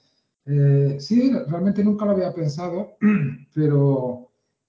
Eh, 0.46 0.96
sí, 1.00 1.32
realmente 1.48 1.82
nunca 1.82 2.04
lo 2.04 2.12
había 2.12 2.32
pensado, 2.32 2.96
pero 3.54 4.25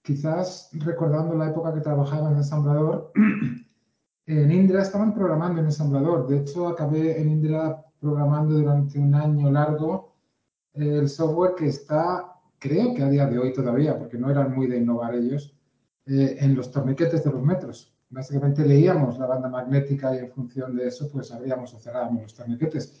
quizás 0.08 0.70
recordando 0.72 1.34
la 1.34 1.50
época 1.50 1.74
que 1.74 1.82
trabajaba 1.82 2.30
en 2.30 2.38
ensamblador, 2.38 3.12
en 4.26 4.50
Indra 4.50 4.80
estaban 4.80 5.12
programando 5.12 5.60
en 5.60 5.66
ensamblador. 5.66 6.26
De 6.26 6.38
hecho, 6.38 6.66
acabé 6.66 7.20
en 7.20 7.28
Indra 7.28 7.84
programando 8.00 8.54
durante 8.54 8.98
un 8.98 9.14
año 9.14 9.50
largo 9.50 10.16
el 10.72 11.10
software 11.10 11.54
que 11.56 11.66
está 11.66 12.32
creo 12.58 12.94
que 12.94 13.02
a 13.02 13.10
día 13.10 13.26
de 13.26 13.38
hoy 13.38 13.52
todavía, 13.52 13.98
porque 13.98 14.16
no 14.16 14.30
eran 14.30 14.54
muy 14.54 14.66
de 14.66 14.78
innovar 14.78 15.14
ellos, 15.14 15.54
eh, 16.06 16.38
en 16.40 16.54
los 16.54 16.70
torniquetes 16.70 17.22
de 17.22 17.30
los 17.30 17.42
metros. 17.42 17.94
Básicamente 18.08 18.64
leíamos 18.64 19.18
la 19.18 19.26
banda 19.26 19.50
magnética 19.50 20.14
y 20.14 20.20
en 20.20 20.30
función 20.30 20.74
de 20.74 20.88
eso 20.88 21.10
pues 21.12 21.30
abríamos 21.32 21.74
o 21.74 21.78
cerrábamos 21.78 22.22
los 22.22 22.34
torniquetes. 22.34 22.98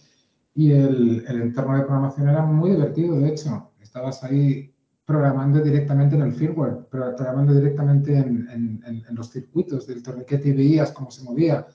Y 0.54 0.72
el, 0.72 1.24
el 1.26 1.40
entorno 1.40 1.74
de 1.74 1.84
programación 1.84 2.28
era 2.28 2.42
muy 2.42 2.72
divertido, 2.72 3.18
de 3.18 3.28
hecho. 3.30 3.70
Estabas 3.80 4.22
ahí 4.24 4.74
programando 5.08 5.60
directamente 5.62 6.16
en 6.16 6.22
el 6.22 6.34
firmware, 6.34 6.86
programando 6.90 7.54
directamente 7.54 8.12
en, 8.12 8.46
en, 8.52 8.82
en, 8.86 9.02
en 9.08 9.14
los 9.14 9.30
circuitos 9.30 9.86
del 9.86 10.02
torniquete 10.02 10.50
y 10.50 10.52
veías 10.52 10.92
cómo 10.92 11.10
se 11.10 11.24
movía 11.24 11.66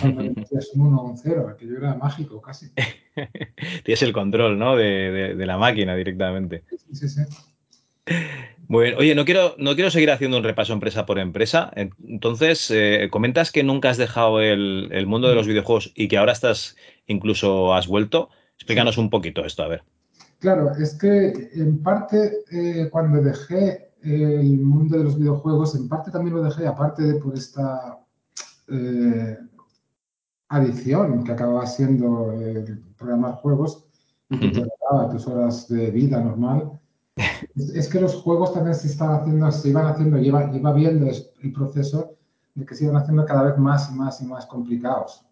cuando 0.00 0.24
metías 0.24 0.70
un 0.74 0.88
1 0.88 1.00
o 1.00 1.04
un 1.04 1.16
0, 1.16 1.48
aquello 1.54 1.78
era 1.78 1.94
mágico 1.94 2.42
casi. 2.42 2.66
Tienes 3.84 4.02
el 4.02 4.12
control, 4.12 4.58
¿no? 4.58 4.74
De, 4.74 5.12
de, 5.12 5.34
de, 5.36 5.46
la 5.46 5.56
máquina 5.56 5.94
directamente. 5.94 6.64
Sí, 6.68 6.96
sí, 6.96 7.08
sí. 7.08 7.20
Muy 8.66 8.86
bien. 8.86 8.96
Oye, 8.98 9.14
no 9.14 9.24
quiero, 9.24 9.54
no 9.56 9.76
quiero 9.76 9.90
seguir 9.90 10.10
haciendo 10.10 10.38
un 10.38 10.42
repaso 10.42 10.72
empresa 10.72 11.06
por 11.06 11.20
empresa. 11.20 11.70
Entonces, 11.76 12.72
eh, 12.72 13.06
comentas 13.08 13.52
que 13.52 13.62
nunca 13.62 13.90
has 13.90 13.98
dejado 13.98 14.40
el, 14.40 14.88
el, 14.90 15.06
mundo 15.06 15.28
de 15.28 15.36
los 15.36 15.46
videojuegos 15.46 15.92
y 15.94 16.08
que 16.08 16.18
ahora 16.18 16.32
estás, 16.32 16.74
incluso 17.06 17.72
has 17.72 17.86
vuelto. 17.86 18.30
Explícanos 18.56 18.98
un 18.98 19.10
poquito 19.10 19.44
esto, 19.44 19.62
a 19.62 19.68
ver. 19.68 19.84
Claro, 20.40 20.72
es 20.72 20.94
que 20.94 21.50
en 21.52 21.82
parte 21.82 22.44
eh, 22.50 22.88
cuando 22.90 23.22
dejé 23.22 23.92
el 24.02 24.58
mundo 24.62 24.96
de 24.96 25.04
los 25.04 25.18
videojuegos, 25.18 25.74
en 25.74 25.86
parte 25.86 26.10
también 26.10 26.36
lo 26.36 26.42
dejé, 26.42 26.66
aparte 26.66 27.02
de 27.02 27.14
por 27.16 27.34
esta 27.36 28.00
eh, 28.68 29.38
adicción 30.48 31.22
que 31.24 31.32
acababa 31.32 31.66
siendo 31.66 32.32
el 32.32 32.82
programar 32.96 33.34
juegos 33.34 33.84
que 34.30 34.48
te 34.48 34.66
daba 34.90 35.10
tus 35.10 35.26
horas 35.26 35.68
de 35.68 35.90
vida 35.90 36.20
normal, 36.20 36.80
es, 37.54 37.70
es, 37.74 37.88
que 37.88 38.00
los 38.00 38.14
juegos 38.14 38.54
también 38.54 38.74
se 38.74 38.86
estaban 38.86 39.20
haciendo, 39.20 39.52
se 39.52 39.68
iban 39.68 39.86
haciendo, 39.88 40.18
iba, 40.18 40.56
iba 40.56 40.72
viendo 40.72 41.06
el 41.06 41.52
proceso 41.52 42.16
de 42.54 42.64
que 42.64 42.74
se 42.74 42.84
iban 42.84 42.96
haciendo 42.96 43.26
cada 43.26 43.42
vez 43.42 43.58
más 43.58 43.90
y 43.90 43.94
más 43.94 44.22
y 44.22 44.24
más 44.24 44.46
complicados. 44.46 45.26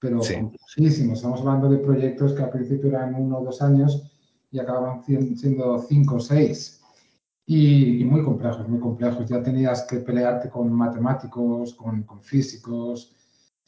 Pero 0.00 0.22
sí. 0.22 0.34
Estamos 0.76 1.40
hablando 1.40 1.68
de 1.68 1.78
proyectos 1.78 2.34
que 2.34 2.42
al 2.42 2.50
principio 2.50 2.90
eran 2.90 3.14
uno 3.14 3.38
o 3.38 3.44
dos 3.44 3.62
años 3.62 4.17
y 4.50 4.58
acababan 4.58 5.02
siendo 5.04 5.78
cinco 5.88 6.16
o 6.16 6.20
seis. 6.20 6.80
Y, 7.46 8.02
y, 8.02 8.04
muy 8.04 8.22
complejos, 8.22 8.68
muy 8.68 8.78
complejos. 8.78 9.26
Ya 9.26 9.42
tenías 9.42 9.82
que 9.82 9.98
pelearte 9.98 10.50
con 10.50 10.70
matemáticos, 10.72 11.74
con, 11.74 12.04
físicos, 12.22 13.14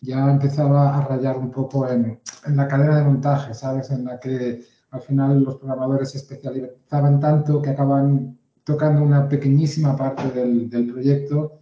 ya 0.00 0.30
empezaba 0.30 0.96
a 0.96 1.06
rayar 1.06 1.38
un 1.38 1.50
poco 1.50 1.88
en, 1.88 2.20
en, 2.46 2.56
la 2.56 2.68
cadena 2.68 2.98
de 2.98 3.04
montaje, 3.04 3.54
¿sabes? 3.54 3.90
En 3.90 4.04
la 4.04 4.20
que 4.20 4.62
al 4.90 5.00
final 5.02 5.42
los 5.44 5.56
programadores 5.56 6.10
se 6.10 6.18
especializaban 6.18 7.20
tanto 7.20 7.62
que 7.62 7.70
acaban 7.70 8.38
tocando 8.64 9.02
una 9.02 9.28
pequeñísima 9.28 9.96
parte 9.96 10.30
del, 10.30 10.68
del 10.68 10.92
proyecto 10.92 11.60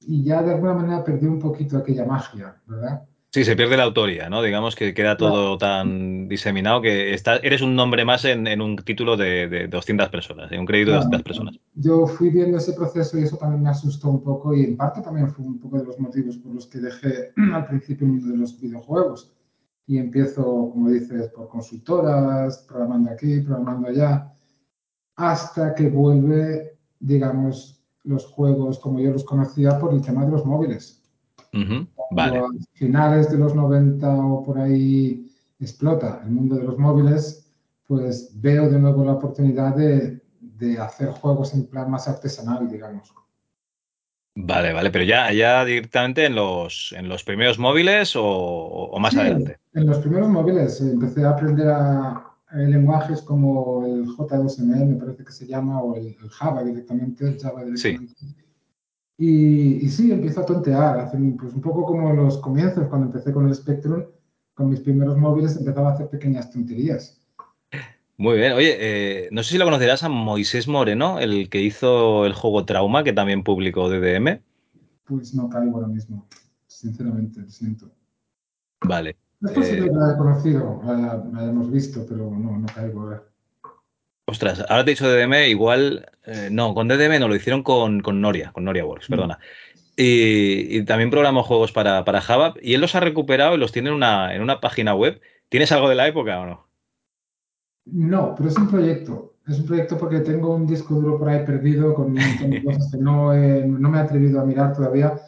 y 0.00 0.24
ya 0.24 0.42
de 0.42 0.52
alguna 0.54 0.74
manera 0.74 1.04
perdió 1.04 1.30
un 1.30 1.38
poquito 1.38 1.78
aquella 1.78 2.04
magia, 2.04 2.60
¿verdad? 2.66 3.06
Sí, 3.32 3.44
se 3.44 3.56
pierde 3.56 3.78
la 3.78 3.84
autoría, 3.84 4.28
¿no? 4.28 4.42
Digamos 4.42 4.76
que 4.76 4.92
queda 4.92 5.16
todo 5.16 5.56
claro. 5.56 5.78
tan 5.82 6.28
diseminado 6.28 6.82
que 6.82 7.14
está, 7.14 7.36
eres 7.36 7.62
un 7.62 7.74
nombre 7.74 8.04
más 8.04 8.26
en, 8.26 8.46
en 8.46 8.60
un 8.60 8.76
título 8.76 9.16
de, 9.16 9.48
de, 9.48 9.68
200 9.68 10.10
personas, 10.10 10.52
en 10.52 10.60
un 10.60 10.66
crédito 10.66 10.90
claro. 10.90 11.04
de 11.04 11.16
200 11.16 11.22
personas. 11.22 11.58
Yo 11.74 12.06
fui 12.06 12.28
viendo 12.28 12.58
ese 12.58 12.74
proceso 12.74 13.18
y 13.18 13.22
eso 13.22 13.38
también 13.38 13.62
me 13.62 13.70
asustó 13.70 14.10
un 14.10 14.22
poco 14.22 14.54
y 14.54 14.64
en 14.64 14.76
parte 14.76 15.00
también 15.00 15.30
fue 15.30 15.46
un 15.46 15.58
poco 15.58 15.78
de 15.78 15.84
los 15.86 15.98
motivos 15.98 16.36
por 16.36 16.54
los 16.54 16.66
que 16.66 16.80
dejé 16.80 17.32
al 17.54 17.66
principio 17.68 18.06
el 18.06 18.12
mundo 18.12 18.32
de 18.32 18.36
los 18.36 18.60
videojuegos. 18.60 19.32
y 19.86 19.96
empiezo, 19.96 20.42
como 20.70 20.90
dices, 20.90 21.28
por 21.28 21.48
consultoras, 21.48 22.66
programando 22.68 23.12
aquí, 23.12 23.40
programando 23.40 23.88
allá, 23.88 24.30
hasta 25.16 25.74
que 25.74 25.88
vuelve, 25.88 26.78
digamos, 27.00 27.82
los 28.04 28.26
juegos 28.26 28.78
como 28.78 29.00
yo 29.00 29.10
los 29.10 29.24
conocía 29.24 29.78
por 29.78 29.94
el 29.94 30.02
tema 30.02 30.26
de 30.26 30.32
los 30.32 30.44
móviles. 30.44 31.02
Vale. 32.14 32.38
A 32.38 32.46
finales 32.74 33.30
de 33.30 33.38
los 33.38 33.54
90 33.54 34.08
o 34.08 34.42
por 34.44 34.58
ahí 34.58 35.26
explota 35.60 36.20
el 36.24 36.30
mundo 36.30 36.56
de 36.56 36.64
los 36.64 36.78
móviles, 36.78 37.46
pues 37.86 38.30
veo 38.40 38.68
de 38.70 38.78
nuevo 38.78 39.04
la 39.04 39.12
oportunidad 39.14 39.74
de, 39.76 40.20
de 40.40 40.78
hacer 40.78 41.10
juegos 41.10 41.54
en 41.54 41.66
plan 41.66 41.90
más 41.90 42.08
artesanal, 42.08 42.68
digamos. 42.68 43.12
Vale, 44.34 44.72
vale, 44.72 44.90
pero 44.90 45.04
ya, 45.04 45.30
ya 45.32 45.64
directamente 45.64 46.24
en 46.24 46.34
los, 46.34 46.94
en 46.96 47.08
los 47.08 47.22
primeros 47.22 47.58
móviles 47.58 48.16
o, 48.16 48.24
o 48.24 48.98
más 48.98 49.14
Sí, 49.14 49.18
adelante. 49.18 49.58
En 49.74 49.86
los 49.86 49.98
primeros 49.98 50.28
móviles 50.28 50.80
eh, 50.80 50.90
empecé 50.90 51.24
a 51.24 51.30
aprender 51.30 51.68
a, 51.68 52.10
a 52.46 52.56
lenguajes 52.56 53.20
como 53.22 53.84
el 53.84 54.06
J2ME, 54.06 54.86
me 54.86 54.96
parece 54.96 55.24
que 55.24 55.32
se 55.32 55.46
llama, 55.46 55.82
o 55.82 55.96
el, 55.96 56.16
el 56.22 56.30
Java 56.30 56.64
directamente, 56.64 57.26
el 57.28 57.38
Java 57.38 57.64
directamente. 57.64 58.14
Y, 59.18 59.84
y, 59.84 59.88
sí, 59.88 60.10
empiezo 60.10 60.40
a 60.40 60.46
tontear, 60.46 60.98
hacer, 60.98 61.20
pues 61.38 61.54
un 61.54 61.60
poco 61.60 61.84
como 61.84 62.10
en 62.10 62.16
los 62.16 62.38
comienzos, 62.38 62.88
cuando 62.88 63.06
empecé 63.06 63.32
con 63.32 63.46
el 63.46 63.54
Spectrum, 63.54 64.04
con 64.54 64.70
mis 64.70 64.80
primeros 64.80 65.16
móviles 65.16 65.56
empezaba 65.56 65.90
a 65.90 65.92
hacer 65.94 66.08
pequeñas 66.08 66.50
tonterías. 66.50 67.20
Muy 68.16 68.36
bien. 68.36 68.52
Oye, 68.52 68.76
eh, 68.78 69.28
no 69.32 69.42
sé 69.42 69.50
si 69.50 69.58
lo 69.58 69.64
conocerás 69.64 70.02
a 70.02 70.08
Moisés 70.08 70.68
Moreno, 70.68 71.18
el 71.18 71.48
que 71.48 71.60
hizo 71.60 72.26
el 72.26 72.34
juego 72.34 72.64
Trauma, 72.64 73.02
que 73.02 73.12
también 73.12 73.42
publicó 73.42 73.88
DDM. 73.88 74.40
Pues 75.04 75.34
no 75.34 75.48
caigo 75.48 75.76
ahora 75.76 75.88
mismo, 75.88 76.26
sinceramente, 76.66 77.40
lo 77.40 77.50
siento. 77.50 77.90
Vale. 78.82 79.16
Es 79.42 79.50
posible 79.50 79.86
eh, 79.86 79.88
que 79.88 79.94
lo 79.94 80.04
haya 80.04 80.16
conocido, 80.16 80.80
lo 80.84 81.40
hayamos 81.40 81.70
visto, 81.70 82.06
pero 82.08 82.30
no, 82.30 82.58
no 82.58 82.66
caigo 82.72 83.00
ahora. 83.00 83.24
Ostras, 84.32 84.64
ahora 84.66 84.82
te 84.82 84.90
he 84.90 84.94
dicho 84.94 85.06
DDM, 85.06 85.50
igual. 85.50 86.06
Eh, 86.24 86.48
no, 86.50 86.72
con 86.72 86.88
DDM 86.88 87.20
no, 87.20 87.28
lo 87.28 87.36
hicieron 87.36 87.62
con, 87.62 88.00
con 88.00 88.22
Noria, 88.22 88.50
con 88.52 88.64
Noria 88.64 88.86
Works, 88.86 89.08
perdona. 89.08 89.38
Y, 89.94 90.78
y, 90.78 90.84
también 90.86 91.10
programó 91.10 91.42
juegos 91.42 91.70
para, 91.70 92.02
para 92.06 92.22
Java 92.22 92.54
y 92.62 92.72
él 92.72 92.80
los 92.80 92.94
ha 92.94 93.00
recuperado 93.00 93.54
y 93.54 93.58
los 93.58 93.72
tiene 93.72 93.90
en 93.90 93.94
una, 93.94 94.34
en 94.34 94.40
una 94.40 94.58
página 94.58 94.94
web. 94.94 95.20
¿Tienes 95.50 95.70
algo 95.70 95.90
de 95.90 95.96
la 95.96 96.08
época 96.08 96.40
o 96.40 96.46
no? 96.46 96.66
No, 97.84 98.34
pero 98.34 98.48
es 98.48 98.56
un 98.56 98.70
proyecto. 98.70 99.34
Es 99.46 99.58
un 99.58 99.66
proyecto 99.66 99.98
porque 99.98 100.20
tengo 100.20 100.54
un 100.54 100.66
disco 100.66 100.94
duro 100.94 101.18
por 101.18 101.28
ahí 101.28 101.44
perdido 101.44 101.92
con 101.92 102.06
un 102.06 102.14
montón 102.14 102.50
de 102.50 102.64
cosas 102.64 102.90
que 102.90 102.96
no, 102.96 103.34
no 103.34 103.90
me 103.90 103.98
he 103.98 104.00
atrevido 104.00 104.40
a 104.40 104.46
mirar 104.46 104.74
todavía 104.74 105.20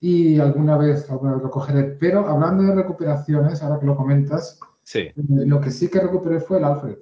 y 0.00 0.40
alguna 0.40 0.78
vez, 0.78 1.10
alguna 1.10 1.34
vez 1.34 1.42
lo 1.42 1.50
cogeré. 1.50 1.84
Pero 2.00 2.26
hablando 2.26 2.62
de 2.62 2.74
recuperaciones, 2.74 3.62
ahora 3.62 3.78
que 3.78 3.86
lo 3.86 3.94
comentas, 3.94 4.58
sí. 4.84 5.10
lo 5.16 5.60
que 5.60 5.70
sí 5.70 5.88
que 5.90 6.00
recuperé 6.00 6.40
fue 6.40 6.56
el 6.56 6.64
Alfred. 6.64 6.96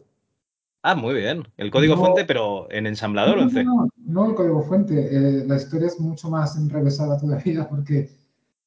Ah, 0.82 0.94
muy 0.94 1.14
bien. 1.14 1.46
El 1.56 1.70
código 1.70 1.94
no, 1.94 2.00
fuente, 2.00 2.24
pero 2.24 2.70
en 2.70 2.86
ensamblador 2.86 3.36
no, 3.36 3.42
o 3.42 3.44
en 3.44 3.50
C. 3.50 3.64
No, 3.64 3.88
no, 3.98 4.30
el 4.30 4.34
código 4.34 4.62
fuente. 4.62 5.08
Eh, 5.10 5.44
la 5.46 5.56
historia 5.56 5.88
es 5.88 6.00
mucho 6.00 6.30
más 6.30 6.56
enrevesada 6.56 7.18
todavía 7.20 7.68
porque 7.68 8.10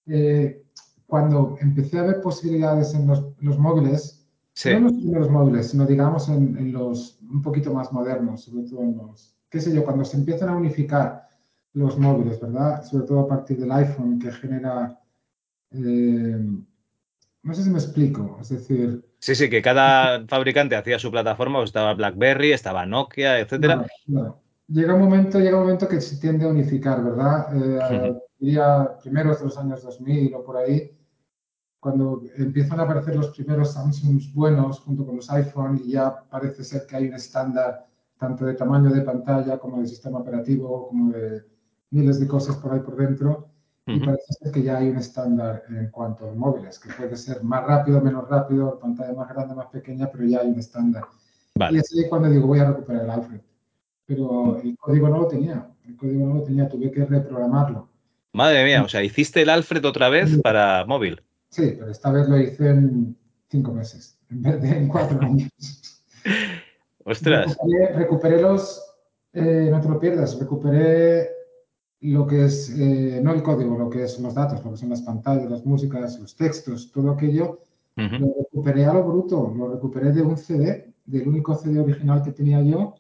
eh, 0.08 0.64
cuando 1.08 1.58
empecé 1.62 2.00
a 2.00 2.04
ver 2.04 2.22
posibilidades 2.22 2.94
en 2.94 3.08
los, 3.08 3.26
los 3.40 3.58
móviles, 3.58 4.20
Sí. 4.56 4.70
No 4.70 4.78
en 4.78 4.84
los 4.84 4.94
primeros 4.94 5.30
móviles, 5.32 5.70
sino 5.72 5.86
digamos 5.86 6.30
en, 6.30 6.56
en, 6.58 6.74
los 6.74 7.18
un 7.22 7.42
poquito 7.42 7.74
más 7.74 7.92
modernos, 7.92 8.44
sobre 8.44 8.70
todo 8.70 8.84
en 8.84 8.98
los, 8.98 9.36
qué 9.50 9.60
sé 9.60 9.74
yo, 9.74 9.84
cuando 9.84 10.06
se 10.06 10.16
empiezan 10.16 10.50
a 10.50 10.56
unificar 10.56 11.28
los 11.74 11.98
móviles, 11.98 12.40
¿verdad? 12.40 12.84
Sobre 12.84 13.08
todo 13.08 13.22
a 13.22 13.28
partir 13.28 13.58
del 13.58 13.72
iPhone 13.72 14.20
que 14.20 14.32
genera, 14.32 15.00
eh, 15.72 16.38
no 17.42 17.54
sé 17.54 17.64
si 17.64 17.70
me 17.70 17.80
explico, 17.80 18.38
es 18.42 18.50
decir... 18.50 19.04
Sí, 19.24 19.36
sí, 19.36 19.50
que 19.50 19.62
cada 19.62 20.26
fabricante 20.28 20.76
hacía 20.76 21.00
su 21.00 21.10
plataforma, 21.10 21.60
pues 21.60 21.70
estaba 21.70 21.94
BlackBerry, 21.94 22.52
estaba 22.52 22.86
Nokia, 22.86 23.40
etcétera. 23.40 23.88
Claro. 24.06 24.42
Llega 24.68 24.96
un 24.96 25.00
momento, 25.00 25.40
llega 25.40 25.56
un 25.56 25.64
momento 25.64 25.88
que 25.88 26.02
se 26.02 26.18
tiende 26.18 26.44
a 26.44 26.50
unificar, 26.50 27.02
¿verdad? 27.02 27.56
Eh, 27.56 27.78
uh 27.78 27.80
-huh. 27.80 28.22
Diría 28.38 28.98
primeros 29.02 29.40
de 29.40 29.46
los 29.46 29.58
años 29.58 29.82
2000 29.82 30.36
o 30.36 30.44
por 30.44 30.58
ahí, 30.58 30.92
cuando 31.80 32.22
empiezan 32.36 32.82
a 32.82 32.84
aparecer 32.84 33.16
los 33.16 33.30
primeros 33.30 33.72
Samsungs 33.72 34.34
buenos 34.34 34.82
junto 34.82 35.06
con 35.06 35.16
los 35.16 35.30
iPhone 35.30 35.82
y 35.86 35.92
ya 35.92 36.14
parece 36.30 36.66
ser 36.66 36.86
que 36.86 36.98
hay 36.98 37.08
un 37.08 37.14
estándar 37.14 37.88
tanto 38.20 38.44
de 38.44 38.56
tamaño 38.56 38.90
de 38.90 39.04
pantalla 39.04 39.58
como 39.58 39.80
de 39.80 39.88
sistema 39.88 40.20
operativo, 40.20 40.90
como 40.90 41.14
de 41.14 41.44
miles 41.92 42.20
de 42.20 42.28
cosas 42.28 42.58
por 42.58 42.74
ahí 42.74 42.82
por 42.82 42.98
dentro. 42.98 43.53
Uh 43.86 43.92
-huh. 43.92 43.96
Y 43.98 44.06
parece 44.06 44.34
ser 44.34 44.52
que 44.52 44.64
ya 44.64 44.78
hay 44.78 44.90
un 44.90 44.98
estándar 44.98 45.64
en 45.70 45.90
cuanto 45.92 46.30
a 46.30 46.34
móviles, 46.34 46.80
que 46.80 46.90
puede 46.94 47.16
ser 47.18 47.44
más 47.44 47.66
rápido, 47.66 48.00
menos 48.02 48.28
rápido, 48.30 48.80
pantalla 48.80 49.14
más 49.14 49.30
grande, 49.30 49.56
más 49.56 49.68
pequeña, 49.68 50.10
pero 50.12 50.24
ya 50.26 50.40
hay 50.40 50.48
un 50.48 50.60
estándar. 50.60 51.04
Vale. 51.56 51.78
Y 51.78 51.82
es 51.82 51.92
ahí 51.94 52.10
cuando 52.10 52.30
digo, 52.30 52.48
voy 52.48 52.60
a 52.60 52.66
recuperar 52.66 53.04
el 53.04 53.10
Alfred. 53.10 53.42
Pero 54.06 54.60
el 54.62 54.78
código 54.78 55.10
no 55.10 55.20
lo 55.20 55.28
tenía, 55.28 55.68
el 55.88 55.96
código 55.98 56.28
no 56.28 56.36
lo 56.36 56.44
tenía, 56.44 56.68
tuve 56.70 56.92
que 56.92 57.06
reprogramarlo. 57.06 57.90
Madre 58.34 58.64
mía, 58.66 58.84
o 58.84 58.90
sea, 58.90 59.04
hiciste 59.04 59.42
el 59.42 59.50
Alfred 59.50 59.86
otra 59.86 60.10
vez 60.10 60.30
Sí. 60.32 60.42
para 60.42 60.86
móvil. 60.86 61.22
Sí, 61.50 61.76
pero 61.78 61.92
esta 61.92 62.12
vez 62.12 62.28
lo 62.28 62.38
hice 62.40 62.70
en 62.70 63.16
cinco 63.50 63.72
meses, 63.74 64.18
en 64.30 64.42
vez 64.42 64.62
de 64.62 64.70
en 64.78 64.88
cuatro 64.88 65.20
años. 65.22 65.50
Ostras. 67.06 67.48
Recuperé, 67.58 67.94
recuperé 67.94 68.42
los, 68.42 68.82
eh, 69.34 69.68
no 69.70 69.80
te 69.82 69.90
lo 69.90 70.00
pierdas, 70.00 70.40
recuperé 70.40 71.30
lo 72.12 72.28
que 72.28 72.46
es, 72.46 72.70
eh, 72.78 73.22
no 73.24 73.34
el 73.34 73.42
código, 73.44 73.78
lo 73.78 73.90
que 73.90 74.08
son 74.08 74.24
los 74.26 74.34
datos, 74.36 74.64
lo 74.64 74.72
que 74.72 74.78
son 74.78 74.90
las 74.90 75.02
pantallas, 75.02 75.50
las 75.50 75.66
músicas, 75.66 76.20
los 76.20 76.36
textos, 76.36 76.92
todo 76.92 77.12
aquello, 77.12 77.60
Uh 77.96 78.02
-huh. 78.02 78.20
lo 78.20 78.34
recuperé 78.40 78.86
a 78.86 78.94
lo 78.94 79.04
bruto, 79.04 79.54
lo 79.56 79.72
recuperé 79.72 80.12
de 80.12 80.24
un 80.24 80.36
CD, 80.36 80.92
del 81.06 81.28
único 81.28 81.54
CD 81.56 81.80
original 81.80 82.24
que 82.24 82.32
tenía 82.32 82.60
yo, 82.64 82.96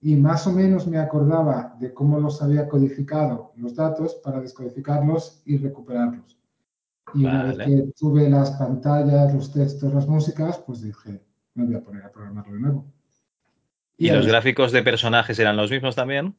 y 0.00 0.14
más 0.14 0.46
o 0.46 0.52
menos 0.52 0.86
me 0.86 0.98
acordaba 0.98 1.76
de 1.80 1.92
cómo 1.92 2.20
los 2.20 2.40
había 2.40 2.68
codificado 2.68 3.52
los 3.56 3.74
datos 3.74 4.14
para 4.22 4.40
descodificarlos 4.40 5.42
y 5.44 5.58
recuperarlos. 5.58 6.38
Y 7.14 7.24
una 7.24 7.42
Vale. 7.44 7.56
vez 7.56 7.66
que 7.66 7.92
tuve 7.98 8.30
las 8.30 8.52
pantallas, 8.52 9.34
los 9.34 9.52
textos, 9.52 9.92
las 9.92 10.06
músicas, 10.06 10.58
pues 10.58 10.82
dije, 10.82 11.20
me 11.54 11.64
voy 11.64 11.74
a 11.74 11.80
poner 11.82 12.04
a 12.04 12.12
programarlo 12.12 12.54
de 12.54 12.60
nuevo. 12.60 12.84
¿Y, 13.98 14.10
los 14.10 14.26
gráficos 14.26 14.70
de 14.72 14.82
personajes 14.82 15.38
eran 15.38 15.56
los 15.56 15.70
mismos 15.70 15.94
también? 15.96 16.34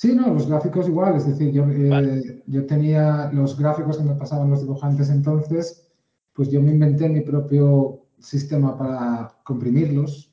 Sí, 0.00 0.14
no, 0.14 0.32
los 0.32 0.46
gráficos 0.48 0.86
igual, 0.86 1.16
es 1.16 1.26
decir, 1.26 1.50
yo, 1.50 1.64
eh, 1.68 2.44
yo 2.46 2.64
tenía 2.66 3.32
los 3.32 3.58
gráficos 3.58 3.98
que 3.98 4.04
me 4.04 4.14
pasaban 4.14 4.48
los 4.48 4.60
dibujantes 4.60 5.10
entonces, 5.10 5.90
pues 6.34 6.52
yo 6.52 6.62
me 6.62 6.70
inventé 6.70 7.08
mi 7.08 7.22
propio 7.22 8.06
sistema 8.20 8.78
para 8.78 9.34
comprimirlos 9.42 10.32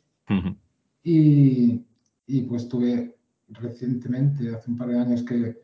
y, 1.02 1.84
y 2.28 2.42
pues 2.44 2.70
tuve 2.70 3.18
recientemente, 3.50 4.54
hace 4.56 4.70
un 4.70 4.78
par 4.78 4.90
de 4.90 5.00
años, 5.00 5.24
que, 5.24 5.60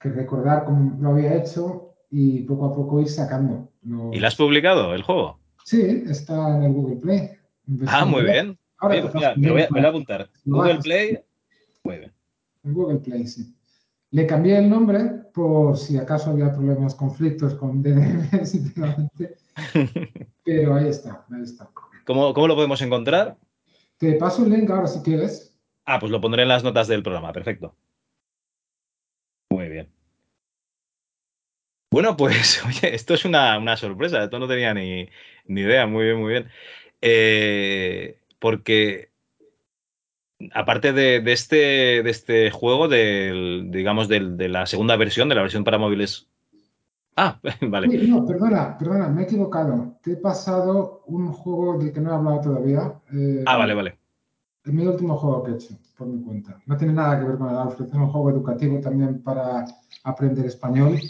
que 0.00 0.08
recordar 0.08 0.64
cómo 0.64 1.00
lo 1.00 1.10
había 1.10 1.36
hecho 1.36 1.94
y 2.10 2.40
poco 2.42 2.66
a 2.66 2.74
poco 2.74 3.00
ir 3.00 3.08
sacando. 3.08 3.70
los- 3.84 4.16
¿Y 4.16 4.18
lo 4.18 4.26
has 4.26 4.34
publicado, 4.34 4.94
el 4.96 5.02
juego? 5.02 5.38
Sí, 5.64 5.80
está 6.08 6.56
en 6.56 6.64
el 6.64 6.72
Google 6.72 6.96
Play. 6.96 7.30
Ah, 7.86 8.04
muy 8.04 8.24
bien. 8.24 8.58
Ahora 8.78 8.94
Oye, 8.94 9.02
pues 9.02 9.14
mira, 9.14 9.34
me 9.36 9.50
voy 9.52 9.62
a, 9.62 9.70
me 9.70 9.78
voy 9.80 9.88
apuntar. 9.88 10.28
Google. 10.44 10.78
Play. 10.80 11.18
Muy 11.84 11.98
bien. 11.98 12.17
En 12.64 12.74
Google 12.74 12.98
Play, 12.98 13.26
sí. 13.26 13.54
Le 14.10 14.26
cambié 14.26 14.58
el 14.58 14.70
nombre 14.70 15.00
por 15.34 15.76
si 15.76 15.98
acaso 15.98 16.30
había 16.30 16.52
problemas, 16.52 16.94
conflictos 16.94 17.54
con 17.54 17.82
sinceramente. 18.44 19.36
Pero 20.44 20.74
ahí 20.74 20.88
está, 20.88 21.26
ahí 21.30 21.42
está. 21.42 21.70
¿Cómo, 22.04 22.32
¿Cómo 22.32 22.48
lo 22.48 22.54
podemos 22.54 22.80
encontrar? 22.80 23.36
Te 23.98 24.14
paso 24.14 24.44
el 24.44 24.50
link 24.50 24.70
ahora 24.70 24.86
si 24.86 25.00
quieres. 25.02 25.58
Ah, 25.84 25.98
pues 25.98 26.10
lo 26.10 26.20
pondré 26.20 26.42
en 26.42 26.48
las 26.48 26.64
notas 26.64 26.88
del 26.88 27.02
programa. 27.02 27.32
Perfecto. 27.32 27.74
Muy 29.50 29.68
bien. 29.68 29.90
Bueno, 31.90 32.16
pues, 32.16 32.64
oye, 32.66 32.94
esto 32.94 33.14
es 33.14 33.24
una, 33.24 33.58
una 33.58 33.76
sorpresa. 33.76 34.24
Esto 34.24 34.38
no 34.38 34.48
tenía 34.48 34.72
ni, 34.74 35.08
ni 35.46 35.60
idea. 35.62 35.86
Muy 35.86 36.04
bien, 36.04 36.16
muy 36.18 36.30
bien. 36.30 36.50
Eh, 37.00 38.18
porque, 38.38 39.10
aparte 40.52 40.92
de, 40.92 41.20
de 41.20 41.32
este, 41.32 41.56
de 42.02 42.10
este 42.10 42.50
juego, 42.50 42.88
del, 42.88 43.70
digamos, 43.70 44.08
del- 44.08 44.36
de 44.36 44.48
la 44.48 44.66
segunda 44.66 44.96
versión, 44.96 45.28
de 45.28 45.34
la 45.34 45.42
versión 45.42 45.64
para 45.64 45.78
móviles. 45.78 46.28
Ah, 47.16 47.40
vale. 47.62 47.88
No, 48.08 48.24
perdona, 48.26 48.78
perdona, 48.78 49.08
me 49.08 49.22
he 49.22 49.24
equivocado. 49.24 49.98
Te 50.02 50.12
he 50.12 50.16
pasado 50.16 51.02
un 51.06 51.32
juego 51.32 51.78
del 51.78 51.92
que 51.92 52.00
no 52.00 52.10
he 52.10 52.14
hablado 52.14 52.40
todavía. 52.40 53.00
eh, 53.12 53.42
Ah, 53.46 53.56
vale, 53.56 53.74
vale. 53.74 53.98
Es 54.64 54.72
mi 54.72 54.86
último 54.86 55.16
juego 55.16 55.42
que 55.42 55.50
he 55.52 55.54
hecho, 55.54 55.74
por 55.96 56.06
mi 56.06 56.22
cuenta. 56.22 56.60
No 56.66 56.76
tiene 56.76 56.92
nada 56.92 57.18
que 57.18 57.26
ver 57.26 57.38
con 57.38 57.48
el 57.50 57.56
Alfred, 57.56 57.86
es 57.88 57.94
un 57.94 58.08
juego 58.08 58.30
educativo 58.30 58.80
también 58.80 59.22
para 59.22 59.64
aprender 60.04 60.46
español. 60.46 61.00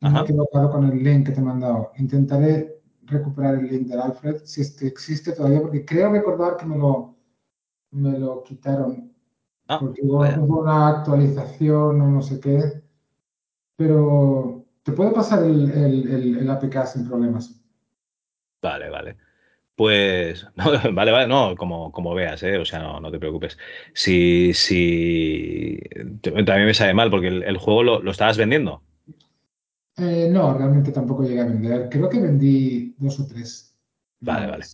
Me 0.00 0.08
he 0.18 0.22
equivocado 0.22 0.70
con 0.70 0.84
el 0.90 1.02
link 1.02 1.26
que 1.26 1.32
te 1.32 1.40
he 1.40 1.44
mandado. 1.44 1.92
Intentaré 1.98 2.80
recuperar 3.04 3.54
el 3.56 3.66
link 3.68 3.86
del 3.88 4.00
Alfred, 4.00 4.42
si 4.44 4.62
es 4.62 4.72
que 4.72 4.86
existe 4.88 5.32
todavía, 5.32 5.60
porque 5.60 5.84
creo 5.84 6.10
recordar 6.10 6.56
que 6.56 6.66
me 6.66 6.76
lo, 6.78 7.11
me 7.92 8.18
lo 8.18 8.42
quitaron. 8.42 9.12
Ah, 9.68 9.78
Porque 9.80 10.02
hubo, 10.02 10.20
una 10.60 10.88
actualización 10.88 12.00
o 12.00 12.08
no 12.08 12.22
sé 12.22 12.40
qué. 12.40 12.82
Pero 13.76 14.66
te 14.82 14.92
puedo 14.92 15.12
pasar 15.12 15.44
el, 15.44 15.70
el, 15.70 16.08
el, 16.10 16.38
el 16.38 16.50
APK 16.50 16.86
sin 16.86 17.08
problemas. 17.08 17.62
Vale, 18.62 18.90
vale. 18.90 19.16
Pues, 19.76 20.46
no, 20.56 20.64
vale, 20.94 21.12
vale, 21.12 21.26
no, 21.28 21.56
como, 21.56 21.92
como 21.92 22.14
veas, 22.14 22.42
¿eh? 22.42 22.58
O 22.58 22.64
sea, 22.64 22.80
no, 22.80 23.00
no 23.00 23.10
te 23.10 23.18
preocupes. 23.18 23.58
Si, 23.94 24.52
si, 24.54 25.78
también 26.22 26.66
me 26.66 26.74
sabe 26.74 26.94
mal 26.94 27.10
porque 27.10 27.28
el, 27.28 27.42
el 27.44 27.56
juego 27.58 27.82
lo, 27.82 28.02
lo 28.02 28.10
estabas 28.10 28.36
vendiendo. 28.38 28.82
Eh, 29.96 30.28
no, 30.30 30.56
realmente 30.56 30.92
tampoco 30.92 31.22
llegué 31.22 31.40
a 31.40 31.46
vender. 31.46 31.88
Creo 31.90 32.08
que 32.08 32.20
vendí 32.20 32.94
dos 32.98 33.20
o 33.20 33.26
tres. 33.26 33.76
Vale, 34.20 34.46
vale. 34.46 34.64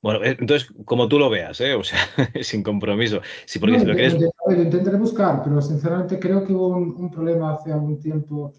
Bueno, 0.00 0.24
eh, 0.24 0.36
entonces, 0.38 0.68
como 0.84 1.08
tú 1.08 1.18
lo 1.18 1.28
veas, 1.28 1.60
¿eh? 1.60 1.74
O 1.74 1.82
sea, 1.84 1.98
sin 2.42 2.62
compromiso. 2.62 3.20
Sí, 3.46 3.58
porque 3.58 3.74
No, 3.74 3.80
si 3.80 3.86
lo 3.86 3.94
quieres. 3.94 4.12
intentaré, 4.14 4.56
lo 4.56 4.62
intentaré 4.62 4.96
buscar, 4.98 5.42
pero 5.42 5.60
sinceramente 5.60 6.18
creo 6.20 6.44
que 6.44 6.52
hubo 6.52 6.68
un, 6.68 6.94
un 6.96 7.10
problema 7.10 7.54
hace 7.54 7.72
algún 7.72 7.98
tiempo 7.98 8.52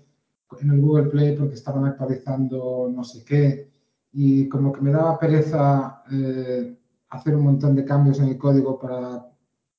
en 0.62 0.72
el 0.72 0.82
Google 0.82 1.10
Play 1.10 1.36
porque 1.38 1.56
estaban 1.56 1.86
actualizando 1.86 2.90
no 2.94 3.04
sé 3.04 3.24
qué 3.24 3.70
y 4.12 4.50
como 4.50 4.72
que 4.74 4.82
me 4.82 4.92
daba 4.92 5.20
pereza 5.20 6.04
eh, 6.12 6.76
hacer 7.10 7.36
un 7.36 7.44
montón 7.44 7.76
de 7.76 7.86
cambios 7.86 8.20
en 8.20 8.30
el 8.30 8.38
código 8.38 8.80
para 8.80 9.28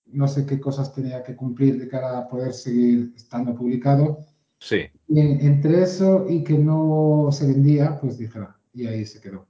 no 0.07 0.29
sé 0.29 0.47
qué 0.47 0.61
cosas 0.61 0.95
tenía 0.95 1.23
que 1.25 1.37
cumplir 1.37 1.79
de 1.79 1.89
cara 1.89 2.19
a 2.19 2.29
poder 2.29 2.53
seguir 2.53 3.13
estando 3.17 3.55
publicado. 3.55 4.19
Sí. 4.59 4.83
Y 5.09 5.21
en- 5.21 5.41
entre 5.41 5.83
eso 5.83 6.27
y 6.29 6.43
que 6.45 6.57
no 6.59 7.29
se 7.33 7.47
vendía, 7.47 7.99
pues 8.01 8.19
dije, 8.19 8.39
"Ah", 8.39 8.57
y 8.73 8.87
ahí 8.87 9.05
se 9.07 9.21
quedó. 9.21 9.47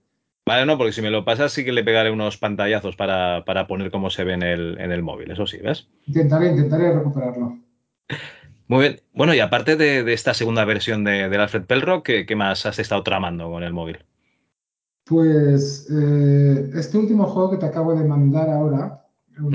Vale, 0.50 0.66
no, 0.66 0.76
porque 0.76 0.90
si 0.90 1.00
me 1.00 1.12
lo 1.12 1.24
pasas, 1.24 1.52
sí 1.52 1.64
que 1.64 1.70
le 1.70 1.84
pegaré 1.84 2.10
unos 2.10 2.36
pantallazos 2.36 2.96
para, 2.96 3.44
para 3.44 3.68
poner 3.68 3.92
cómo 3.92 4.10
se 4.10 4.24
ve 4.24 4.32
en 4.32 4.42
el, 4.42 4.80
en 4.80 4.90
el 4.90 5.00
móvil. 5.00 5.30
Eso 5.30 5.46
sí, 5.46 5.58
¿ves? 5.58 5.86
Intentaré, 6.08 6.48
intentaré 6.48 6.92
recuperarlo. 6.92 7.56
Muy 8.66 8.80
bien. 8.80 9.00
Bueno, 9.14 9.32
y 9.32 9.38
aparte 9.38 9.76
de, 9.76 10.02
de 10.02 10.12
esta 10.12 10.34
segunda 10.34 10.64
versión 10.64 11.04
de, 11.04 11.28
del 11.28 11.40
Alfred 11.40 11.66
Pelrock, 11.66 12.04
¿qué, 12.04 12.26
qué 12.26 12.34
más 12.34 12.66
has 12.66 12.80
estado 12.80 13.04
tramando 13.04 13.48
con 13.48 13.62
el 13.62 13.72
móvil? 13.72 13.98
Pues 15.04 15.88
eh, 15.88 16.68
este 16.74 16.98
último 16.98 17.26
juego 17.26 17.52
que 17.52 17.58
te 17.58 17.66
acabo 17.66 17.94
de 17.94 18.04
mandar 18.04 18.50
ahora, 18.50 19.06
un 19.38 19.52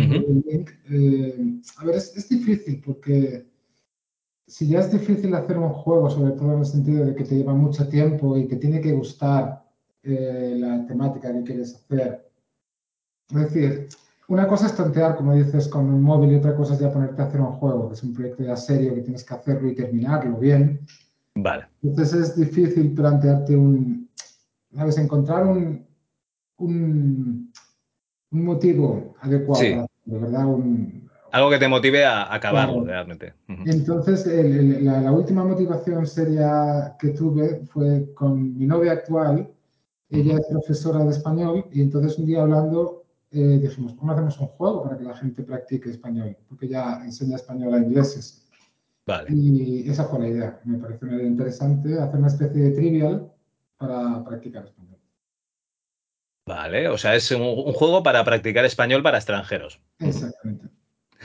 link, 0.48 0.70
eh, 0.90 1.60
a 1.76 1.84
ver, 1.84 1.96
es, 1.96 2.16
es 2.16 2.30
difícil 2.30 2.82
porque 2.86 3.46
si 4.48 4.70
ya 4.70 4.80
es 4.80 4.94
difícil 4.94 5.36
hacer 5.36 5.58
un 5.58 5.72
juego, 5.72 6.10
sobre 6.10 6.32
todo 6.36 6.54
en 6.54 6.60
el 6.60 6.66
sentido 6.66 7.06
de 7.06 7.16
que 7.16 7.26
te 7.26 7.36
lleva 7.36 7.54
mucho 7.54 7.86
tiempo 7.90 8.38
y 8.38 8.48
que 8.48 8.56
tiene 8.56 8.80
que 8.80 8.94
gustar 8.94 9.65
eh, 10.06 10.56
la 10.60 10.86
temática 10.86 11.32
que 11.34 11.44
quieres 11.44 11.76
hacer. 11.76 12.30
Es 13.30 13.36
decir, 13.54 13.88
una 14.28 14.48
cosa 14.48 14.68
es 14.68 14.76
tontear, 14.76 15.16
como 15.16 15.34
dices, 15.34 15.68
con 15.68 15.92
un 15.92 16.02
móvil 16.02 16.32
y 16.32 16.36
otra 16.36 16.56
cosa 16.56 16.74
es 16.76 16.80
ya 16.80 16.92
ponerte 16.92 17.22
a 17.22 17.26
hacer 17.26 17.42
un 17.42 17.54
juego, 17.54 17.88
que 17.90 17.96
es 17.96 18.04
un 18.04 18.14
proyecto 18.14 18.44
ya 18.44 18.56
serio, 18.56 18.94
que 18.96 19.02
tienes 19.02 19.24
que 19.24 19.34
hacerlo 19.34 19.68
y 19.70 19.76
terminarlo 19.76 20.38
bien. 20.38 20.80
Vale. 21.36 21.66
Entonces 21.84 22.14
es 22.30 22.36
difícil 22.36 22.94
plantearte 22.94 23.56
un, 23.56 24.10
¿sabes? 24.74 24.98
Encontrar 24.98 25.46
un, 25.46 25.86
un, 26.58 27.52
un 28.32 28.46
motivo 28.46 29.16
adecuado 29.22 29.62
Sí. 29.62 29.68
hacerlo, 29.74 29.88
¿verdad? 30.06 30.46
Un, 30.46 31.10
Algo 31.32 31.50
que 31.50 31.58
te 31.60 31.68
motive 31.68 32.06
a 32.06 32.34
acabarlo, 32.34 32.74
Claro. 32.84 32.86
realmente. 32.88 33.34
Ujú. 33.50 33.64
entonces, 33.66 34.26
el- 34.28 34.60
el- 34.78 34.86
la, 34.86 35.02
la 35.02 35.12
última 35.12 35.44
motivación 35.44 36.06
seria 36.08 36.96
que 36.98 37.10
tuve 37.10 37.66
fue 37.66 38.14
con 38.14 38.58
mi 38.58 38.66
novia 38.66 38.94
actual. 38.94 39.52
Ella 40.10 40.38
es 40.38 40.46
profesora 40.48 41.04
de 41.04 41.12
español 41.12 41.66
y 41.72 41.82
entonces 41.82 42.18
un 42.18 42.26
día 42.26 42.44
hablando 42.44 43.06
eh, 43.32 43.60
dijimos, 43.62 43.94
¿cómo 43.96 44.12
hacemos 44.12 44.40
un 44.40 44.48
juego 44.48 44.84
para 44.84 44.98
que 44.98 45.04
la 45.04 45.16
gente 45.16 45.44
practique 45.44 45.90
español? 45.90 46.38
Porque 46.48 46.68
ella 46.68 47.02
enseña 47.04 47.36
español 47.36 47.74
a 47.74 47.78
ingleses. 47.80 48.48
Vale. 49.06 49.32
Y 49.32 49.90
esa 49.90 50.06
fue 50.06 50.20
la 50.20 50.28
idea. 50.28 50.62
Me 50.64 50.78
pareció 50.78 51.08
una 51.08 51.18
idea 51.18 51.28
interesante 51.28 52.00
hacer 52.00 52.20
una 52.20 52.28
especie 52.28 52.62
de 52.62 52.72
trivial 52.72 53.32
para 53.78 54.24
practicar 54.24 54.66
español. 54.66 55.00
Vale. 56.48 56.88
O 56.88 56.98
sea, 56.98 57.16
es 57.16 57.30
un, 57.32 57.42
un 57.42 57.74
juego 57.74 58.04
para 58.04 58.24
practicar 58.24 58.66
español 58.66 59.04
para 59.04 59.18
extranjeros. 59.18 59.82
Exactamente. 60.00 60.75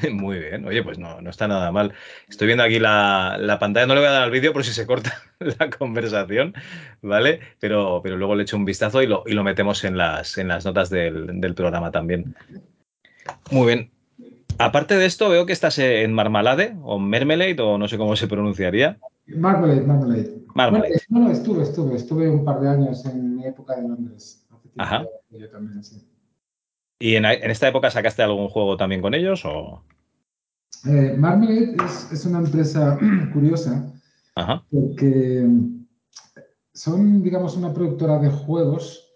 Muy 0.13 0.39
bien. 0.39 0.65
Oye, 0.67 0.83
pues 0.83 0.99
no, 0.99 1.21
no 1.21 1.31
está 1.31 1.49
nada 1.49 1.71
mal. 1.73 1.93
Estoy 2.29 2.47
viendo 2.47 2.65
aquí 2.65 2.79
la, 2.79 3.37
la 3.39 3.59
pantalla. 3.59 3.87
No 3.87 3.95
le 3.95 4.01
voy 4.01 4.09
a 4.09 4.13
dar 4.13 4.23
al 4.23 4.31
vídeo 4.31 4.53
por 4.53 4.65
si 4.65 4.73
se 4.73 4.87
corta 4.87 5.13
la 5.59 5.71
conversación, 5.71 6.55
¿vale? 7.03 7.41
Pero, 7.59 8.01
pero 8.03 8.17
luego 8.17 8.35
le 8.35 8.43
echo 8.43 8.57
un 8.57 8.65
vistazo 8.65 9.03
y 9.03 9.07
lo, 9.07 9.25
y 9.27 9.33
lo 9.33 9.45
metemos 9.45 9.85
en 9.85 9.97
las, 9.97 10.39
en 10.39 10.49
las 10.49 10.65
notas 10.65 10.91
del, 10.91 11.41
del 11.41 11.55
programa 11.55 11.91
también. 11.91 12.35
Muy 13.51 13.67
bien. 13.67 13.91
Aparte 14.59 14.97
de 14.97 15.07
esto, 15.07 15.31
veo 15.31 15.47
que 15.47 15.55
estás 15.55 15.79
en 15.79 16.13
Marmalade 16.13 16.77
o 16.83 16.99
Mermelade 16.99 17.61
o 17.61 17.79
no 17.79 17.89
sé 17.89 17.97
cómo 17.97 18.15
se 18.17 18.29
pronunciaría. 18.29 18.99
Marmalade, 19.27 19.81
Marmalade. 19.83 20.35
Marmalade. 20.55 21.01
no, 21.09 21.21
no, 21.21 21.31
estuve, 21.31 21.63
estuve, 21.63 21.97
estuve 21.97 22.29
un 22.29 22.45
par 22.45 22.61
de 22.61 22.69
años 22.69 23.07
en 23.07 23.37
mi 23.37 23.47
época 23.47 23.77
de 23.77 23.83
Londres. 23.83 24.47
Ajá. 24.77 25.05
yo 25.31 25.49
también, 25.51 25.83
sí. 25.83 26.10
¿Y 27.03 27.17
en, 27.17 27.25
en 27.25 27.51
esta 27.51 27.67
época 27.67 27.91
sacaste 27.91 28.23
algún 28.23 28.49
juego 28.49 28.77
también 28.77 29.01
con 29.01 29.15
ellos 29.15 29.45
o...? 29.47 29.83
Eh, 30.87 31.15
Marmalade 31.17 31.75
es, 31.85 32.13
es 32.13 32.27
una 32.27 32.39
empresa 32.39 32.99
curiosa 33.33 33.93
Ajá. 34.35 34.65
porque 34.71 35.47
son, 36.75 37.23
digamos, 37.23 37.57
una 37.57 37.73
productora 37.73 38.19
de 38.19 38.31
juegos, 38.31 39.13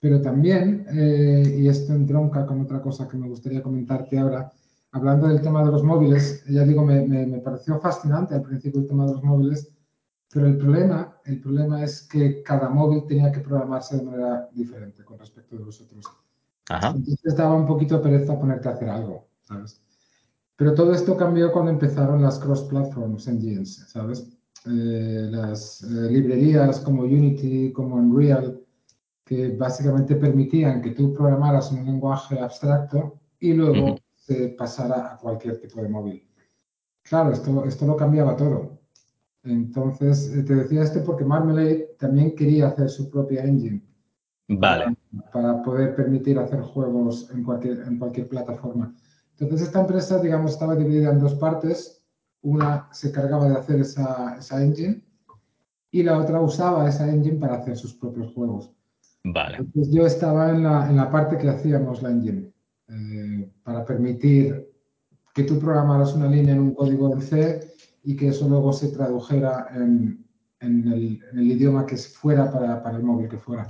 pero 0.00 0.20
también, 0.20 0.86
eh, 0.90 1.58
y 1.58 1.68
esto 1.68 1.92
entronca 1.92 2.46
con 2.46 2.62
otra 2.62 2.80
cosa 2.80 3.06
que 3.06 3.18
me 3.18 3.28
gustaría 3.28 3.62
comentarte 3.62 4.18
ahora, 4.18 4.50
hablando 4.92 5.28
del 5.28 5.42
tema 5.42 5.62
de 5.62 5.72
los 5.72 5.82
móviles, 5.82 6.42
ya 6.48 6.64
digo, 6.64 6.84
me, 6.84 7.06
me, 7.06 7.26
me 7.26 7.38
pareció 7.38 7.78
fascinante 7.80 8.34
al 8.34 8.42
principio 8.42 8.80
el 8.80 8.88
tema 8.88 9.06
de 9.06 9.12
los 9.12 9.22
móviles, 9.22 9.70
pero 10.32 10.46
el 10.46 10.56
problema, 10.56 11.18
el 11.26 11.40
problema 11.40 11.84
es 11.84 12.02
que 12.02 12.42
cada 12.42 12.70
móvil 12.70 13.04
tenía 13.06 13.30
que 13.30 13.40
programarse 13.40 13.98
de 13.98 14.04
manera 14.04 14.48
diferente 14.52 15.04
con 15.04 15.18
respecto 15.18 15.56
de 15.56 15.64
los 15.64 15.80
otros. 15.82 16.06
Ajá. 16.68 16.94
Entonces 16.96 17.36
daba 17.36 17.54
un 17.54 17.66
poquito 17.66 17.96
de 17.96 18.02
pereza 18.02 18.38
ponerte 18.38 18.68
a 18.68 18.72
hacer 18.72 18.88
algo, 18.88 19.28
¿sabes? 19.42 19.80
Pero 20.56 20.74
todo 20.74 20.92
esto 20.94 21.16
cambió 21.16 21.52
cuando 21.52 21.70
empezaron 21.70 22.22
las 22.22 22.38
cross-platforms 22.38 23.28
engines, 23.28 23.84
¿sabes? 23.88 24.26
Eh, 24.66 25.28
las 25.30 25.82
eh, 25.82 26.10
librerías 26.10 26.80
como 26.80 27.02
Unity, 27.02 27.72
como 27.72 27.96
Unreal, 27.96 28.60
que 29.24 29.50
básicamente 29.50 30.16
permitían 30.16 30.80
que 30.80 30.92
tú 30.92 31.12
programaras 31.12 31.70
en 31.70 31.80
un 31.80 31.86
lenguaje 31.86 32.40
abstracto 32.40 33.20
y 33.38 33.52
luego 33.52 33.96
se 34.14 34.48
pasara 34.48 35.12
a 35.12 35.18
cualquier 35.18 35.60
tipo 35.60 35.82
de 35.82 35.88
móvil. 35.88 36.28
Claro, 37.02 37.32
esto, 37.32 37.64
esto 37.64 37.86
lo 37.86 37.96
cambiaba 37.96 38.36
todo. 38.36 38.80
Entonces, 39.44 40.34
eh, 40.34 40.42
te 40.42 40.56
decía 40.56 40.82
esto 40.82 41.04
porque 41.04 41.24
Marmalade 41.24 41.94
también 41.98 42.34
quería 42.34 42.68
hacer 42.68 42.88
su 42.88 43.08
propia 43.10 43.44
engine 43.44 43.85
Vale. 44.48 44.96
para 45.32 45.60
poder 45.62 45.96
permitir 45.96 46.38
hacer 46.38 46.60
juegos 46.60 47.28
en 47.34 47.42
cualquier, 47.42 47.80
en 47.80 47.98
cualquier 47.98 48.28
plataforma. 48.28 48.94
Entonces, 49.38 49.66
esta 49.66 49.80
empresa, 49.80 50.20
digamos, 50.20 50.52
estaba 50.52 50.76
dividida 50.76 51.10
en 51.10 51.18
dos 51.18 51.34
partes. 51.34 52.02
Una 52.42 52.88
se 52.92 53.10
cargaba 53.10 53.48
de 53.48 53.56
hacer 53.56 53.80
esa, 53.80 54.36
esa 54.38 54.62
engine 54.62 55.02
y 55.90 56.02
la 56.02 56.18
otra 56.18 56.40
usaba 56.40 56.88
esa 56.88 57.08
engine 57.08 57.38
para 57.38 57.56
hacer 57.56 57.76
sus 57.76 57.94
propios 57.94 58.32
juegos. 58.34 58.70
Vale. 59.24 59.58
Entonces, 59.58 59.92
yo 59.92 60.06
estaba 60.06 60.50
en 60.50 60.62
la, 60.62 60.88
en 60.88 60.96
la 60.96 61.10
parte 61.10 61.38
que 61.38 61.48
hacíamos 61.48 62.02
la 62.02 62.10
engine 62.10 62.52
eh, 62.88 63.50
para 63.64 63.84
permitir 63.84 64.70
que 65.34 65.42
tú 65.42 65.58
programaras 65.58 66.14
una 66.14 66.28
línea 66.28 66.54
en 66.54 66.60
un 66.60 66.74
código 66.74 67.12
en 67.12 67.20
C 67.20 67.60
y 68.04 68.16
que 68.16 68.28
eso 68.28 68.48
luego 68.48 68.72
se 68.72 68.88
tradujera 68.88 69.68
en, 69.74 70.24
en, 70.60 70.92
el, 70.92 71.20
en 71.32 71.38
el, 71.38 71.50
idioma 71.50 71.84
que 71.84 71.96
fuera 71.96 72.50
para, 72.50 72.82
para, 72.82 72.96
el 72.96 73.02
móvil 73.02 73.28
que 73.28 73.36
fuera. 73.36 73.66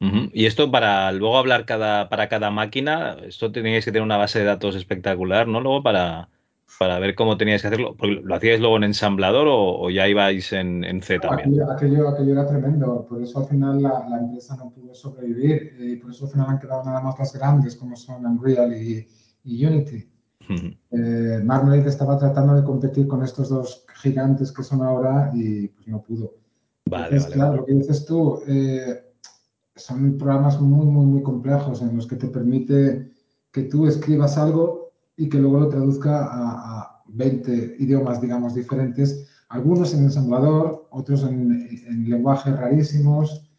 Y 0.00 0.46
esto 0.46 0.70
para 0.70 1.12
luego 1.12 1.36
hablar 1.36 1.66
cada, 1.66 2.08
para 2.08 2.28
cada 2.28 2.50
máquina, 2.50 3.18
esto 3.22 3.52
teníais 3.52 3.84
que 3.84 3.92
tener 3.92 4.02
una 4.02 4.16
base 4.16 4.38
de 4.38 4.46
datos 4.46 4.74
espectacular, 4.74 5.46
¿no? 5.46 5.60
Luego 5.60 5.82
para, 5.82 6.30
para 6.78 6.98
ver 6.98 7.14
cómo 7.14 7.36
teníais 7.36 7.60
que 7.60 7.68
hacerlo. 7.68 7.94
Porque 7.96 8.20
¿Lo 8.24 8.34
hacíais 8.34 8.60
luego 8.60 8.78
en 8.78 8.84
ensamblador 8.84 9.46
o, 9.48 9.78
o 9.78 9.90
ya 9.90 10.08
ibais 10.08 10.54
en, 10.54 10.84
en 10.84 11.02
C 11.02 11.20
también? 11.20 11.48
Aquello, 11.48 11.70
aquello, 11.70 12.08
aquello, 12.08 12.32
era 12.32 12.46
tremendo, 12.46 13.06
por 13.06 13.22
eso 13.22 13.40
al 13.40 13.46
final 13.46 13.82
la, 13.82 14.06
la 14.08 14.18
empresa 14.20 14.56
no 14.56 14.70
pudo 14.70 14.94
sobrevivir 14.94 15.76
y 15.78 15.96
por 15.96 16.10
eso 16.10 16.24
al 16.24 16.30
final 16.32 16.46
han 16.48 16.58
quedado 16.58 16.82
nada 16.84 17.02
más 17.02 17.18
las 17.18 17.34
grandes 17.34 17.76
como 17.76 17.94
son 17.94 18.24
Unreal 18.24 18.72
y, 18.72 19.06
y 19.44 19.66
Unity. 19.66 20.08
Ujú. 20.48 20.74
Eh, 20.92 21.40
Marmalade 21.44 21.88
estaba 21.88 22.18
tratando 22.18 22.54
de 22.54 22.64
competir 22.64 23.06
con 23.06 23.22
estos 23.22 23.50
dos 23.50 23.84
gigantes 24.02 24.50
que 24.50 24.62
son 24.62 24.82
ahora 24.82 25.30
y 25.34 25.68
pues 25.68 25.86
no 25.88 26.02
pudo. 26.02 26.34
Vale, 26.86 27.04
Entonces, 27.04 27.24
vale, 27.24 27.34
claro, 27.34 27.50
vale. 27.50 27.60
lo 27.60 27.66
que 27.66 27.74
dices 27.74 28.06
tú, 28.06 28.42
eh, 28.48 29.09
son 29.80 30.18
programas 30.18 30.60
muy, 30.60 30.86
muy, 30.86 31.06
muy 31.06 31.22
complejos 31.22 31.82
en 31.82 31.96
los 31.96 32.06
que 32.06 32.16
te 32.16 32.28
permite 32.28 33.10
que 33.50 33.62
tú 33.62 33.86
escribas 33.86 34.38
algo 34.38 34.92
y 35.16 35.28
que 35.28 35.38
luego 35.38 35.60
lo 35.60 35.68
traduzca 35.68 36.26
a, 36.26 36.80
a 36.80 37.02
20 37.08 37.76
idiomas, 37.78 38.20
digamos, 38.20 38.54
diferentes, 38.54 39.28
algunos 39.48 39.92
en 39.94 40.04
ensamblador, 40.04 40.86
otros 40.90 41.24
en, 41.24 41.68
en 41.86 42.08
lenguajes 42.08 42.56
rarísimos 42.56 43.50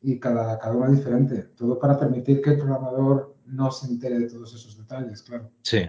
y 0.00 0.18
cada, 0.18 0.58
cada 0.58 0.74
uno 0.74 0.90
diferente. 0.90 1.42
Todo 1.56 1.78
para 1.78 1.98
permitir 1.98 2.40
que 2.40 2.50
el 2.50 2.58
programador 2.58 3.36
no 3.46 3.70
se 3.70 3.86
entere 3.88 4.18
de 4.18 4.28
todos 4.28 4.54
esos 4.54 4.76
detalles, 4.76 5.22
claro. 5.22 5.50
Sí. 5.62 5.88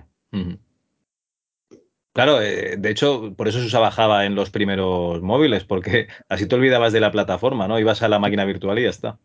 Claro, 2.13 2.41
eh, 2.41 2.77
de 2.77 2.89
hecho, 2.89 3.33
por 3.35 3.47
eso 3.47 3.59
se 3.59 3.65
usaba 3.65 3.91
Java 3.91 4.25
en 4.25 4.35
los 4.35 4.49
primeros 4.49 5.21
móviles, 5.21 5.65
porque 5.65 6.07
así 6.29 6.47
te 6.47 6.55
olvidabas 6.55 6.93
de 6.93 7.01
la 7.01 7.11
plataforma, 7.11 7.67
¿no? 7.67 7.79
Ibas 7.79 8.01
a 8.03 8.07
la 8.07 8.19
máquina 8.19 8.45
virtual 8.45 8.79
y 8.79 8.83
ya 8.83 8.89
está. 8.89 9.19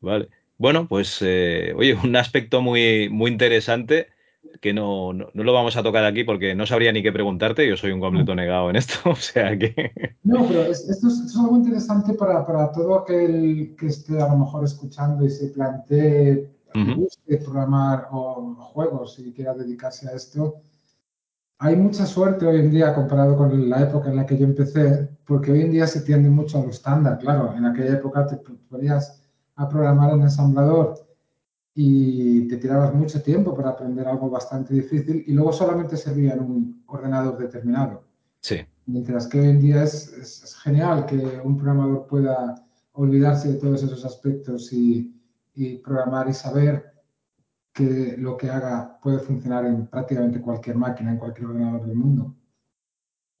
Vale. 0.00 0.28
Bueno, 0.58 0.86
pues 0.88 1.18
eh, 1.22 1.72
oye, 1.76 1.94
un 2.04 2.16
aspecto 2.16 2.60
muy, 2.60 3.08
muy 3.08 3.30
interesante 3.30 4.08
que 4.60 4.72
no, 4.72 5.12
no, 5.12 5.28
no, 5.32 5.44
lo 5.44 5.52
vamos 5.52 5.76
a 5.76 5.82
tocar 5.82 6.04
aquí 6.04 6.24
porque 6.24 6.54
no 6.54 6.66
sabría 6.66 6.92
ni 6.92 7.02
qué 7.02 7.12
preguntarte, 7.12 7.68
yo 7.68 7.76
soy 7.76 7.92
un 7.92 8.00
completo 8.00 8.34
negado 8.34 8.70
en 8.70 8.76
esto, 8.76 8.94
o 9.10 9.14
sea 9.14 9.56
que... 9.58 10.16
No, 10.22 10.46
pero 10.46 10.62
es, 10.64 10.88
esto, 10.88 11.08
es, 11.08 11.14
esto, 11.14 11.26
es, 11.26 11.36
algo 11.36 11.56
interesante 11.56 12.14
para, 12.14 12.46
para, 12.46 12.70
todo 12.72 12.96
aquel 12.96 13.74
que 13.78 13.86
esté 13.86 14.20
a 14.20 14.28
lo 14.28 14.38
mejor 14.38 14.64
escuchando 14.64 15.24
y 15.24 15.30
se 15.30 15.48
plantee, 15.48 16.50
uh 16.74 16.78
-huh. 16.78 17.44
programar 17.44 18.08
o 18.10 18.54
juegos 18.54 19.18
y 19.18 19.32
quiera 19.32 19.54
dedicarse 19.54 20.08
a 20.08 20.12
esto. 20.12 20.62
Hay 21.58 21.76
mucha 21.76 22.06
suerte 22.06 22.46
hoy 22.46 22.60
en 22.60 22.70
día 22.70 22.94
comparado 22.94 23.36
con 23.36 23.68
la 23.68 23.82
época 23.82 24.08
en 24.08 24.16
la 24.16 24.26
que 24.26 24.38
yo 24.38 24.46
empecé, 24.46 25.08
porque 25.26 25.52
hoy 25.52 25.60
en 25.62 25.72
día 25.72 25.86
se 25.86 26.00
tiende 26.00 26.30
mucho 26.30 26.58
a 26.58 26.62
lo 26.62 26.70
estándar, 26.70 27.18
claro, 27.18 27.54
en 27.56 27.66
aquella 27.66 27.94
época 27.94 28.26
te 28.26 28.36
ponías 28.70 29.19
a 29.60 29.68
programar 29.68 30.14
en 30.14 30.22
ensamblador 30.22 31.06
y 31.74 32.48
te 32.48 32.56
tirabas 32.56 32.94
mucho 32.94 33.22
tiempo 33.22 33.54
para 33.54 33.70
aprender 33.70 34.08
algo 34.08 34.30
bastante 34.30 34.72
difícil 34.72 35.22
y 35.26 35.32
luego 35.32 35.52
solamente 35.52 35.98
servía 35.98 36.32
en 36.32 36.40
un 36.40 36.82
ordenador 36.86 37.36
determinado. 37.36 38.04
Sí. 38.40 38.56
Mientras 38.86 39.26
que 39.26 39.38
hoy 39.38 39.48
en 39.48 39.60
día 39.60 39.82
es, 39.82 40.08
es, 40.14 40.42
es 40.42 40.56
genial 40.56 41.04
que 41.04 41.40
un 41.44 41.58
programador 41.58 42.06
pueda 42.06 42.54
olvidarse 42.92 43.52
de 43.52 43.58
todos 43.58 43.82
esos 43.82 44.04
aspectos 44.04 44.72
y, 44.72 45.14
y, 45.54 45.76
programar 45.76 46.28
y 46.30 46.32
saber 46.32 46.92
que 47.72 48.16
lo 48.18 48.38
que 48.38 48.48
haga 48.48 48.98
puede 49.02 49.18
funcionar 49.18 49.66
en 49.66 49.86
prácticamente 49.86 50.40
cualquier 50.40 50.76
máquina, 50.76 51.12
en 51.12 51.18
cualquier 51.18 51.48
ordenador 51.48 51.86
del 51.86 51.96
mundo. 51.96 52.34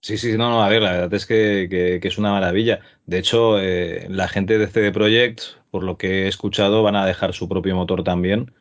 Sí, 0.02 0.16
sí, 0.16 0.32
no, 0.38 0.48
no, 0.50 0.62
a 0.64 0.68
ver, 0.70 0.80
la 0.82 0.92
verdad 0.92 1.14
es 1.14 1.26
que, 1.26 1.68
que, 1.70 2.00
que 2.00 2.08
es 2.08 2.16
una 2.16 2.32
maravilla. 2.32 2.80
De 3.04 3.18
hecho, 3.18 3.60
eh, 3.60 4.06
la 4.08 4.28
gente 4.28 4.56
de 4.58 4.66
CD 4.66 4.92
Projekt, 4.92 5.42
por 5.70 5.82
lo 5.84 5.98
que 5.98 6.24
he 6.24 6.28
escuchado, 6.28 6.82
van 6.82 6.96
a 6.96 7.04
dejar 7.04 7.34
su 7.34 7.48
propio 7.48 7.76
motor 7.76 8.02
también 8.02 8.54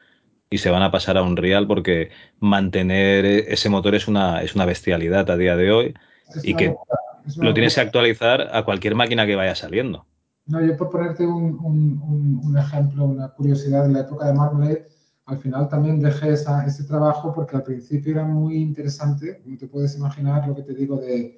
y 0.49 0.59
se 0.59 0.69
van 0.71 0.83
a 0.83 0.91
pasar 0.91 1.17
a 1.17 1.23
Unreal 1.23 1.67
porque 1.67 2.11
mantener 2.39 3.25
ese 3.25 3.69
motor 3.69 3.95
es 3.95 4.07
una, 4.07 4.43
es 4.43 4.55
una 4.55 4.65
bestialidad 4.65 5.29
a 5.31 5.37
día 5.37 5.55
de 5.57 5.71
hoy 5.71 5.95
Es 6.29 6.37
y 6.41 6.55
una 6.55 6.61
que 6.61 6.79
locura, 6.79 6.97
es 7.27 7.35
una 7.37 7.47
lo 7.47 7.53
tienes 7.53 7.75
que 7.75 7.81
locura. 7.81 7.81
actualizar 7.81 8.49
a 8.55 8.63
cualquier 8.65 8.95
máquina 8.95 9.25
que 9.27 9.35
vaya 9.35 9.55
saliendo. 9.55 10.07
No, 10.47 10.61
yo 10.65 10.75
por 10.75 10.89
ponerte 10.89 11.25
un, 11.25 11.57
un- 11.63 12.01
un- 12.01 12.41
un 12.43 12.57
ejemplo, 12.57 13.05
una 13.05 13.29
curiosidad 13.29 13.83
de 13.85 13.93
la 13.93 13.99
época 14.01 14.25
de 14.27 14.33
Marmalade, 14.33 14.87
al 15.29 15.39
final 15.39 15.69
también 15.69 15.99
dejé 15.99 16.33
esa- 16.33 16.65
ese 16.65 16.83
trabajo 16.83 17.33
porque 17.33 17.55
al 17.55 17.63
principio 17.63 18.13
era 18.13 18.25
muy 18.25 18.55
interesante, 18.57 19.41
como 19.43 19.57
te 19.57 19.67
puedes 19.67 19.95
imaginar 19.97 20.47
lo 20.47 20.55
que 20.55 20.63
te 20.63 20.73
digo 20.73 20.97
de 20.97 21.37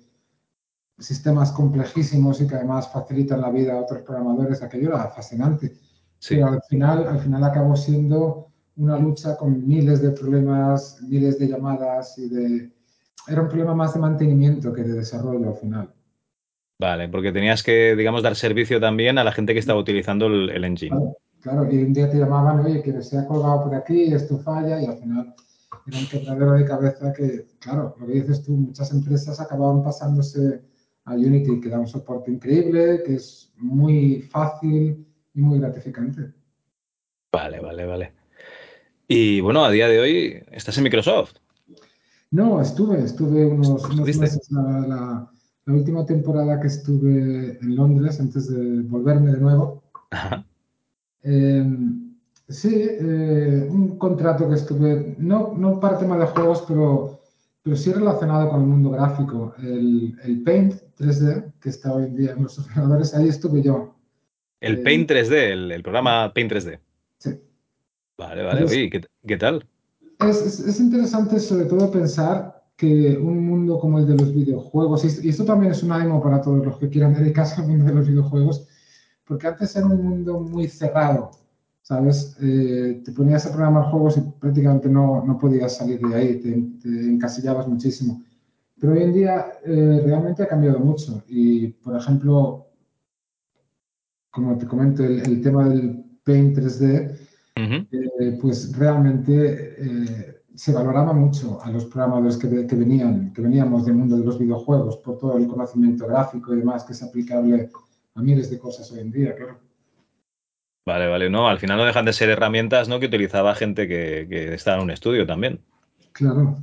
sistemas 0.99 1.51
complejísimos 1.51 2.39
y 2.41 2.47
que 2.47 2.55
además 2.55 2.89
facilitan 2.91 3.41
la 3.41 3.49
vida 3.51 3.73
a 3.73 3.81
otros 3.81 4.01
programadores, 4.03 4.61
aquello 4.63 4.89
era 4.89 5.09
fascinante. 5.09 5.73
Sí, 6.19 6.35
Pero 6.35 6.47
al 6.47 6.61
final, 6.69 7.07
al 7.07 7.19
final 7.19 7.43
acabó 7.43 7.75
siendo 7.75 8.47
una 8.77 8.97
lucha 8.97 9.35
con 9.37 9.67
miles 9.67 10.01
de 10.01 10.11
problemas, 10.11 11.01
miles 11.01 11.39
de 11.39 11.47
llamadas 11.49 12.17
y 12.17 12.29
de... 12.29 12.71
Era 13.27 13.41
un 13.41 13.47
problema 13.49 13.75
más 13.75 13.93
de 13.93 13.99
mantenimiento 13.99 14.73
que 14.73 14.83
de 14.83 14.93
desarrollo 14.93 15.49
al 15.49 15.55
final. 15.57 15.93
vale, 16.79 17.07
porque 17.09 17.31
tenías 17.31 17.63
que, 17.63 17.95
digamos, 17.95 18.23
dar 18.23 18.35
servicio 18.35 18.79
también 18.81 19.17
a 19.17 19.23
la 19.23 19.31
gente 19.31 19.53
que 19.53 19.59
estaba 19.59 19.79
utilizando 19.79 20.27
el, 20.27 20.49
el 20.49 20.63
engine. 20.65 21.01
Claro, 21.01 21.17
claro, 21.41 21.71
y 21.71 21.83
un 21.83 21.93
día 21.93 22.09
te 22.09 22.17
llamaban, 22.17 22.59
oye, 22.65 22.81
que 22.81 23.01
se 23.01 23.17
ha 23.17 23.27
colgado 23.27 23.63
por 23.65 23.75
aquí, 23.75 24.13
esto 24.13 24.37
falla, 24.39 24.81
y 24.81 24.85
al 24.85 24.97
final 24.97 25.33
era 25.87 25.97
un 25.97 26.07
quebradero 26.07 26.51
de 26.53 26.65
cabeza 26.65 27.11
que, 27.13 27.47
claro, 27.59 27.95
lo 27.99 28.05
que 28.07 28.13
dices 28.13 28.43
tú, 28.43 28.53
muchas 28.53 28.91
empresas 28.91 29.39
acababan 29.39 29.83
pasándose 29.83 30.61
a 31.05 31.13
Unity, 31.15 31.59
que 31.59 31.69
da 31.69 31.79
un 31.79 31.87
soporte 31.87 32.31
increíble, 32.31 33.01
que 33.05 33.15
es 33.15 33.51
muy 33.57 34.21
fácil 34.21 35.05
y 35.33 35.41
muy 35.41 35.59
gratificante. 35.59 36.33
Vale, 37.33 37.59
vale, 37.59 37.85
vale. 37.85 38.13
Y 39.07 39.41
bueno, 39.41 39.63
a 39.65 39.71
día 39.71 39.87
de 39.87 39.99
hoy 39.99 40.43
estás 40.51 40.77
en 40.77 40.83
Microsoft. 40.83 41.33
No, 42.29 42.61
estuve, 42.61 43.03
estuve 43.03 43.45
unos, 43.45 43.93
meses, 44.17 44.49
la, 44.51 44.61
la- 44.87 45.31
la 45.65 45.73
última 45.73 46.05
temporada 46.05 46.59
que 46.59 46.67
estuve 46.67 47.57
en 47.61 47.75
Londres, 47.75 48.19
antes 48.19 48.49
de 48.49 48.81
volverme 48.83 49.31
de 49.31 49.39
nuevo. 49.39 49.83
Ajá. 50.11 50.45
Eh, 51.23 51.65
sí, 52.49 52.69
eh, 52.73 53.67
un 53.69 53.97
contrato 53.97 54.47
que 54.49 54.55
estuve, 54.55 55.15
no, 55.17 55.53
no 55.57 55.79
para 55.79 55.97
tema 55.99 56.17
de 56.17 56.25
juegos, 56.27 56.63
pero, 56.67 57.19
pero 57.63 57.75
sí 57.75 57.91
relacionado 57.91 58.49
con 58.49 58.61
el 58.61 58.67
mundo 58.67 58.89
gráfico. 58.91 59.53
El, 59.59 60.17
el 60.23 60.43
Paint 60.43 60.73
3D, 60.97 61.53
que 61.59 61.69
está 61.69 61.93
hoy 61.93 62.05
en 62.05 62.15
día 62.15 62.31
en 62.31 62.43
los 62.43 62.57
ordenadores, 62.59 63.13
ahí 63.13 63.27
estuve 63.29 63.61
yo. 63.61 63.95
El 64.59 64.75
Eh, 64.79 64.83
Paint 64.83 65.09
3D, 65.09 65.33
el, 65.51 65.71
el 65.71 65.83
programa 65.83 66.33
Paint 66.33 66.51
3D. 66.51 66.79
sí. 67.17 67.29
Vale, 68.17 68.43
vale. 68.43 68.51
Entonces, 68.61 68.77
Oye, 68.77 68.89
¿qué, 68.89 69.01
qué 69.27 69.37
tal? 69.37 69.65
Es, 70.19 70.41
es- 70.45 70.59
es 70.59 70.79
interesante 70.79 71.39
sobre 71.39 71.65
todo 71.65 71.89
pensar 71.91 72.63
que 72.77 73.17
un 73.17 73.45
mundo 73.45 73.79
como 73.79 73.99
el 73.99 74.07
de 74.07 74.15
los 74.15 74.33
videojuegos, 74.33 75.03
y 75.03 75.07
esto, 75.07 75.21
y 75.25 75.29
esto 75.29 75.45
también 75.45 75.71
es 75.71 75.83
un 75.83 75.91
ánimo 75.91 76.21
para 76.21 76.41
todos 76.41 76.65
los 76.65 76.77
que 76.77 76.89
quieran 76.89 77.13
dedicarse 77.13 77.61
al 77.61 77.67
mundo 77.67 77.85
de 77.85 77.93
los 77.93 78.07
videojuegos, 78.07 78.67
porque 79.31 79.47
antes 79.47 79.73
era 79.77 79.85
un 79.85 80.03
mundo 80.03 80.41
muy 80.41 80.67
cerrado, 80.67 81.31
¿sabes? 81.83 82.35
Eh, 82.41 83.01
te 83.05 83.13
ponías 83.13 83.45
a 83.45 83.53
programar 83.53 83.85
juegos 83.85 84.17
y 84.17 84.21
prácticamente 84.37 84.89
no, 84.89 85.23
no 85.25 85.37
podías 85.37 85.77
salir 85.77 86.01
de 86.01 86.13
ahí, 86.13 86.41
te, 86.41 86.51
te 86.81 86.89
encasillabas 87.13 87.65
muchísimo. 87.65 88.21
Pero 88.77 88.91
hoy 88.91 89.03
en 89.03 89.13
día 89.13 89.53
eh, 89.63 90.01
realmente 90.03 90.43
ha 90.43 90.49
cambiado 90.49 90.79
mucho 90.79 91.23
y, 91.29 91.67
por 91.67 91.95
ejemplo, 91.95 92.65
como 94.31 94.57
te 94.57 94.67
comento, 94.67 95.01
el, 95.05 95.21
el 95.21 95.41
tema 95.41 95.69
del 95.69 96.03
Paint 96.25 96.57
3D, 96.57 97.17
Ujú. 97.55 97.87
eh, 97.89 98.37
pues 98.41 98.77
realmente 98.77 100.41
se 100.55 100.73
valoraba 100.73 101.13
mucho 101.13 101.61
a 101.63 101.71
los 101.71 101.85
programadores 101.85 102.35
que, 102.35 102.67
que 102.67 102.75
venían, 102.75 103.31
que 103.31 103.41
veníamos 103.41 103.85
del 103.85 103.95
mundo 103.95 104.17
de 104.17 104.25
los 104.25 104.37
videojuegos 104.37 104.97
por 104.97 105.17
todo 105.17 105.37
el 105.37 105.47
conocimiento 105.47 106.05
gráfico 106.05 106.53
y 106.53 106.57
demás 106.57 106.83
que 106.83 106.91
es 106.91 107.01
aplicable 107.01 107.69
a 108.15 108.21
miles 108.21 108.49
de 108.49 108.59
cosas 108.59 108.91
hoy 108.91 108.99
en 108.99 109.11
día, 109.11 109.35
claro. 109.35 109.59
Vale, 110.85 111.07
vale. 111.07 111.29
No, 111.29 111.47
al 111.47 111.59
final 111.59 111.77
no 111.77 111.85
dejan 111.85 112.05
de 112.05 112.13
ser 112.13 112.29
herramientas, 112.29 112.87
¿no? 112.89 112.99
Que 112.99 113.05
utilizaba 113.05 113.53
gente 113.55 113.87
que, 113.87 114.27
que 114.29 114.53
estaba 114.53 114.77
en 114.77 114.83
un 114.83 114.91
estudio 114.91 115.25
también. 115.27 115.59
Claro. 116.11 116.57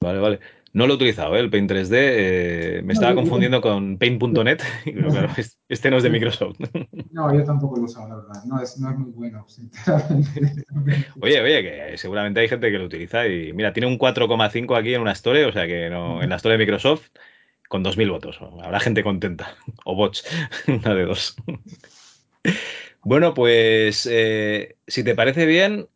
Vale, 0.00 0.18
vale. 0.18 0.40
No 0.72 0.86
lo 0.86 0.92
he 0.92 0.96
utilizado, 0.96 1.34
¿eh? 1.36 1.40
El 1.40 1.50
Paint 1.50 1.70
3D. 1.70 1.88
eh, 1.92 2.80
me 2.82 2.88
No, 2.88 2.92
estaba 2.92 3.12
yo, 3.12 3.16
yo- 3.16 3.22
confundiendo 3.22 3.60
con 3.60 3.96
Paint.net. 3.98 4.60
Claro, 4.84 5.28
es- 5.36 5.58
este 5.68 5.90
no 5.90 5.96
es 5.96 6.02
de 6.02 6.10
Microsoft. 6.10 6.58
no, 7.12 7.34
yo 7.34 7.44
tampoco 7.44 7.76
lo 7.76 7.84
usaba, 7.84 8.08
la 8.08 8.16
verdad. 8.16 8.44
No 8.46 8.60
es, 8.60 8.78
no 8.78 8.90
es 8.90 8.96
muy 8.98 9.10
bueno, 9.12 9.44
sinceramente. 9.48 10.64
Oye, 11.20 11.40
oye, 11.40 11.62
que 11.62 11.98
seguramente 11.98 12.40
hay 12.40 12.48
gente 12.48 12.70
que 12.70 12.78
lo 12.78 12.84
utiliza 12.86 13.26
y 13.26 13.52
mira, 13.52 13.72
tiene 13.72 13.86
un 13.88 13.98
4,5 13.98 14.76
aquí 14.76 14.94
en 14.94 15.00
una 15.02 15.12
store, 15.12 15.44
o 15.46 15.52
sea 15.52 15.66
que 15.66 15.90
no, 15.90 16.22
en 16.22 16.28
la 16.30 16.36
store 16.36 16.54
de 16.54 16.58
Microsoft 16.58 17.08
con 17.70 17.84
2.000 17.84 18.10
votos. 18.10 18.38
Habrá 18.62 18.80
gente 18.80 19.04
contenta. 19.04 19.56
O 19.84 19.94
bots, 19.94 20.24
una 20.66 20.92
de 20.94 21.04
dos. 21.04 21.36
Bueno, 23.02 23.32
pues 23.32 24.06
eh, 24.10 24.76
si 24.86 25.02
te 25.04 25.14
parece 25.14 25.46
bien, 25.46 25.86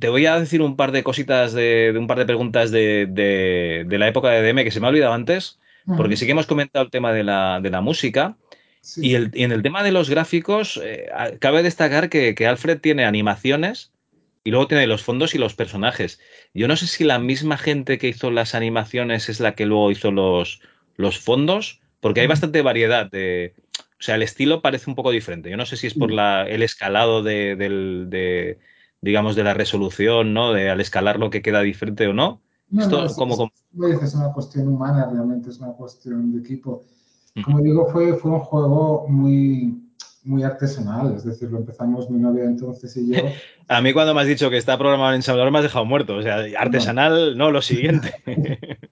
te 0.00 0.08
voy 0.08 0.26
a 0.26 0.38
decir 0.38 0.60
un 0.60 0.76
par 0.76 0.92
de 0.92 1.02
cositas, 1.02 1.52
de, 1.52 1.92
de 1.92 1.98
un 1.98 2.06
par 2.06 2.18
de 2.18 2.26
preguntas 2.26 2.70
de, 2.70 3.06
de- 3.08 3.84
de 3.86 3.98
la 3.98 4.08
época 4.08 4.28
de 4.30 4.42
DM 4.42 4.64
que 4.64 4.70
se 4.70 4.80
me 4.80 4.86
ha 4.86 4.90
olvidado 4.90 5.14
antes, 5.14 5.58
porque 5.96 6.16
sí 6.16 6.26
que 6.26 6.32
hemos 6.32 6.46
comentado 6.46 6.84
el 6.84 6.90
tema 6.90 7.12
de 7.12 7.24
la, 7.24 7.60
de 7.62 7.70
la 7.70 7.80
música. 7.80 8.36
Y, 8.96 9.14
el- 9.14 9.30
y 9.34 9.44
en 9.44 9.52
el 9.52 9.62
tema 9.62 9.82
de 9.82 9.92
los 9.92 10.10
gráficos, 10.10 10.80
eh, 10.82 11.08
cabe 11.38 11.62
destacar 11.62 12.08
que, 12.08 12.34
que 12.34 12.46
Alfred 12.46 12.80
tiene 12.80 13.04
animaciones 13.04 13.92
y 14.44 14.50
luego 14.50 14.66
tiene 14.68 14.86
los 14.86 15.02
fondos 15.02 15.34
y 15.34 15.38
los 15.38 15.54
personajes. 15.54 16.20
Yo 16.54 16.68
no 16.68 16.76
sé 16.76 16.86
si 16.86 17.04
la 17.04 17.18
misma 17.18 17.56
gente 17.58 17.98
que 17.98 18.08
hizo 18.08 18.30
las 18.30 18.54
animaciones 18.54 19.28
es 19.28 19.40
la 19.40 19.54
que 19.54 19.66
luego 19.66 19.90
hizo 19.90 20.10
los, 20.12 20.60
los 20.96 21.18
fondos, 21.18 21.80
porque 22.00 22.20
hay 22.20 22.26
bastante 22.26 22.62
variedad 22.62 23.10
de... 23.10 23.54
O 23.78 24.02
sea, 24.02 24.14
el 24.14 24.22
estilo 24.22 24.62
parece 24.62 24.88
un 24.88 24.96
poco 24.96 25.10
diferente. 25.10 25.50
Yo 25.50 25.56
no 25.58 25.66
sé 25.66 25.76
si 25.76 25.86
es 25.86 25.94
por 25.94 26.08
sí. 26.10 26.16
la, 26.16 26.46
el 26.48 26.62
escalado 26.62 27.22
de, 27.22 27.54
del, 27.56 28.06
de, 28.08 28.58
digamos, 29.02 29.36
de 29.36 29.44
la 29.44 29.52
resolución, 29.52 30.32
¿no? 30.32 30.52
De 30.54 30.70
al 30.70 30.80
escalar 30.80 31.18
lo 31.18 31.28
que 31.28 31.42
queda 31.42 31.60
diferente 31.60 32.06
o 32.06 32.14
no. 32.14 32.40
No, 32.70 32.80
no, 32.82 32.82
Esto, 32.84 33.04
es, 33.04 33.14
como, 33.14 33.34
es, 33.34 33.38
como- 33.38 33.52
es 34.04 34.14
una 34.14 34.32
cuestión 34.32 34.68
humana, 34.68 35.08
realmente 35.10 35.50
es 35.50 35.58
una 35.58 35.72
cuestión 35.72 36.32
de 36.32 36.40
equipo. 36.40 36.82
Como 37.44 37.60
digo, 37.60 37.86
fue, 37.92 38.14
fue 38.16 38.30
un 38.32 38.40
juego 38.40 39.06
muy, 39.08 39.89
muy 40.24 40.42
artesanal, 40.42 41.14
es 41.14 41.24
decir, 41.24 41.50
lo 41.50 41.58
empezamos 41.58 42.10
mi 42.10 42.18
novia 42.18 42.44
entonces 42.44 42.96
y 42.96 43.14
yo. 43.14 43.22
A 43.68 43.80
mí 43.80 43.92
cuando 43.92 44.14
me 44.14 44.20
has 44.20 44.26
dicho 44.26 44.50
que 44.50 44.56
está 44.56 44.76
programado 44.76 45.10
en 45.12 45.16
ensamblador 45.16 45.52
me 45.52 45.58
has 45.58 45.64
dejado 45.64 45.84
muerto. 45.84 46.16
O 46.16 46.22
sea, 46.22 46.38
No. 46.46 46.58
artesanal, 46.58 47.36
no, 47.38 47.50
lo 47.50 47.62
siguiente. 47.62 48.14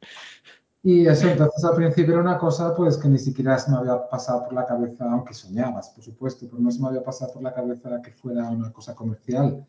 Y 0.82 1.06
eso, 1.06 1.28
entonces 1.28 1.62
al 1.64 1.74
principio 1.74 2.14
era 2.14 2.22
una 2.22 2.38
cosa 2.38 2.74
pues 2.74 2.96
que 2.96 3.08
ni 3.08 3.18
siquiera 3.18 3.58
se 3.58 3.70
me 3.70 3.78
había 3.78 4.08
pasado 4.08 4.44
por 4.44 4.52
la 4.54 4.64
cabeza, 4.64 5.10
aunque 5.10 5.34
soñabas, 5.34 5.90
por 5.90 6.04
supuesto, 6.04 6.46
pero 6.48 6.62
no 6.62 6.70
se 6.70 6.80
me 6.80 6.88
había 6.88 7.02
pasado 7.02 7.32
por 7.34 7.42
la 7.42 7.52
cabeza 7.52 8.00
que 8.00 8.12
fuera 8.12 8.48
una 8.48 8.72
cosa 8.72 8.94
comercial, 8.94 9.66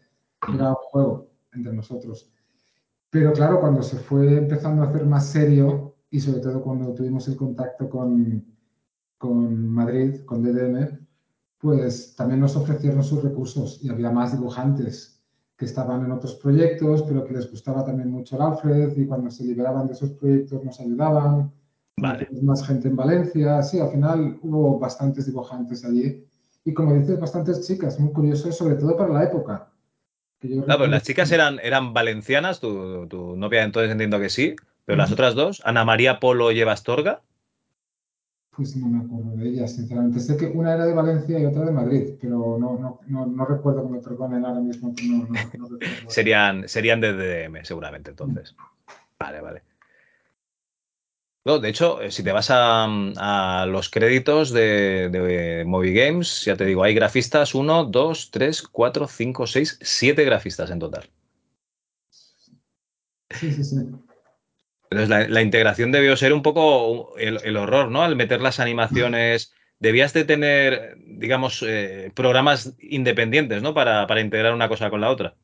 era 0.53 0.69
un 0.69 0.75
juego 0.75 1.31
entre 1.51 1.73
nosotros. 1.73 2.31
Pero 3.09 3.33
claro, 3.33 3.59
cuando 3.59 3.81
se 3.81 3.97
fue 3.97 4.37
empezando 4.37 4.83
a 4.83 4.89
hacer 4.89 5.05
más 5.05 5.25
serio 5.25 5.95
y 6.11 6.19
sobre 6.19 6.41
todo 6.41 6.61
cuando 6.61 6.93
tuvimos 6.93 7.27
el 7.27 7.35
contacto 7.35 7.89
con, 7.89 8.45
con 9.17 9.67
Madrid, 9.67 10.21
con 10.25 10.43
DDM, 10.43 11.07
pues 11.59 12.15
también 12.15 12.39
nos 12.39 12.55
ofrecieron 12.55 13.03
sus 13.03 13.23
recursos 13.23 13.79
y 13.83 13.89
había 13.89 14.11
más 14.11 14.31
dibujantes 14.31 15.21
que 15.57 15.65
estaban 15.65 16.05
en 16.05 16.11
otros 16.11 16.35
proyectos, 16.35 17.03
pero 17.03 17.25
que 17.25 17.33
les 17.33 17.51
gustaba 17.51 17.83
también 17.83 18.09
mucho 18.09 18.37
el 18.37 18.41
Alfred 18.41 18.97
y 18.97 19.05
cuando 19.05 19.29
se 19.29 19.43
liberaban 19.43 19.87
de 19.87 19.93
esos 19.93 20.11
proyectos 20.11 20.63
nos 20.63 20.79
ayudaban. 20.79 21.51
Vale. 21.97 22.29
Más 22.41 22.65
gente 22.65 22.87
en 22.87 22.95
Valencia, 22.95 23.61
sí, 23.61 23.77
al 23.77 23.89
final 23.89 24.39
hubo 24.41 24.79
bastantes 24.79 25.25
dibujantes 25.25 25.83
allí 25.83 26.25
y 26.63 26.73
como 26.73 26.93
dices, 26.93 27.19
bastantes 27.19 27.67
chicas, 27.67 27.99
muy 27.99 28.13
curioso, 28.13 28.51
sobre 28.53 28.75
todo 28.75 28.95
para 28.95 29.13
la 29.13 29.23
época. 29.25 29.69
claro, 30.65 30.87
las 30.87 31.03
chicas 31.03 31.31
eran, 31.31 31.59
eran 31.61 31.93
valencianas, 31.93 32.61
tu, 32.61 33.05
tu 33.07 33.35
novia 33.35 33.63
entonces 33.63 33.91
entiendo 33.91 34.19
que 34.19 34.29
sí, 34.29 34.55
pero 34.85 34.97
las 34.97 35.11
otras 35.11 35.35
dos, 35.35 35.61
Ana 35.65 35.83
María 35.83 36.19
Polo 36.19 36.51
y 36.51 36.61
Eva 36.61 36.71
Astorga. 36.71 37.21
Pues 38.59 38.75
no 38.75 38.87
me 38.87 39.05
acuerdo 39.05 39.37
de 39.37 39.47
ellas, 39.47 39.73
sinceramente. 39.73 40.19
Sé 40.19 40.35
que 40.35 40.47
una 40.47 40.73
era 40.73 40.85
de 40.85 40.93
Valencia 40.93 41.39
y 41.39 41.45
otra 41.45 41.63
de 41.63 41.71
Madrid, 41.71 42.15
pero 42.19 42.57
no, 42.59 42.77
no, 42.77 42.99
no, 43.07 43.25
no 43.25 43.45
recuerdo 43.45 43.87
que 43.87 43.93
me 43.93 43.99
perdonen 44.01 44.43
ahora 44.43 44.59
mismo. 44.59 44.93
No, 45.57 45.69
serían, 46.07 46.67
serían 46.67 46.99
de 46.99 47.13
DDM, 47.13 47.63
seguramente, 47.63 48.09
entonces. 48.09 48.53
Vale, 49.17 49.39
vale. 49.39 49.61
No, 51.45 51.59
de 51.59 51.69
hecho, 51.69 52.01
eh, 52.01 52.11
si 52.11 52.21
te 52.21 52.33
vas 52.33 52.49
a, 52.51 53.65
los 53.65 53.89
créditos 53.89 54.51
de, 54.51 55.07
de 55.07 55.63
Movie 55.65 55.93
Games, 55.93 56.43
ya 56.43 56.57
te 56.57 56.65
digo, 56.65 56.83
hay 56.83 56.93
grafistas 56.93 57.55
1, 57.55 57.85
2, 57.85 58.29
3, 58.29 58.63
4, 58.63 59.07
5, 59.07 59.47
6, 59.47 59.79
7 59.81 60.25
grafistas 60.25 60.69
en 60.69 60.79
total. 60.79 61.09
Sí, 62.09 63.53
sí, 63.53 63.63
sí. 63.63 63.77
Entonces, 64.89 65.29
la, 65.29 65.41
integración 65.41 65.91
debió 65.91 66.15
ser 66.17 66.33
un 66.33 66.41
poco 66.41 67.15
el, 67.17 67.57
horror, 67.57 67.91
¿no? 67.91 68.01
Al 68.01 68.15
meter 68.15 68.41
las 68.41 68.59
animaciones, 68.59 69.53
debías 69.79 70.13
de 70.13 70.25
tener, 70.25 70.97
digamos, 71.05 71.63
eh, 71.67 72.11
programas 72.15 72.73
independientes, 72.79 73.61
¿no? 73.61 73.75
Para, 73.75 74.19
integrar 74.19 74.53
una 74.53 74.67
cosa 74.67 74.89
con 74.89 75.01
la 75.01 75.11
otra. 75.11 75.35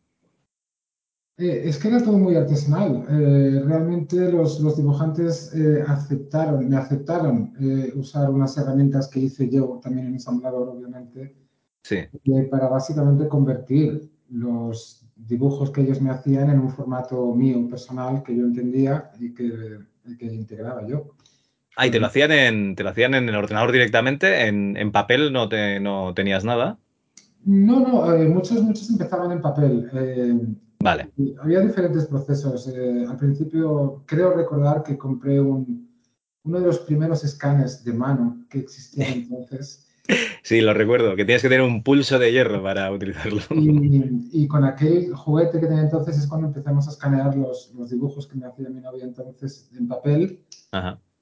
Eh, 1.38 1.64
es 1.66 1.78
que 1.78 1.90
era 1.90 2.04
todo 2.04 2.18
muy 2.18 2.36
artesanal. 2.36 3.06
Eh, 3.08 3.62
realmente 3.66 4.32
los, 4.32 4.58
dibujantes 4.76 5.54
aceptaron, 5.88 6.68
me 6.68 6.78
aceptaron 6.78 7.54
usar 7.96 8.32
unas 8.32 8.58
herramientas 8.58 9.08
que 9.10 9.20
hice 9.20 9.48
yo 9.48 9.80
también 9.84 10.08
en 10.08 10.14
ensamblador, 10.14 10.70
obviamente, 10.70 11.36
sí. 11.84 11.98
para 12.50 12.68
básicamente 12.68 13.28
convertir 13.28 14.10
los 14.32 15.05
dibujos 15.28 15.72
que 15.72 15.82
ellos 15.82 16.02
me 16.02 16.12
hacían 16.12 16.50
en 16.50 16.60
un 16.60 16.70
formato 16.70 17.34
mío, 17.34 17.68
personal, 17.70 18.24
que 18.24 18.36
yo 18.36 18.44
entendía 18.44 19.12
y 19.20 19.34
que, 19.34 19.80
que 20.18 20.26
integraba 20.26 20.88
yo. 20.88 21.16
Ah, 21.78 21.88
y 21.88 21.92
te 21.92 22.00
lo 22.00 22.08
hacían 22.08 22.32
en, 22.32 22.76
te 22.76 22.84
lo 22.84 22.90
hacían 22.90 23.16
en 23.16 23.28
el 23.28 23.36
ordenador 23.36 23.72
directamente, 23.72 24.48
en, 24.48 24.92
papel 24.92 25.34
no, 25.34 25.50
te, 25.50 25.80
no 25.80 26.14
tenías 26.14 26.46
nada. 26.46 26.78
No, 27.44 27.80
no, 27.80 28.14
eh, 28.14 28.28
muchos, 28.28 28.62
muchos 28.64 28.90
empezaban 28.90 29.32
en 29.32 29.42
papel. 29.42 29.90
Eh, 29.94 30.40
vale. 30.80 31.12
Había 31.42 31.60
diferentes 31.60 32.06
procesos. 32.06 32.68
Eh, 32.70 33.06
al 33.08 33.18
principio, 33.18 34.04
creo 34.06 34.34
recordar 34.34 34.84
que 34.84 34.98
compré 34.98 35.40
un, 35.42 35.90
uno 36.44 36.60
de 36.60 36.66
los 36.66 36.80
primeros 36.80 37.24
escáneres 37.24 37.84
de 37.84 37.94
mano 37.94 38.46
que 38.50 38.60
existían 38.60 39.14
entonces. 39.14 39.82
Sí, 40.44 40.62
lo 40.62 40.74
recuerdo, 40.76 41.16
que 41.16 41.26
tienes 41.26 41.42
que 41.42 41.50
tener 41.50 41.66
un 41.66 41.82
pulso 41.82 42.20
de 42.20 42.32
hierro 42.32 42.62
para 42.62 42.92
utilizarlo. 42.92 43.42
Y, 43.52 44.48
con 44.48 44.64
aquel 44.64 45.14
juguete 45.16 45.60
que 45.60 45.66
tenía 45.66 45.82
entonces 45.82 46.20
es 46.20 46.28
cuando 46.28 46.48
empezamos 46.48 46.88
a 46.88 46.92
escanear 46.92 47.36
los, 47.36 47.74
los 47.74 47.90
dibujos 47.90 48.28
que 48.28 48.38
me 48.38 48.46
hacía 48.46 48.70
mi 48.70 48.80
novia 48.80 49.06
entonces 49.06 49.72
en 49.76 49.88
papel. 49.88 50.40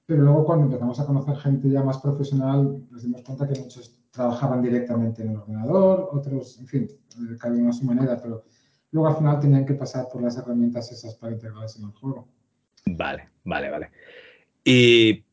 Pero 0.05 0.23
luego 0.23 0.43
cuando 0.43 0.65
empezamos 0.65 0.99
a 0.99 1.05
conocer 1.05 1.37
gente 1.37 1.69
ya 1.69 1.81
más 1.81 1.99
profesional, 1.99 2.83
nos 2.91 3.03
dimos 3.03 3.21
cuenta 3.21 3.47
que 3.47 3.59
muchos 3.59 3.97
trabajaban 4.11 4.61
directamente 4.61 5.23
en 5.23 5.29
el 5.29 5.37
ordenador, 5.37 6.09
otros, 6.11 6.59
en 6.59 6.67
fin, 6.67 6.83
eh, 6.83 7.37
cada 7.39 7.55
uno 7.55 7.69
a 7.69 7.73
su 7.73 7.85
manera, 7.85 8.21
pero 8.21 8.43
luego 8.91 9.07
al 9.07 9.15
final 9.15 9.39
tenían 9.39 9.65
que 9.65 9.73
pasar 9.73 10.07
por 10.11 10.21
las 10.21 10.37
herramientas 10.37 10.91
esas 10.91 11.15
para 11.15 11.33
integrarse 11.33 11.79
en 11.79 11.85
el 11.85 11.91
juego. 11.93 12.27
Vale, 12.85 13.29
vale, 13.45 13.69
vale. 13.69 13.91
¿Y 14.65 15.23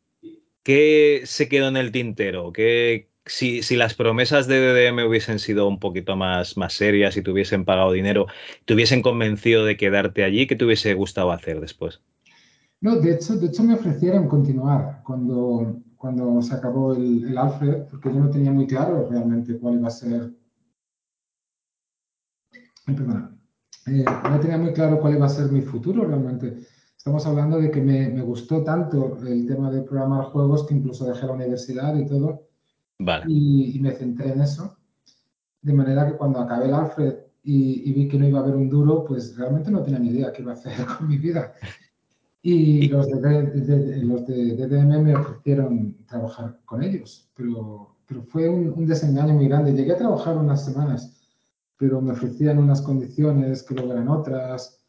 qué 0.62 1.22
se 1.24 1.48
quedó 1.48 1.68
en 1.68 1.76
el 1.76 1.90
tintero? 1.92 2.52
¿Qué, 2.52 3.09
si, 3.30 3.76
las 3.76 3.94
promesas 3.94 4.46
de 4.46 4.58
DDM 4.58 5.06
hubiesen 5.06 5.38
sido 5.38 5.68
un 5.68 5.78
poquito 5.78 6.16
más, 6.16 6.56
más 6.56 6.74
serias 6.74 7.16
y 7.16 7.22
te 7.22 7.30
hubiesen 7.30 7.64
pagado 7.64 7.92
dinero, 7.92 8.26
te 8.64 8.74
hubiesen 8.74 9.02
convencido 9.02 9.64
de 9.64 9.76
quedarte 9.76 10.24
allí, 10.24 10.46
¿qué 10.46 10.56
te 10.56 10.64
hubiese 10.64 10.94
gustado 10.94 11.30
hacer 11.30 11.60
después? 11.60 12.00
No, 12.80 12.96
de 12.96 13.14
hecho, 13.14 13.36
de 13.36 13.46
hecho 13.46 13.62
me 13.62 13.74
ofrecieron 13.74 14.26
continuar 14.26 15.02
cuando, 15.04 15.80
cuando 15.96 16.42
se 16.42 16.54
acabó 16.54 16.94
el, 16.94 17.36
Alfred, 17.36 17.84
porque 17.90 18.08
yo 18.08 18.20
no 18.20 18.30
tenía 18.30 18.50
muy 18.50 18.66
claro 18.66 19.06
realmente 19.08 19.58
cuál 19.58 19.74
iba 19.74 19.88
a 19.88 19.92
ser. 19.92 20.32
Perdona. 22.84 23.36
Eh, 23.86 24.04
no 24.04 24.40
tenía 24.40 24.58
muy 24.58 24.72
claro 24.72 25.00
cuál 25.00 25.14
iba 25.14 25.26
a 25.26 25.28
ser 25.28 25.52
mi 25.52 25.62
futuro 25.62 26.04
realmente. 26.04 26.58
Estamos 26.96 27.24
hablando 27.26 27.58
de 27.58 27.70
que 27.70 27.80
me 27.80 28.20
gustó 28.22 28.62
tanto 28.62 29.16
el 29.26 29.46
tema 29.46 29.70
de 29.70 29.82
programar 29.82 30.24
juegos 30.26 30.66
que 30.66 30.74
incluso 30.74 31.06
dejé 31.06 31.26
la 31.26 31.32
universidad 31.32 31.96
y 31.96 32.06
todo 32.06 32.49
y, 33.26 33.78
me 33.80 33.92
centré 33.92 34.32
en 34.32 34.42
eso. 34.42 34.76
De 35.62 35.72
manera 35.72 36.06
que 36.06 36.16
cuando 36.16 36.40
acabé 36.40 36.66
el 36.66 36.74
Alfred 36.74 37.14
y, 37.42 37.92
vi 37.92 38.08
que 38.08 38.18
no 38.18 38.26
iba 38.26 38.40
a 38.40 38.42
haber 38.42 38.56
un 38.56 38.68
duro, 38.68 39.04
pues 39.04 39.36
realmente 39.36 39.70
no 39.70 39.82
tenía 39.82 39.98
ni 39.98 40.08
idea 40.08 40.32
qué 40.32 40.42
iba 40.42 40.52
a 40.52 40.54
hacer 40.54 40.72
con 40.98 41.08
mi 41.08 41.18
vida. 41.18 41.54
Y 42.42 42.88
los 42.88 43.06
de, 43.08 44.02
los 44.02 44.26
de 44.26 44.56
DDM 44.56 45.02
me 45.02 45.14
ofrecieron 45.14 45.96
trabajar 46.06 46.58
con 46.64 46.82
ellos, 46.82 47.30
pero, 47.34 47.96
pero 48.06 48.22
fue 48.22 48.48
un, 48.48 48.72
un, 48.74 48.86
desengaño 48.86 49.34
muy 49.34 49.46
grande. 49.46 49.74
Llegué 49.74 49.92
a 49.92 49.98
trabajar 49.98 50.38
unas 50.38 50.64
semanas, 50.64 51.20
pero 51.76 52.00
me 52.00 52.12
ofrecían 52.12 52.58
unas 52.58 52.80
condiciones 52.80 53.62
que 53.62 53.74
luego 53.74 53.92
eran 53.92 54.08
otras. 54.08 54.79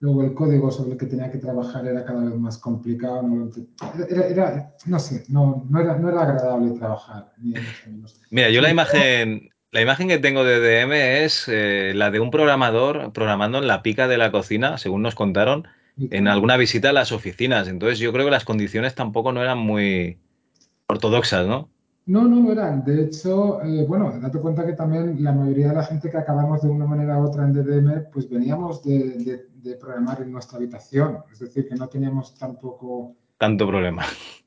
Luego 0.00 0.22
el 0.22 0.32
código 0.32 0.70
sobre 0.70 0.92
el 0.92 0.98
que 0.98 1.04
tenía 1.04 1.30
que 1.30 1.36
trabajar 1.36 1.86
era 1.86 2.04
cada 2.06 2.24
vez 2.24 2.34
más 2.34 2.56
complicado. 2.56 3.22
No, 3.22 3.50
era, 4.08 4.74
no 4.86 4.98
sé, 4.98 5.24
no, 5.28 5.66
no, 5.68 5.80
era, 5.80 5.98
no 5.98 6.08
era 6.08 6.22
agradable 6.22 6.70
trabajar. 6.70 7.32
Mira, 8.30 8.48
yo 8.48 8.62
la 8.62 8.70
imagen, 8.70 9.50
la 9.70 9.82
imagen 9.82 10.08
que 10.08 10.16
tengo 10.16 10.42
de 10.42 10.58
DM 10.58 10.92
es 11.24 11.44
eh, 11.48 11.92
la 11.94 12.10
de 12.10 12.18
un 12.18 12.30
programador 12.30 13.12
programando 13.12 13.58
en 13.58 13.66
la 13.66 13.82
pica 13.82 14.08
de 14.08 14.16
la 14.16 14.32
cocina, 14.32 14.78
según 14.78 15.02
nos 15.02 15.14
contaron, 15.14 15.68
en 15.98 16.28
alguna 16.28 16.56
visita 16.56 16.90
a 16.90 16.94
las 16.94 17.12
oficinas. 17.12 17.68
Entonces 17.68 17.98
yo 17.98 18.10
creo 18.10 18.24
que 18.24 18.30
las 18.30 18.46
condiciones 18.46 18.94
tampoco 18.94 19.32
no 19.32 19.42
eran 19.42 19.58
muy 19.58 20.18
ortodoxas, 20.86 21.46
¿no? 21.46 21.68
No, 22.10 22.26
no 22.26 22.40
lo 22.40 22.50
eran. 22.50 22.82
De 22.82 23.04
hecho, 23.04 23.62
eh, 23.62 23.84
bueno, 23.86 24.12
date 24.20 24.40
cuenta 24.40 24.66
que 24.66 24.72
también 24.72 25.22
la 25.22 25.30
mayoría 25.30 25.68
de 25.68 25.76
la 25.76 25.84
gente 25.84 26.10
que 26.10 26.16
acabamos 26.16 26.60
de 26.60 26.68
una 26.68 26.84
manera 26.84 27.16
u 27.20 27.26
otra 27.28 27.44
en 27.44 27.52
DDM, 27.52 28.10
pues 28.12 28.28
veníamos 28.28 28.82
de, 28.82 29.46
programar 29.80 30.20
en 30.20 30.32
nuestra 30.32 30.58
habitación. 30.58 31.18
Es 31.32 31.38
decir, 31.38 31.68
que 31.68 31.76
no 31.76 31.86
teníamos 31.86 32.34
tampoco... 32.34 33.14
Tanto 33.38 33.64
problema. 33.64 34.02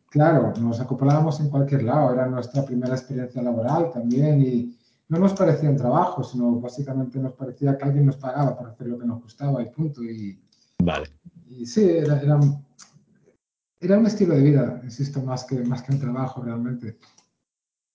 Claro, 0.10 0.52
nos 0.60 0.82
acoplábamos 0.82 1.40
en 1.40 1.50
cualquier 1.50 1.84
lado. 1.84 2.12
Era 2.12 2.26
nuestra 2.26 2.66
primera 2.66 2.96
experiencia 2.96 3.42
laboral 3.42 3.92
también 3.92 4.42
y 4.42 4.78
no 5.08 5.20
nos 5.20 5.34
parecía 5.34 5.70
un 5.70 5.78
trabajo, 5.78 6.22
sino 6.22 6.60
básicamente 6.60 7.18
nos 7.18 7.32
parecía 7.32 7.78
que 7.78 7.86
alguien 7.86 8.08
nos 8.08 8.18
pagaba 8.18 8.58
para 8.58 8.72
hacer 8.72 8.88
lo 8.88 9.00
que 9.00 9.06
nos 9.06 9.22
gustaba 9.22 9.64
y 9.64 9.70
punto. 9.70 10.04
Y, 10.04 10.38
vale. 10.80 11.08
Y 11.48 11.66
sí, 11.66 11.90
era, 11.90 12.20
era, 12.20 13.98
un 13.98 14.06
estilo 14.06 14.36
de 14.36 14.42
vida, 14.42 14.82
insisto, 14.84 15.22
más 15.22 15.46
que, 15.46 15.64
más 15.64 15.82
que 15.82 15.94
un 15.94 16.00
trabajo 16.02 16.42
realmente. 16.42 16.98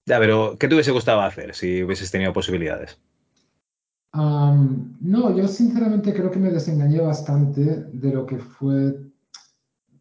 Ya, 0.09 0.19
pero 0.19 0.57
¿qué 0.59 0.69
te 0.69 0.75
hubiese 0.75 0.91
gustado 0.91 1.21
hacer 1.21 1.55
si 1.55 1.83
hubieses 1.83 2.11
tenido 2.11 2.33
posibilidades? 2.33 2.99
no, 4.15 5.37
yo 5.37 5.47
sinceramente 5.47 6.13
creo 6.15 6.31
que 6.31 6.39
me 6.39 6.51
desengañé 6.51 7.01
bastante 7.01 7.85
de 7.93 8.13
lo 8.13 8.27
que 8.27 8.39
fue 8.39 8.99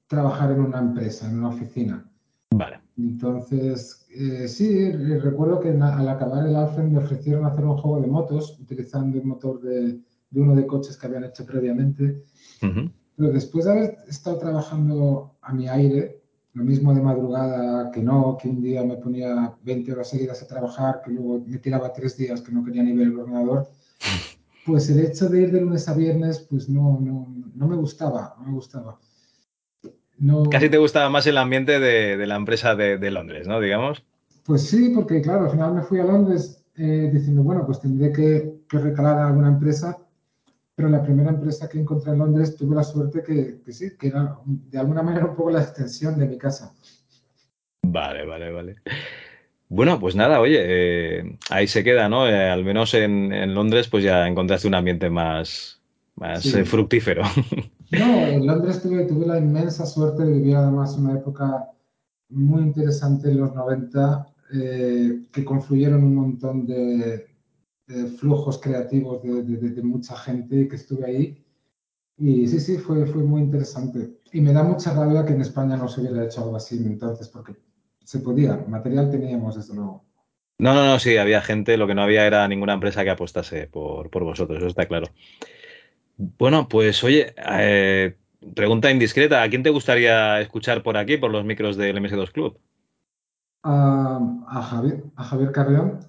trabajar 0.08 0.52
en 0.52 0.62
una 0.62 0.80
empresa, 0.80 1.30
en 1.30 1.40
una 1.40 1.50
oficina. 1.50 2.10
Vale. 2.52 2.80
Entonces, 2.98 4.08
eh, 4.10 4.48
sí, 4.48 4.92
recuerdo 4.92 5.60
que 5.60 5.70
al 5.70 6.08
acabar 6.08 6.48
el 6.48 6.56
Alfred 6.56 6.86
me 6.86 7.00
ofrecieron 7.00 7.46
hacer 7.46 7.66
un 7.66 7.78
juego 7.78 8.02
de 8.02 8.08
motos 8.08 8.58
utilizando 8.60 9.18
el 9.18 9.26
motor 9.26 9.62
de, 9.62 10.00
uno 10.32 10.56
de 10.56 10.66
coches 10.66 10.98
que 10.98 11.06
habían 11.06 11.26
hecho 11.26 11.46
previamente. 11.46 12.24
Pero 12.62 13.34
después 13.34 13.66
de 13.66 13.72
haber 13.72 13.98
estado 14.08 14.40
trabajando 14.40 15.36
a 15.42 15.54
mi 15.54 15.68
aire, 15.68 16.17
lo 16.58 16.64
mismo 16.64 16.92
de 16.92 17.02
madrugada 17.02 17.92
que 17.92 18.02
no, 18.02 18.36
que 18.42 18.50
un 18.50 18.64
día 18.64 18.84
me 18.84 18.98
ponía 18.98 19.54
20 19.62 19.94
horas 19.94 20.10
seguidas 20.10 20.42
a 20.42 20.48
trabajar, 20.48 21.02
que 21.06 21.12
luego 21.12 21.44
me 21.46 21.60
tiraba 21.60 21.94
tres 21.94 22.18
días 22.18 22.42
que 22.42 22.52
no 22.52 22.66
quería 22.66 22.82
ni 22.82 22.94
ver 22.94 23.08
el 23.08 23.20
ordenador. 23.20 23.70
Pues 24.66 24.90
el 24.90 25.00
hecho 25.00 25.30
de 25.30 25.44
ir 25.44 25.52
de 25.54 25.62
lunes 25.62 25.88
a 25.88 25.94
viernes, 25.94 26.46
pues 26.50 26.68
no, 26.68 27.00
no, 27.00 27.34
no 27.56 27.68
me 27.70 27.78
gustaba, 27.78 28.36
no 28.38 28.48
me 28.48 28.54
gustaba. 28.56 29.00
Casi 30.52 30.70
te 30.70 30.78
gustaba 30.78 31.10
más 31.10 31.26
el 31.26 31.38
ambiente 31.38 31.80
de, 31.80 32.18
de 32.18 32.28
la 32.28 32.36
empresa 32.36 32.76
de, 32.76 32.98
de, 32.98 33.10
Londres, 33.10 33.48
¿no? 33.48 33.62
Digamos. 33.62 34.04
Pues 34.44 34.64
sí, 34.64 34.92
porque 34.94 35.22
claro, 35.22 35.46
al 35.46 35.52
final 35.52 35.74
me 35.74 35.84
fui 35.84 36.02
a 36.02 36.04
Londres 36.04 36.66
eh, 36.76 37.10
diciendo, 37.14 37.44
bueno, 37.44 37.66
pues 37.66 37.80
tendré 37.80 38.12
que, 38.12 38.56
que 38.68 38.78
recalar 38.78 39.18
a 39.20 39.28
alguna 39.28 39.48
empresa 39.48 40.00
pero 40.78 40.90
la 40.90 41.02
primera 41.02 41.32
empresa 41.32 41.68
que 41.68 41.80
encontré 41.80 42.12
en 42.12 42.20
Londres 42.20 42.56
tuve 42.56 42.76
la 42.76 42.84
suerte 42.84 43.24
que, 43.24 43.62
que 43.66 43.74
sí, 43.74 43.98
que 43.98 44.10
era 44.10 44.38
de 44.46 44.78
alguna 44.78 45.02
manera 45.02 45.26
un 45.26 45.36
poco 45.36 45.50
la 45.50 45.64
extensión 45.64 46.20
de 46.20 46.28
mi 46.28 46.38
casa. 46.38 46.72
Vale, 47.82 48.28
vale, 48.28 48.52
vale. 48.52 48.76
Bueno, 49.70 50.00
pues 50.00 50.16
nada, 50.16 50.40
oye, 50.40 50.60
eh, 50.60 51.38
ahí 51.50 51.66
se 51.66 51.84
queda, 51.84 52.08
¿no? 52.10 52.28
Eh, 52.28 52.48
al 52.48 52.64
menos 52.64 52.94
en, 52.94 53.34
en, 53.34 53.56
Londres, 53.56 53.88
pues 53.88 54.04
ya 54.04 54.28
encontraste 54.28 54.68
un 54.68 54.76
ambiente 54.76 55.10
más, 55.10 55.82
más 56.16 56.44
sí. 56.44 56.60
eh, 56.60 56.64
fructífero. 56.64 57.24
No, 57.90 58.28
en 58.28 58.46
Londres 58.46 58.82
tuve, 58.84 59.06
tuve, 59.06 59.26
la 59.26 59.40
inmensa 59.40 59.86
suerte 59.86 60.26
de 60.26 60.34
vivir 60.34 60.58
además 60.58 60.96
una 60.98 61.14
época 61.14 61.72
muy 62.30 62.62
interesante 62.62 63.32
en 63.32 63.40
los 63.40 63.56
90, 63.56 64.28
eh, 64.54 65.22
que 65.32 65.44
confluyeron 65.44 66.04
un 66.04 66.14
montón 66.14 66.68
de, 66.68 67.26
de 67.88 68.06
flujos 68.08 68.60
creativos 68.60 69.24
de, 69.24 69.44
de, 69.44 69.70
de, 69.70 69.82
mucha 69.82 70.16
gente 70.18 70.68
que 70.68 70.76
estuve 70.76 71.06
ahí. 71.06 71.46
Y 72.18 72.48
sí, 72.48 72.60
sí, 72.60 72.78
fue, 72.78 73.06
fue 73.06 73.24
muy 73.24 73.42
interesante. 73.42 74.20
Y 74.34 74.42
me 74.42 74.54
da 74.54 74.64
mucha 74.64 74.94
rabia 74.94 75.26
que 75.26 75.34
en 75.34 75.42
España 75.42 75.78
no 75.78 75.88
se 75.88 76.02
hubiera 76.02 76.26
hecho 76.26 76.44
algo 76.44 76.58
así 76.58 76.78
entonces, 76.78 77.30
porque 77.30 77.56
se 78.04 78.20
podía, 78.20 78.66
material 78.68 79.10
teníamos, 79.10 79.56
desde 79.56 79.76
luego. 79.76 80.06
No, 80.60 80.74
no, 80.74 80.86
no, 80.86 81.00
sí, 81.00 81.18
había 81.18 81.42
gente, 81.42 81.78
lo 81.78 81.86
que 81.86 81.94
no 81.94 82.02
había 82.02 82.26
era 82.26 82.48
ninguna 82.48 82.74
empresa 82.74 83.04
que 83.04 83.12
apostase 83.12 83.68
por, 83.68 84.10
por 84.10 84.24
vosotros, 84.24 84.58
eso 84.58 84.68
está 84.68 84.88
claro. 84.88 85.08
Bueno, 86.18 86.68
pues 86.68 87.04
oye, 87.04 87.36
eh, 87.38 88.18
pregunta 88.56 88.90
indiscreta, 88.90 89.44
¿a 89.44 89.50
quién 89.50 89.62
te 89.62 89.70
gustaría 89.70 90.42
escuchar 90.42 90.82
por 90.82 90.98
aquí, 90.98 91.18
por 91.18 91.32
los 91.32 91.46
micros 91.46 91.78
del 91.78 91.98
MS2 92.02 92.32
Club? 92.32 92.60
Uh, 93.64 94.44
a 94.48 94.68
Javier, 94.68 95.04
a 95.16 95.24
Javier 95.24 95.52
Carrión. 95.52 96.00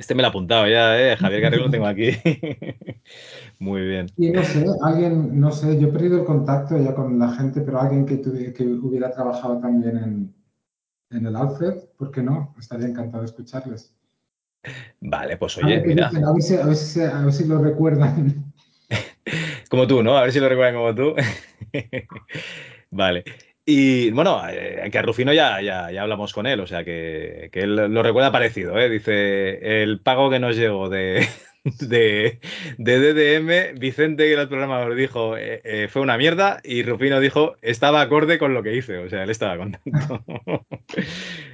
Este 0.00 0.14
me 0.14 0.22
lo 0.22 0.28
he 0.28 0.30
apuntado 0.30 0.66
ya, 0.66 0.98
¿eh? 0.98 1.14
Javier 1.14 1.42
Carrión 1.42 1.64
lo 1.64 1.70
tengo 1.70 1.86
aquí. 1.86 2.08
Muy 3.58 3.82
bien. 3.82 4.06
Y 4.16 4.30
no 4.30 4.42
sé, 4.42 4.64
alguien, 4.82 5.38
no 5.38 5.52
sé, 5.52 5.78
yo 5.78 5.88
he 5.88 5.92
perdido 5.92 6.20
el 6.20 6.24
contacto 6.24 6.78
ya 6.78 6.94
con 6.94 7.18
la 7.18 7.30
gente, 7.32 7.60
pero 7.60 7.78
alguien 7.78 8.06
que, 8.06 8.16
tuve, 8.16 8.54
que 8.54 8.64
hubiera 8.64 9.10
trabajado 9.12 9.60
también 9.60 9.98
en, 9.98 10.34
en 11.10 11.26
el 11.26 11.36
Alfred, 11.36 11.74
¿por 11.98 12.10
qué 12.10 12.22
no? 12.22 12.54
Estaría 12.58 12.86
encantado 12.86 13.22
de 13.22 13.26
escucharles. 13.26 13.94
Vale, 15.00 15.36
pues 15.36 15.58
oye, 15.58 15.74
a 15.74 15.78
ver, 15.80 15.86
mira. 15.86 16.08
A 16.08 16.32
ver, 16.32 16.42
si, 16.42 16.56
a, 16.56 16.64
ver 16.64 16.76
si, 16.76 17.00
a 17.02 17.20
ver 17.20 17.32
si 17.34 17.44
lo 17.46 17.62
recuerdan. 17.62 18.54
Como 19.68 19.86
tú, 19.86 20.02
¿no? 20.02 20.16
A 20.16 20.22
ver 20.22 20.32
si 20.32 20.40
lo 20.40 20.48
recuerdan 20.48 20.74
como 20.74 20.94
tú. 20.94 21.14
vale. 22.90 23.22
Y 23.64 24.10
bueno, 24.10 24.42
eh, 24.48 24.88
que 24.90 24.98
a 24.98 25.02
Rufino 25.02 25.32
ya, 25.32 25.60
ya, 25.60 25.90
ya, 25.90 26.02
hablamos 26.02 26.32
con 26.32 26.46
él, 26.46 26.60
o 26.60 26.66
sea 26.66 26.84
que, 26.84 27.50
que 27.52 27.60
él 27.60 27.76
lo 27.76 28.02
recuerda 28.02 28.32
parecido, 28.32 28.78
¿eh? 28.78 28.88
Dice, 28.88 29.82
el 29.82 30.00
pago 30.00 30.30
que 30.30 30.40
nos 30.40 30.56
llegó 30.56 30.88
de, 30.88 31.28
de, 31.80 32.40
DDM, 32.78 33.78
Vicente, 33.78 34.24
que 34.24 34.32
era 34.32 34.42
el 34.42 34.48
programador, 34.48 34.94
dijo, 34.94 35.36
eh, 35.36 35.60
eh, 35.64 35.88
fue 35.88 36.02
una 36.02 36.16
mierda, 36.16 36.60
y 36.64 36.82
Rufino 36.82 37.20
dijo, 37.20 37.56
estaba 37.60 38.00
acorde 38.00 38.38
con 38.38 38.54
lo 38.54 38.62
que 38.62 38.74
hice, 38.74 38.98
o 38.98 39.08
sea, 39.08 39.24
él 39.24 39.30
estaba 39.30 39.56
contento. 39.56 40.24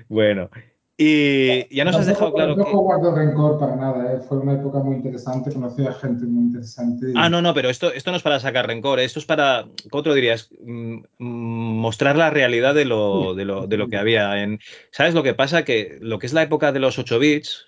bueno, 0.09 0.51
y 0.99 1.75
ya 1.75 1.85
nos 1.85 1.95
no, 1.95 2.01
has 2.01 2.07
dejado 2.07 2.33
claro 2.33 2.57
no 2.57 2.65
que... 2.65 2.73
No 2.73 2.79
guardo 2.79 3.15
rencor 3.15 3.59
para 3.59 3.77
nada, 3.77 4.15
¿eh? 4.15 4.21
fue 4.27 4.39
una 4.39 4.55
época 4.55 4.79
muy 4.79 4.97
interesante, 4.97 5.53
conocí 5.53 5.87
a 5.87 5.93
gente 5.93 6.25
muy 6.25 6.45
interesante. 6.45 7.11
Y... 7.11 7.15
Ah, 7.15 7.29
no, 7.29 7.43
no, 7.43 7.53
pero 7.53 7.69
esto, 7.69 7.93
esto 7.93 8.11
no 8.11 8.17
es 8.17 8.23
para 8.23 8.41
sacar 8.41 8.67
rencor, 8.67 9.01
esto 9.01 9.19
es 9.19 9.27
para, 9.27 9.67
¿cómo 9.91 10.03
te 10.03 10.09
lo 10.09 10.15
dirías? 10.15 10.49
Mm, 10.65 11.01
mostrar 11.19 12.17
la 12.17 12.31
realidad 12.31 12.75
de 12.75 12.87
lo, 12.87 13.35
de 13.35 13.45
lo, 13.45 13.67
de 13.67 13.77
lo 13.77 13.89
que 13.89 13.99
había 13.99 14.43
en... 14.43 14.59
¿Sabes 14.91 15.13
lo 15.13 15.23
que 15.23 15.35
pasa? 15.35 15.65
Que 15.65 15.99
lo 16.01 16.19
que 16.19 16.27
es 16.27 16.33
la 16.33 16.43
época 16.43 16.73
de 16.73 16.81
los 16.81 16.99
8 16.99 17.19
bits, 17.19 17.67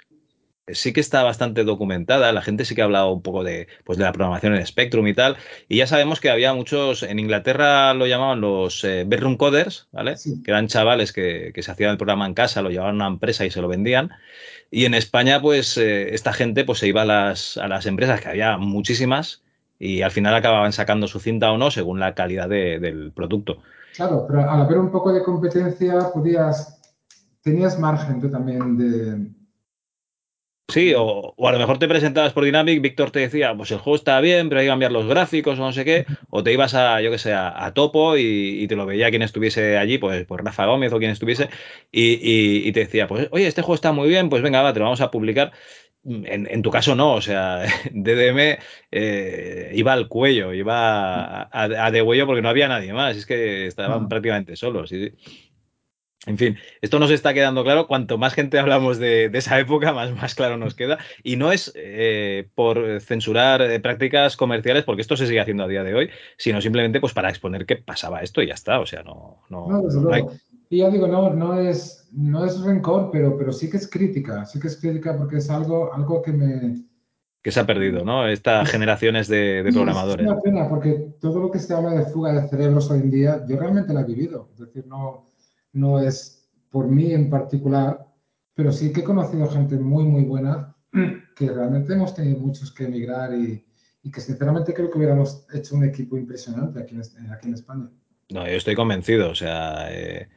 sí 0.73 0.93
que 0.93 1.01
está 1.01 1.23
bastante 1.23 1.65
documentada, 1.65 2.33
la 2.33 2.43
gente 2.43 2.65
sí 2.65 2.75
que 2.75 2.83
ha 2.83 2.85
hablado 2.85 3.13
un 3.13 3.23
poco 3.23 3.45
de, 3.45 3.69
pues, 3.85 3.99
de 3.99 4.05
la 4.05 4.13
programación 4.13 4.55
en 4.55 4.67
Spectrum 4.67 5.07
y 5.07 5.15
tal, 5.15 5.37
y 5.69 5.79
ya 5.79 5.87
sabemos 5.87 6.21
que 6.21 6.31
había 6.31 6.55
muchos, 6.55 7.03
en 7.03 7.19
Inglaterra 7.19 7.95
lo 7.95 8.07
llamaban 8.07 8.41
los 8.41 8.85
eh, 8.85 9.05
bedroom 9.07 9.37
coders, 9.37 9.89
¿vale? 9.93 10.17
Sí. 10.17 10.43
Que 10.43 10.51
eran 10.51 10.69
chavales 10.69 11.13
que, 11.13 11.53
que, 11.55 11.63
se 11.63 11.71
hacían 11.71 11.93
el 11.93 11.97
programa 11.97 12.27
en 12.27 12.35
casa, 12.35 12.63
lo 12.63 12.71
llevaban 12.71 12.95
a 12.95 13.07
una 13.07 13.15
empresa 13.15 13.45
y 13.45 13.51
se 13.51 13.61
lo 13.61 13.69
vendían. 13.69 14.11
Y 14.71 14.85
en 14.85 14.95
España, 14.95 15.41
pues, 15.41 15.77
eh, 15.79 16.15
esta 16.15 16.33
gente 16.33 16.65
pues, 16.65 16.79
se 16.79 16.89
iba 16.89 17.03
a 17.03 17.07
las, 17.07 17.57
a 17.57 17.69
las 17.69 17.87
empresas, 17.87 18.21
que 18.21 18.29
había 18.29 18.59
muchísimas, 18.59 19.43
y 19.79 20.03
al 20.03 20.11
final 20.11 20.35
acababan 20.35 20.73
sacando 20.73 21.07
su 21.07 21.21
cinta 21.21 21.53
o 21.53 21.59
no 21.59 21.71
según 21.71 22.01
la 22.01 22.15
calidad 22.15 22.49
de, 22.49 22.79
del 22.81 23.13
producto. 23.13 23.63
Claro, 23.95 24.27
pero 24.29 24.49
al 24.49 24.63
haber 24.63 24.79
un 24.79 24.91
poco 24.91 25.13
de 25.13 25.23
competencia, 25.23 26.11
podías, 26.13 26.81
tenías 27.43 27.79
margen 27.79 28.21
tú 28.21 28.31
también 28.31 28.77
de, 28.77 29.38
Sí, 30.71 30.93
o, 30.95 31.33
o, 31.35 31.49
a 31.49 31.53
lo 31.53 31.59
mejor 31.59 31.79
te 31.79 31.89
presentabas 31.89 32.35
por 32.35 32.45
Dynamic, 32.45 32.83
Víctor 32.83 33.11
te 33.11 33.21
decía, 33.21 33.55
pues 33.57 33.71
el 33.71 33.79
juego 33.79 33.97
está 33.97 34.21
bien, 34.21 34.51
pero 34.51 34.61
hay 34.61 34.67
que 34.67 34.71
cambiar 34.71 34.93
los 34.93 35.07
gráficos 35.07 35.59
o 35.59 35.63
no 35.63 35.73
sé 35.73 35.83
qué, 35.87 36.05
o 36.29 36.43
te 36.43 36.53
ibas 36.53 36.75
a, 36.75 37.01
yo 37.01 37.11
que 37.11 37.17
sé, 37.17 37.33
a, 37.33 37.65
a 37.65 37.73
Topo 37.73 38.19
y, 38.19 38.63
y, 38.63 38.69
te 38.69 38.77
lo 38.77 38.85
veía 38.85 39.09
quien 39.09 39.23
estuviese 39.23 39.79
allí, 39.79 39.97
pues, 39.97 40.27
pues 40.27 40.45
Rafa 40.45 40.67
Gómez 40.67 40.93
o 40.93 40.99
quien 40.99 41.11
estuviese, 41.11 41.49
y, 41.91 42.13
y, 42.21 42.69
y, 42.69 42.73
te 42.73 42.81
decía, 42.81 43.07
pues 43.09 43.29
oye, 43.31 43.47
este 43.47 43.63
juego 43.63 43.77
está 43.77 43.93
muy 43.93 44.09
bien, 44.11 44.29
pues 44.29 44.43
venga, 44.43 44.61
va, 44.61 44.75
te 44.75 44.79
lo 44.81 44.85
vamos 44.85 45.01
a 45.01 45.11
publicar. 45.11 45.53
En, 46.05 46.47
en 46.51 46.63
tu 46.63 46.71
caso 46.71 46.95
no, 46.95 47.15
o 47.15 47.21
sea, 47.23 47.63
DDM 47.93 48.59
eh, 48.93 49.73
iba 49.75 49.93
al 49.95 50.09
cuello, 50.09 50.53
iba 50.55 51.43
a, 51.45 51.49
a, 51.51 51.87
a 51.87 51.91
de 51.91 52.03
huello 52.03 52.27
porque 52.27 52.41
no 52.43 52.49
había 52.51 52.69
nadie 52.69 52.93
más, 52.93 53.17
es 53.17 53.27
que 53.27 53.67
estaban 53.67 54.05
Ah. 54.05 54.09
prácticamente 54.09 54.55
solos. 54.57 54.91
¿sí? 54.91 55.13
En 56.27 56.37
fin, 56.37 56.57
esto 56.83 56.99
nos 56.99 57.11
está 57.11 57.33
quedando 57.33 57.63
claro. 57.63 57.87
Cuanto 57.87 58.19
más 58.19 58.35
gente 58.35 58.59
hablamos 58.59 58.99
de, 58.99 59.29
de 59.29 59.39
esa 59.39 59.59
época, 59.61 59.93
más, 59.93 60.15
más, 60.15 60.35
claro 60.35 60.57
nos 60.57 60.75
queda. 60.75 60.99
Y 61.23 61.37
no 61.37 61.53
es 61.53 61.73
eh, 61.77 62.49
por 62.55 63.01
censurar 63.01 63.63
eh, 63.63 63.79
prácticas 63.81 64.37
comerciales, 64.37 64.85
porque 64.85 65.03
esto 65.03 65.17
se 65.17 65.27
sigue 65.27 65.41
haciendo 65.41 65.65
a 65.65 65.69
día 65.69 65.85
de 65.85 65.95
hoy, 65.95 66.11
sino 66.37 66.61
simplemente 66.61 67.01
pues 67.01 67.13
para 67.13 67.31
exponer 67.31 67.67
que 67.67 67.77
pasaba 67.77 68.21
esto 68.21 68.43
y 68.43 68.49
ya 68.49 68.55
está. 68.55 68.81
O 68.81 68.87
sea, 68.87 69.03
no. 69.03 69.43
No, 69.49 69.69
no, 69.69 69.81
no 69.81 70.13
hay... 70.13 70.25
Y 70.71 70.79
ya 70.79 70.91
digo, 70.91 71.07
no, 71.07 71.31
no, 71.31 71.59
es, 71.59 72.09
no 72.13 72.45
es 72.45 72.61
rencor, 72.61 73.11
pero, 73.11 73.39
pero 73.39 73.53
sí 73.53 73.71
que 73.71 73.79
es 73.79 73.89
crítica. 73.89 74.45
Sí 74.45 74.61
que 74.61 74.67
es 74.67 74.79
crítica 74.79 75.17
porque 75.17 75.37
es 75.37 75.49
algo, 75.49 75.95
algo 75.95 76.21
que 76.21 76.33
me. 76.33 76.85
Que 77.43 77.53
se 77.53 77.61
ha 77.61 77.67
perdido, 77.67 78.05
¿no? 78.05 78.27
Estas 78.27 78.69
generaciones 78.71 79.29
de, 79.29 79.63
de 79.63 79.73
programadores. 79.73 80.27
Es 80.27 80.33
una 80.33 80.43
pena, 80.43 80.69
porque 80.69 81.15
todo 81.21 81.41
lo 81.41 81.51
que 81.51 81.61
se 81.61 81.73
habla 81.73 81.93
de 81.93 82.05
fuga 82.07 82.33
de 82.33 82.49
cerebros 82.49 82.91
hoy 82.91 83.01
en 83.01 83.11
día, 83.11 83.47
yo 83.49 83.57
realmente 83.57 83.95
la 83.95 84.03
he 84.03 84.05
vivido. 84.05 84.51
Es 84.53 84.59
decir, 84.59 84.87
no 84.87 85.28
no 85.79 86.01
es 86.01 86.51
por 86.71 86.89
mí 86.89 87.13
en 87.13 87.31
particular, 87.31 88.07
pero 88.55 88.73
sí 88.73 88.93
que 88.93 89.01
he 89.01 89.05
conocido 89.05 89.49
gente 89.49 89.77
muy, 89.77 90.05
muy 90.05 90.25
buena 90.25 90.77
que 91.37 91.51
realmente 91.51 91.93
hemos 91.93 92.15
tenido 92.15 92.39
muchos 92.39 92.73
que 92.73 92.85
emigrar 92.85 93.33
y, 93.35 93.65
y 94.03 94.11
que 94.11 94.21
sinceramente 94.21 94.75
creo 94.75 94.91
que 94.91 94.99
hubiéramos 94.99 95.47
hecho 95.53 95.77
un 95.77 95.85
equipo 95.85 96.17
impresionante 96.17 96.81
aquí 96.81 96.95
en, 96.95 97.31
aquí 97.33 97.49
en 97.49 97.55
España. 97.55 97.89
No, 98.31 98.47
yo 98.47 98.57
estoy 98.57 98.75
convencido, 98.75 99.31
o 99.31 99.35
sea, 99.35 99.87
eh, 99.91 100.29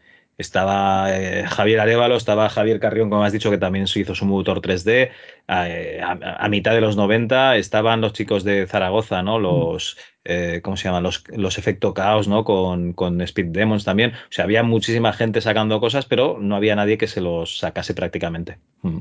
estaba 0.42 1.08
eh, 1.18 1.46
Javier 1.48 1.80
Arevalo, 1.80 2.18
estaba 2.18 2.50
Javier 2.50 2.80
Carrión, 2.80 3.10
como 3.10 3.24
has 3.24 3.32
dicho, 3.32 3.50
que 3.50 3.58
también 3.58 3.88
se 3.88 4.02
hizo 4.02 4.14
su 4.14 4.26
motor 4.26 4.62
3D, 4.62 5.12
eh, 5.48 6.02
a, 6.02 6.50
mitad 6.50 6.74
de 6.74 6.82
los 6.82 6.96
90 6.96 7.58
estaban 7.58 8.02
los 8.02 8.14
chicos 8.14 8.44
de 8.44 8.68
Zaragoza, 8.68 9.24
¿no? 9.24 9.39
Los, 9.39 9.98
eh, 10.24 10.62
¿cómo 10.64 10.78
se 10.78 10.86
llaman? 10.86 11.04
Los, 11.04 11.24
los 11.30 11.58
Efecto 11.58 11.94
Caos, 11.94 12.28
¿no? 12.28 12.44
Con, 12.44 12.94
con 12.94 13.22
Speed 13.22 13.48
Demons 13.48 13.84
también. 13.84 14.12
O 14.12 14.32
sea, 14.32 14.46
había 14.46 14.64
muchísima 14.64 15.14
gente 15.14 15.42
sacando 15.42 15.80
cosas, 15.80 16.06
pero 16.06 16.38
no 16.39 16.56
había 16.56 16.76
nadie 16.76 16.98
que 16.98 17.08
se 17.08 17.22
los 17.22 17.60
sacase 17.60 17.94
prácticamente. 17.94 18.58
Mm. 18.82 19.00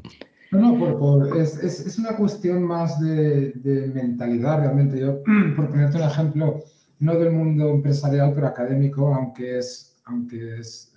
No, 0.52 0.72
no, 0.72 0.98
por, 0.98 1.36
es, 1.36 1.56
es, 1.62 1.98
una 1.98 2.16
cuestión 2.16 2.64
más 2.64 3.00
de, 3.00 3.52
de, 3.54 3.86
mentalidad 3.88 4.58
realmente. 4.58 4.98
Yo, 4.98 5.22
por 5.56 5.70
ponerte 5.70 5.98
un 5.98 6.02
ejemplo, 6.02 6.64
no 6.98 7.14
del 7.14 7.32
mundo 7.32 7.70
empresarial, 7.70 8.32
pero 8.34 8.48
académico, 8.48 9.14
aunque 9.14 9.58
es, 9.58 9.96
aunque 10.04 10.58
es 10.58 10.89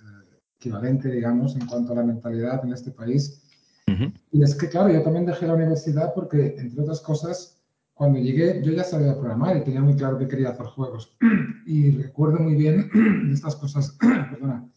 equivalente, 0.64 1.10
digamos, 1.10 1.54
en 1.56 1.66
cuanto 1.66 1.92
a 1.92 1.96
la 1.96 2.04
mentalidad 2.04 2.64
en 2.64 2.72
este 2.72 2.90
país. 2.90 3.42
Uh 3.86 3.92
-huh. 3.92 4.12
Y 4.32 4.42
es 4.42 4.54
que, 4.54 4.68
claro, 4.68 4.90
yo 4.90 5.02
también 5.02 5.26
dejé 5.26 5.46
la 5.46 5.54
universidad 5.54 6.14
porque, 6.14 6.56
entre 6.58 6.80
otras 6.82 7.00
cosas, 7.00 7.60
cuando 7.92 8.18
llegué, 8.18 8.62
yo 8.62 8.72
ya 8.72 8.82
sabía 8.82 9.14
programar 9.14 9.56
y 9.56 9.64
tenía 9.64 9.82
muy 9.82 9.94
claro 9.94 10.18
que 10.18 10.26
quería 10.26 10.50
hacer 10.50 10.66
juegos. 10.66 11.16
Y 11.66 11.92
recuerdo 11.92 12.40
muy 12.40 12.54
bien 12.56 12.90
estas 13.32 13.56
cosas, 13.56 13.96
perdona. 14.30 14.68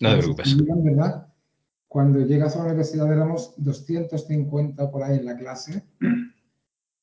No 0.00 0.10
te 0.10 0.18
preocupes. 0.18 0.56
¿verdad? 0.84 1.26
Cuando 1.88 2.20
llegas 2.20 2.54
a 2.54 2.58
la 2.58 2.66
universidad 2.66 3.10
éramos 3.10 3.54
250 3.56 4.90
por 4.90 5.02
ahí 5.02 5.18
en 5.18 5.24
la 5.24 5.36
clase 5.36 5.82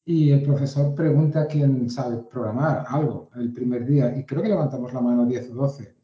y 0.06 0.30
el 0.30 0.44
profesor 0.44 0.94
pregunta 0.94 1.42
a 1.42 1.48
quién 1.48 1.90
sabe 1.90 2.18
programar 2.32 2.86
algo 2.88 3.30
el 3.36 3.52
primer 3.52 3.86
día 3.86 4.16
y 4.16 4.24
creo 4.24 4.44
que 4.44 4.50
levantamos 4.50 4.94
la 4.94 5.02
mano 5.02 5.26
10 5.26 5.50
o 5.52 5.56
12. 5.56 5.95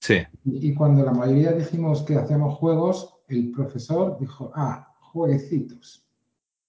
Sí. 0.00 0.18
Y, 0.44 0.70
y 0.70 0.74
cuando 0.74 1.04
la 1.04 1.12
mayoría 1.12 1.52
dijimos 1.52 2.02
que 2.02 2.16
hacíamos 2.16 2.58
juegos, 2.58 3.14
el 3.28 3.52
profesor 3.52 4.18
dijo, 4.18 4.50
ah, 4.54 4.92
jueguecitos. 5.00 6.04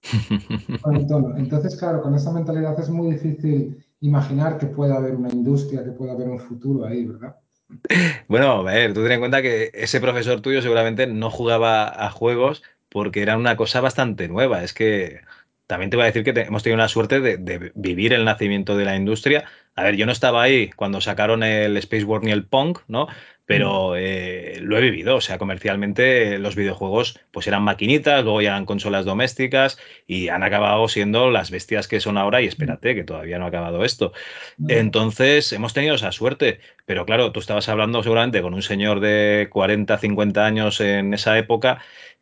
Entonces, 1.38 1.76
claro, 1.78 2.02
con 2.02 2.16
esa 2.16 2.32
mentalidad 2.32 2.80
es 2.80 2.90
muy 2.90 3.12
difícil 3.12 3.84
imaginar 4.02 4.58
que 4.58 4.68
pueda 4.68 4.98
haber 4.98 5.16
una 5.16 5.30
industria, 5.30 5.84
que 5.84 5.92
pueda 5.92 6.14
haber 6.14 6.30
un 6.30 6.40
futuro 6.40 6.86
ahí, 6.86 7.06
¿verdad? 7.06 7.36
Bueno, 8.28 8.52
a 8.52 8.64
ver, 8.64 8.94
tú 8.94 9.04
ten 9.04 9.14
en 9.14 9.20
cuenta 9.20 9.42
que 9.42 9.72
ese 9.74 10.02
profesor 10.02 10.42
tuyo 10.42 10.62
seguramente 10.62 11.08
no 11.08 11.30
jugaba 11.30 11.88
a 11.88 12.10
juegos 12.10 12.64
porque 12.90 13.22
era 13.22 13.38
una 13.38 13.56
cosa 13.56 13.80
bastante 13.80 14.28
nueva. 14.28 14.64
Es 14.64 14.74
que 14.74 15.22
también 15.68 15.90
te 15.90 15.96
voy 15.96 16.04
a 16.04 16.08
decir 16.08 16.24
que 16.24 16.34
te, 16.34 16.42
hemos 16.42 16.64
tenido 16.64 16.78
la 16.78 16.90
suerte 16.90 17.22
de, 17.22 17.38
de, 17.38 17.72
vivir 17.76 18.12
el 18.12 18.26
nacimiento 18.26 18.76
de 18.76 18.86
la 18.86 18.96
industria. 18.96 19.46
A 19.76 19.84
ver, 19.84 19.96
yo 19.96 20.06
no 20.06 20.12
estaba 20.12 20.44
ahí 20.44 20.70
cuando 20.72 21.02
sacaron 21.02 21.44
el 21.44 21.78
Space 21.78 22.04
War 22.04 22.24
ni 22.24 22.32
el 22.32 22.46
Punk, 22.46 22.80
¿no? 22.88 23.08
Pero 23.46 23.98
eh, 23.98 24.60
lo 24.62 24.78
he 24.78 24.82
vivido, 24.82 25.18
o 25.18 25.22
sea, 25.22 25.38
comercialmente 25.38 26.40
los 26.40 26.56
videojuegos 26.56 27.20
pues 27.32 27.48
eran 27.48 27.64
maquinitas, 27.64 28.24
luego 28.24 28.42
ya 28.42 28.52
eran 28.52 28.66
consolas 28.66 29.04
domésticas 29.04 29.78
y 30.08 30.30
han 30.30 30.44
acabado 30.44 30.88
siendo 30.88 31.30
las 31.30 31.52
bestias 31.52 31.90
que 31.90 32.00
son 32.00 32.18
ahora 32.18 32.42
y 32.42 32.46
espérate, 32.46 32.96
que 32.96 33.04
todavía 33.04 33.40
no 33.40 33.46
ha 33.46 33.48
acabado 33.50 33.84
esto. 33.84 34.14
Entonces, 34.70 35.52
hemos 35.52 35.74
tenido 35.74 35.96
esa 35.96 36.14
suerte, 36.14 36.62
pero 36.86 37.06
claro, 37.06 37.34
tú 37.34 37.42
estabas 37.42 37.68
hablando 37.68 38.04
seguramente 38.04 38.42
con 38.42 38.54
un 38.54 38.62
señor 38.62 39.02
de 39.02 39.50
40, 39.52 39.98
50 39.98 40.46
años 40.46 40.80
en 40.80 41.14
esa 41.14 41.38
época 41.38 41.80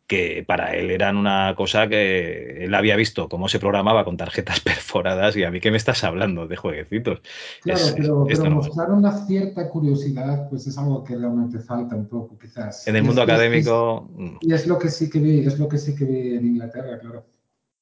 que 0.09 0.43
para 0.45 0.75
él 0.75 0.89
eran 0.89 1.17
una 1.17 1.53
cosa 1.55 1.87
que 1.87 2.65
él 2.65 2.73
había 2.73 2.95
visto 2.95 3.29
cómo 3.29 3.47
se 3.47 3.59
programaba 3.59 4.03
con 4.03 4.17
tarjetas 4.17 4.59
perforadas 4.59 5.37
y 5.37 5.43
a 5.43 5.51
mí 5.51 5.61
que 5.61 5.69
me 5.69 5.77
estás 5.77 6.03
hablando 6.03 6.47
de 6.47 6.55
jueguecitos. 6.55 7.21
Claro, 7.61 7.79
es, 8.27 8.39
pero, 8.39 8.49
mostrar 8.49 8.89
una 8.89 9.11
cierta 9.27 9.69
curiosidad 9.69 10.49
pues 10.49 10.65
es 10.65 10.75
algo 10.79 11.03
que 11.03 11.15
realmente 11.15 11.59
falta 11.59 11.95
un 11.95 12.07
poco 12.07 12.39
quizás. 12.39 12.87
En 12.87 12.95
el 12.95 13.03
mundo 13.03 13.21
es, 13.21 13.29
académico... 13.29 14.09
Y 14.41 14.51
es 14.51 14.65
lo 14.65 14.79
que 14.79 14.89
sí 14.89 15.11
que 15.11 15.19
vi, 15.19 15.45
es 15.45 15.59
lo 15.59 15.69
que 15.69 15.77
sí 15.77 15.95
que 15.95 16.05
vi 16.05 16.33
en 16.33 16.45
Inglaterra, 16.47 16.97
claro. 16.97 17.27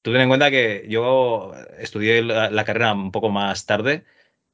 Tú 0.02 0.12
ten 0.12 0.20
en 0.20 0.28
cuenta 0.28 0.50
que 0.50 0.86
yo 0.86 1.52
estudié 1.78 2.22
la, 2.22 2.50
la 2.50 2.64
carrera 2.64 2.92
un 2.92 3.10
poco 3.10 3.30
más 3.30 3.64
tarde 3.64 4.04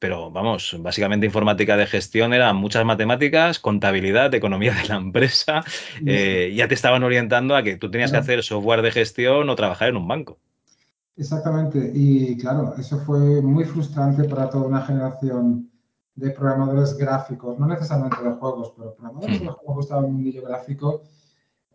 pero 0.05 0.31
vamos, 0.31 0.77
básicamente 0.81 1.25
informática 1.25 1.79
de 1.79 1.87
gestión 1.87 2.35
era 2.35 2.53
muchas 2.53 2.85
matemáticas, 2.85 3.59
contabilidad, 3.59 4.35
economía 4.35 4.75
de 4.75 4.87
la 4.87 4.97
empresa, 4.97 5.65
eh, 6.07 6.53
ya 6.55 6.69
te 6.69 6.75
estaban 6.75 7.03
orientando 7.05 7.57
a 7.57 7.63
que 7.63 7.79
tú 7.79 7.91
tenías 7.91 8.11
claro. 8.11 8.27
que 8.27 8.33
hacer 8.33 8.45
software 8.45 8.83
de 8.83 8.91
gestión 8.91 9.49
o 9.49 9.57
trabajar 9.57 9.89
en 9.89 9.97
un 9.97 10.07
banco. 10.07 10.37
Exactamente, 11.17 11.91
y 11.95 12.37
claro, 12.37 12.75
eso 12.77 12.99
fue 12.99 13.41
muy 13.41 13.65
frustrante 13.65 14.25
para 14.25 14.51
toda 14.51 14.67
una 14.67 14.83
generación 14.83 15.71
de 16.17 16.31
programadores 16.33 16.99
gráficos, 16.99 17.59
no 17.59 17.67
necesariamente 17.67 18.23
de 18.23 18.33
juegos, 18.33 18.75
pero 18.77 18.95
programadores 18.95 19.41
hmm. 19.41 19.45
de 19.45 19.51
juegos 19.53 19.77
gustaban 19.77 20.05
un 20.05 20.13
mundillo 20.17 20.43
gráfico, 20.43 21.05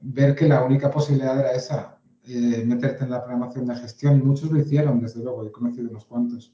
ver 0.01 0.35
que 0.35 0.47
la 0.47 0.63
única 0.63 0.91
posibilidad 0.91 1.39
era 1.39 1.53
esa, 1.53 1.97
eh, 2.25 2.63
meterte 2.63 3.05
en 3.05 3.09
la 3.09 3.23
programación 3.23 3.65
de 3.65 3.75
gestión, 3.75 4.19
y 4.19 4.21
muchos 4.21 4.51
lo 4.51 4.59
hicieron, 4.59 5.01
desde 5.01 5.23
luego, 5.23 5.47
he 5.47 5.51
conocido 5.51 5.89
unos 5.89 6.05
cuantos. 6.05 6.53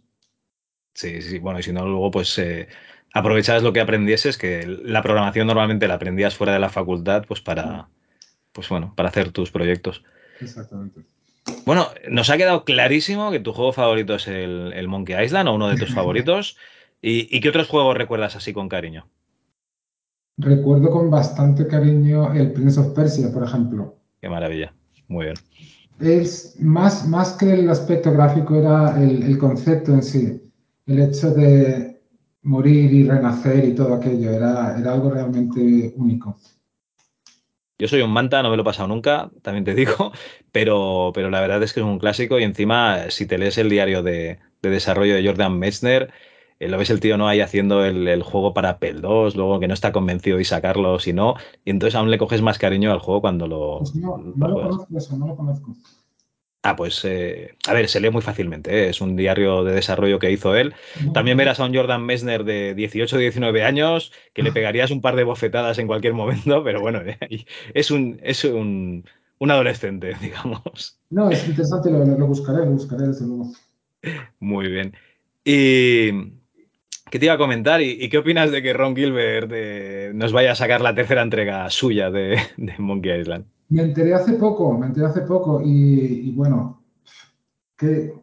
Sí, 0.95 1.21
sí, 1.21 1.39
bueno, 1.39 1.59
y 1.59 1.63
si 1.63 1.73
no, 1.73 1.85
luego 1.85 2.09
pues 2.09 2.37
eh, 2.39 2.69
aprovechabas 3.13 3.63
lo 3.63 3.73
que 3.73 3.81
aprendieses, 3.81 4.37
que 4.37 4.65
la 4.65 5.03
programación 5.03 5.45
normalmente 5.45 5.89
la 5.89 5.95
aprendías 5.95 6.35
fuera 6.35 6.53
de 6.53 6.59
la 6.59 6.69
facultad, 6.69 7.25
pues 7.27 7.41
para, 7.41 7.89
pues 8.53 8.69
bueno, 8.69 8.93
para 8.95 9.09
hacer 9.09 9.31
tus 9.31 9.51
proyectos. 9.51 10.03
Exactamente. 10.39 11.01
Bueno, 11.65 11.89
nos 12.09 12.29
ha 12.29 12.37
quedado 12.37 12.63
clarísimo 12.63 13.29
que 13.29 13.41
tu 13.41 13.51
juego 13.51 13.73
favorito 13.73 14.15
es 14.15 14.27
el, 14.29 14.71
el 14.73 14.87
Monkey 14.87 15.21
Island 15.21 15.49
o 15.49 15.53
uno 15.53 15.67
de 15.67 15.75
tus 15.75 15.93
favoritos. 15.93 16.57
¿Y, 17.01 17.27
¿Y, 17.29 17.41
qué 17.41 17.49
otros 17.49 17.67
juegos 17.67 17.97
recuerdas 17.97 18.37
así 18.37 18.53
con 18.53 18.69
cariño? 18.69 19.05
Recuerdo 20.37 20.91
con 20.91 21.09
bastante 21.11 21.67
cariño 21.67 22.33
el 22.33 22.53
Prince 22.53 22.79
of 22.79 22.95
Persia, 22.95 23.31
por 23.33 23.43
ejemplo. 23.43 23.95
Qué 24.21 24.29
maravilla, 24.29 24.73
muy 25.09 25.25
bien. 25.25 25.35
Es 25.99 26.55
más, 26.59 27.05
más 27.07 27.33
que 27.33 27.53
el 27.53 27.69
aspecto 27.69 28.11
gráfico, 28.13 28.55
era 28.55 29.01
el, 29.01 29.23
el 29.23 29.37
concepto 29.37 29.93
en 29.93 30.01
sí 30.01 30.44
el 30.85 30.99
hecho 30.99 31.31
de 31.31 32.01
morir 32.43 32.93
y 32.93 33.03
renacer 33.03 33.65
y 33.65 33.73
todo 33.73 33.95
aquello 33.95 34.31
era, 34.31 34.77
era 34.79 34.93
algo 34.93 35.09
realmente 35.09 35.93
único. 35.97 36.37
Yo 37.77 37.87
soy 37.89 38.01
un 38.01 38.11
manta, 38.11 38.41
no 38.41 38.49
me 38.49 38.55
lo 38.55 38.61
he 38.61 38.65
pasado 38.65 38.87
nunca, 38.87 39.29
también 39.41 39.65
te 39.65 39.73
digo, 39.73 40.13
pero, 40.51 41.11
pero 41.13 41.29
la 41.29 41.41
verdad 41.41 41.61
es 41.63 41.73
que 41.73 41.81
es 41.81 41.85
un 41.85 41.99
clásico 41.99 42.39
y 42.39 42.43
encima 42.43 43.09
si 43.09 43.25
te 43.25 43.37
lees 43.37 43.57
el 43.57 43.69
diario 43.69 44.01
de, 44.01 44.39
de 44.61 44.69
desarrollo 44.69 45.15
de 45.15 45.25
Jordan 45.25 45.59
Mechner, 45.59 46.13
eh, 46.59 46.69
lo 46.69 46.77
ves 46.77 46.89
el 46.89 47.01
tío 47.01 47.17
no 47.17 47.27
ahí 47.27 47.41
haciendo 47.41 47.83
el, 47.83 48.07
el, 48.07 48.23
juego 48.23 48.53
para 48.53 48.69
Apple 48.69 49.01
2, 49.01 49.35
luego 49.35 49.59
que 49.59 49.67
no 49.67 49.73
está 49.73 49.91
convencido 49.91 50.37
de 50.37 50.45
sacarlo, 50.45 50.99
si 50.99 51.11
no, 51.11 51.35
y 51.65 51.71
entonces 51.71 51.95
aún 51.95 52.11
le 52.11 52.17
coges 52.17 52.41
más 52.41 52.59
cariño 52.59 52.93
al 52.93 52.99
juego 52.99 53.21
cuando 53.21 53.47
lo... 53.47 53.79
Pues 53.79 53.95
no, 53.95 54.17
no 54.17 54.47
lo 54.47 54.55
conozco 54.55 54.97
eso, 54.97 55.17
no 55.17 55.27
lo 55.27 55.35
conozco. 55.35 55.75
Ah, 56.67 56.75
pues, 56.75 57.05
eh, 57.05 57.53
a 57.67 57.73
ver, 57.73 57.87
se 57.87 57.99
lee 57.99 58.09
muy 58.09 58.23
fácilmente, 58.23 58.71
¿eh? 58.75 58.89
es 58.89 58.99
un 58.99 59.15
diario 59.15 59.63
de 59.63 59.71
desarrollo 59.71 60.17
que 60.17 60.31
hizo 60.31 60.55
él. 60.55 60.73
También 61.13 61.37
verás 61.37 61.59
a 61.59 61.65
un 61.65 61.75
Jordan 61.75 62.03
Messner 62.03 62.43
de 62.43 62.73
18 62.73 63.15
o 63.15 63.19
19 63.19 63.61
años 63.61 64.11
que 64.33 64.41
le 64.41 64.51
pegarías 64.51 64.89
un 64.89 64.99
par 64.99 65.15
de 65.15 65.25
bofetadas 65.25 65.77
en 65.77 65.85
cualquier 65.85 66.13
momento, 66.13 66.63
pero 66.63 66.81
bueno, 66.81 67.01
es 67.75 67.91
un, 67.91 68.19
es 68.23 68.43
un, 68.45 69.05
un 69.37 69.51
adolescente, 69.51 70.15
digamos. 70.21 70.97
No, 71.11 71.29
es 71.29 71.47
interesante, 71.47 71.91
lo, 71.91 72.03
lo, 72.03 72.25
buscaré, 72.25 72.65
lo 72.65 72.71
buscaré 72.71 73.09
desde 73.09 73.27
luego. 73.27 73.53
Muy 74.39 74.67
bien. 74.67 74.95
Y... 75.43 76.33
¿Qué 77.11 77.19
te 77.19 77.25
iba 77.25 77.35
a 77.35 77.37
comentar? 77.37 77.79
¿Y, 77.83 77.91
y 77.91 78.09
qué 78.09 78.17
opinas 78.17 78.49
de 78.49 78.63
que 78.63 78.73
Ron 78.73 78.95
Gilbert 78.95 79.51
eh, 79.53 80.11
nos 80.15 80.33
vaya 80.33 80.53
a 80.53 80.55
sacar 80.55 80.81
la 80.81 80.95
tercera 80.95 81.21
entrega 81.21 81.69
suya 81.69 82.09
de, 82.09 82.39
de 82.57 82.73
Monkey 82.79 83.21
Island? 83.21 83.45
Me 83.69 83.81
enteré 83.81 84.13
hace 84.13 84.33
poco, 84.33 84.77
me 84.77 84.87
enteré 84.87 85.07
hace 85.07 85.21
poco 85.21 85.61
y, 85.61 86.29
y 86.29 86.31
bueno, 86.31 86.83
qué, 87.77 88.13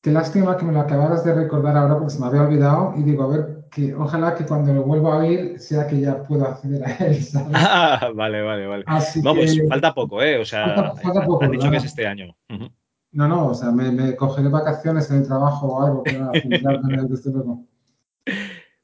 qué, 0.00 0.10
lástima 0.12 0.56
que 0.56 0.64
me 0.64 0.72
lo 0.72 0.80
acabaras 0.80 1.24
de 1.24 1.34
recordar 1.34 1.76
ahora 1.76 1.98
porque 1.98 2.14
se 2.14 2.20
me 2.20 2.26
había 2.26 2.42
olvidado 2.42 2.94
y 2.96 3.02
digo, 3.02 3.24
a 3.24 3.28
ver, 3.28 3.64
que 3.70 3.94
ojalá 3.94 4.34
que 4.34 4.44
cuando 4.44 4.72
lo 4.72 4.84
vuelva 4.84 5.14
a 5.14 5.18
oír 5.18 5.58
sea 5.58 5.86
que 5.86 6.00
ya 6.00 6.22
pueda 6.22 6.50
acceder 6.50 6.84
a 6.86 6.96
él, 6.96 7.14
¿sabes? 7.24 7.52
Ah, 7.54 8.10
vale, 8.14 8.42
vale, 8.42 8.66
vale. 8.66 8.84
Así 8.86 9.20
Vamos, 9.22 9.52
que, 9.52 9.66
falta 9.66 9.94
poco, 9.94 10.22
¿eh? 10.22 10.38
O 10.38 10.44
sea, 10.44 10.74
falta, 10.74 10.94
falta 10.96 11.24
poco, 11.24 11.44
han 11.44 11.50
dicho 11.50 11.64
¿verdad? 11.64 11.72
que 11.72 11.78
es 11.78 11.84
este 11.84 12.06
año. 12.06 12.26
Uh 12.50 12.54
-huh. 12.54 12.72
No, 13.12 13.28
no, 13.28 13.48
o 13.48 13.54
sea, 13.54 13.70
me, 13.70 13.92
me, 13.92 14.16
cogeré 14.16 14.48
vacaciones 14.48 15.10
en 15.10 15.18
el 15.18 15.26
trabajo 15.26 15.66
o 15.66 15.84
algo 15.84 16.02
para 16.02 16.32
centrarme 16.40 16.94
en 16.94 17.00
él, 17.00 17.08
desde 17.08 17.30
luego. 17.30 17.66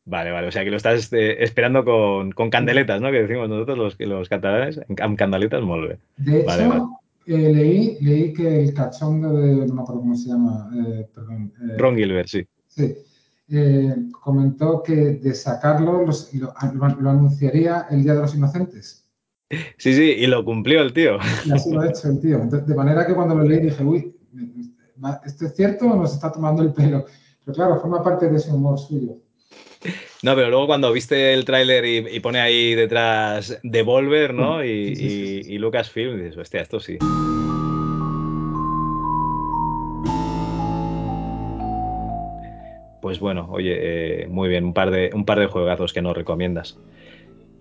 Vale, 0.08 0.30
vale, 0.30 0.48
o 0.48 0.50
sea 0.50 0.64
que 0.64 0.70
lo 0.70 0.78
estás 0.78 1.12
eh, 1.12 1.36
esperando 1.40 1.84
con, 1.84 2.32
con, 2.32 2.48
candeletas, 2.48 2.98
¿no? 2.98 3.10
Que 3.10 3.22
decimos 3.22 3.46
nosotros 3.46 3.76
los, 3.76 4.00
los 4.00 4.28
catalanes, 4.30 4.80
amb 5.02 5.18
candeletas, 5.18 5.60
molt 5.62 5.86
bé. 5.86 5.98
De 6.16 6.38
hecho, 6.38 6.46
vale, 6.46 6.66
vale. 6.66 6.82
Eh, 7.26 7.52
leí, 7.52 7.98
leí, 8.00 8.32
que 8.32 8.62
el 8.62 8.72
cachondo 8.72 9.34
de, 9.34 9.66
no 9.66 9.74
me 9.74 9.82
acuerdo 9.82 10.00
cómo 10.00 10.16
se 10.16 10.30
llama, 10.30 10.70
eh, 10.74 11.06
perdón. 11.14 11.52
Ron 11.76 11.96
Gilbert, 11.96 12.28
sí. 12.28 12.46
Sí, 12.68 12.96
comentó 14.12 14.82
que 14.82 14.94
de 14.94 15.34
sacarlo 15.34 16.06
los, 16.06 16.32
lo, 16.32 16.54
lo, 16.72 17.10
anunciaría 17.10 17.86
el 17.90 18.02
Día 18.02 18.14
de 18.14 18.20
los 18.22 18.34
Inocentes. 18.34 19.04
Sí, 19.76 19.92
sí, 19.92 20.14
y 20.18 20.26
lo 20.26 20.42
cumplió 20.42 20.80
el 20.80 20.94
tío. 20.94 21.18
Y 21.44 21.52
así 21.52 21.70
lo 21.70 21.82
ha 21.82 21.88
hecho 21.90 22.08
el 22.08 22.20
tío. 22.20 22.40
Entonces, 22.40 22.66
de 22.66 22.74
manera 22.74 23.06
que 23.06 23.14
cuando 23.14 23.34
lo 23.34 23.44
leí 23.44 23.60
dije, 23.60 23.84
uy, 23.84 24.16
¿esto 25.26 25.44
es 25.44 25.54
cierto 25.54 25.84
o 25.84 25.96
nos 25.96 26.14
está 26.14 26.32
tomando 26.32 26.62
el 26.62 26.72
pelo? 26.72 27.04
Pero 27.44 27.54
claro, 27.54 27.80
forma 27.80 28.02
parte 28.02 28.30
de 28.30 28.36
ese 28.36 28.50
humor 28.50 28.78
suyo. 28.78 29.18
No, 30.22 30.34
pero 30.34 30.50
luego 30.50 30.66
cuando 30.66 30.92
viste 30.92 31.32
el 31.32 31.44
tráiler 31.44 31.84
y, 31.84 32.16
y, 32.16 32.20
pone 32.20 32.40
ahí 32.40 32.74
detrás 32.74 33.58
Devolver, 33.62 34.34
¿no? 34.34 34.64
Y, 34.64 34.96
sí, 34.96 34.96
sí, 34.96 35.10
sí. 35.10 35.42
y, 35.50 35.54
y 35.54 35.58
Lucasfilm, 35.58 36.16
dices, 36.16 36.36
hostia, 36.36 36.60
esto 36.60 36.80
sí. 36.80 36.98
Pues 43.00 43.20
bueno, 43.20 43.46
oye, 43.50 43.76
eh, 44.22 44.26
muy 44.28 44.48
bien, 44.48 44.64
un 44.64 44.74
par 44.74 44.90
de, 44.90 45.10
un 45.14 45.24
par 45.24 45.38
de 45.38 45.46
juegazos 45.46 45.92
que 45.92 46.02
nos 46.02 46.16
recomiendas. 46.16 46.78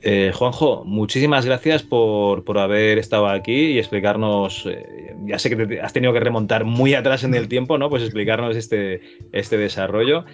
Eh, 0.01 0.31
Juanjo, 0.33 0.83
muchísimas 0.83 1.45
gracias 1.45 1.83
por, 1.83 2.43
por, 2.43 2.57
haber 2.57 2.97
estado 2.97 3.27
aquí 3.27 3.71
y 3.71 3.79
explicarnos, 3.79 4.65
eh, 4.65 5.15
ya 5.25 5.39
sé 5.39 5.49
que 5.49 5.65
te 5.65 5.81
has 5.81 5.93
tenido 5.93 6.13
que 6.13 6.19
remontar 6.19 6.65
muy 6.65 6.95
atrás 6.95 7.23
en 7.23 7.33
el 7.33 7.47
tiempo, 7.47 7.77
¿no? 7.77 7.89
Pues 7.89 8.03
explicarnos 8.03 8.55
este, 8.55 9.01
este 9.31 9.57
desarrollo. 9.57 10.25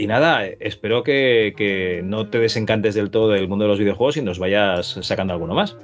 Y 0.00 0.06
nada, 0.06 0.46
espero 0.46 1.02
que, 1.02 1.52
que, 1.54 2.00
no 2.02 2.30
te 2.30 2.38
desencantes 2.38 2.94
del 2.94 3.10
todo 3.10 3.28
del 3.28 3.48
mundo 3.48 3.64
de 3.64 3.68
los 3.68 3.78
videojuegos 3.78 4.16
y 4.16 4.22
nos 4.22 4.38
vayas 4.38 4.98
sacando 5.02 5.34
alguno 5.34 5.54
más. 5.54 5.76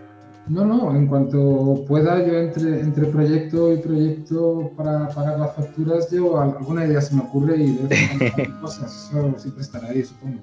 No, 0.49 0.65
no, 0.65 0.97
en 0.97 1.07
cuanto 1.07 1.85
pueda, 1.87 2.25
yo 2.27 2.39
entre, 2.39 2.81
entre 2.81 3.07
proyecto 3.09 3.75
y 3.75 3.77
proyecto 3.79 4.73
para 4.75 5.09
pagar 5.09 5.39
las 5.39 5.55
facturas, 5.55 6.11
yo 6.11 6.41
alguna 6.41 6.87
idea 6.87 7.03
se 7.03 7.15
me 7.15 7.23
ocurre 7.23 7.57
y 7.59 7.73
de 7.73 8.51
cosas, 8.63 9.11
eso 9.11 9.39
siempre 9.39 9.63
estará 9.63 9.89
ahí, 9.89 10.03
supongo. 10.03 10.41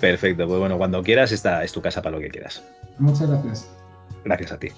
Perfecto, 0.00 0.46
pues 0.46 0.58
bueno, 0.58 0.78
cuando 0.78 1.02
quieras, 1.02 1.30
esta 1.30 1.64
es 1.64 1.72
tu 1.72 1.82
casa 1.82 2.00
para 2.00 2.16
lo 2.16 2.22
que 2.22 2.30
quieras. 2.30 2.64
Muchas 2.98 3.28
gracias. 3.28 3.70
Gracias 4.24 4.52
a 4.52 4.58
ti. 4.58 4.68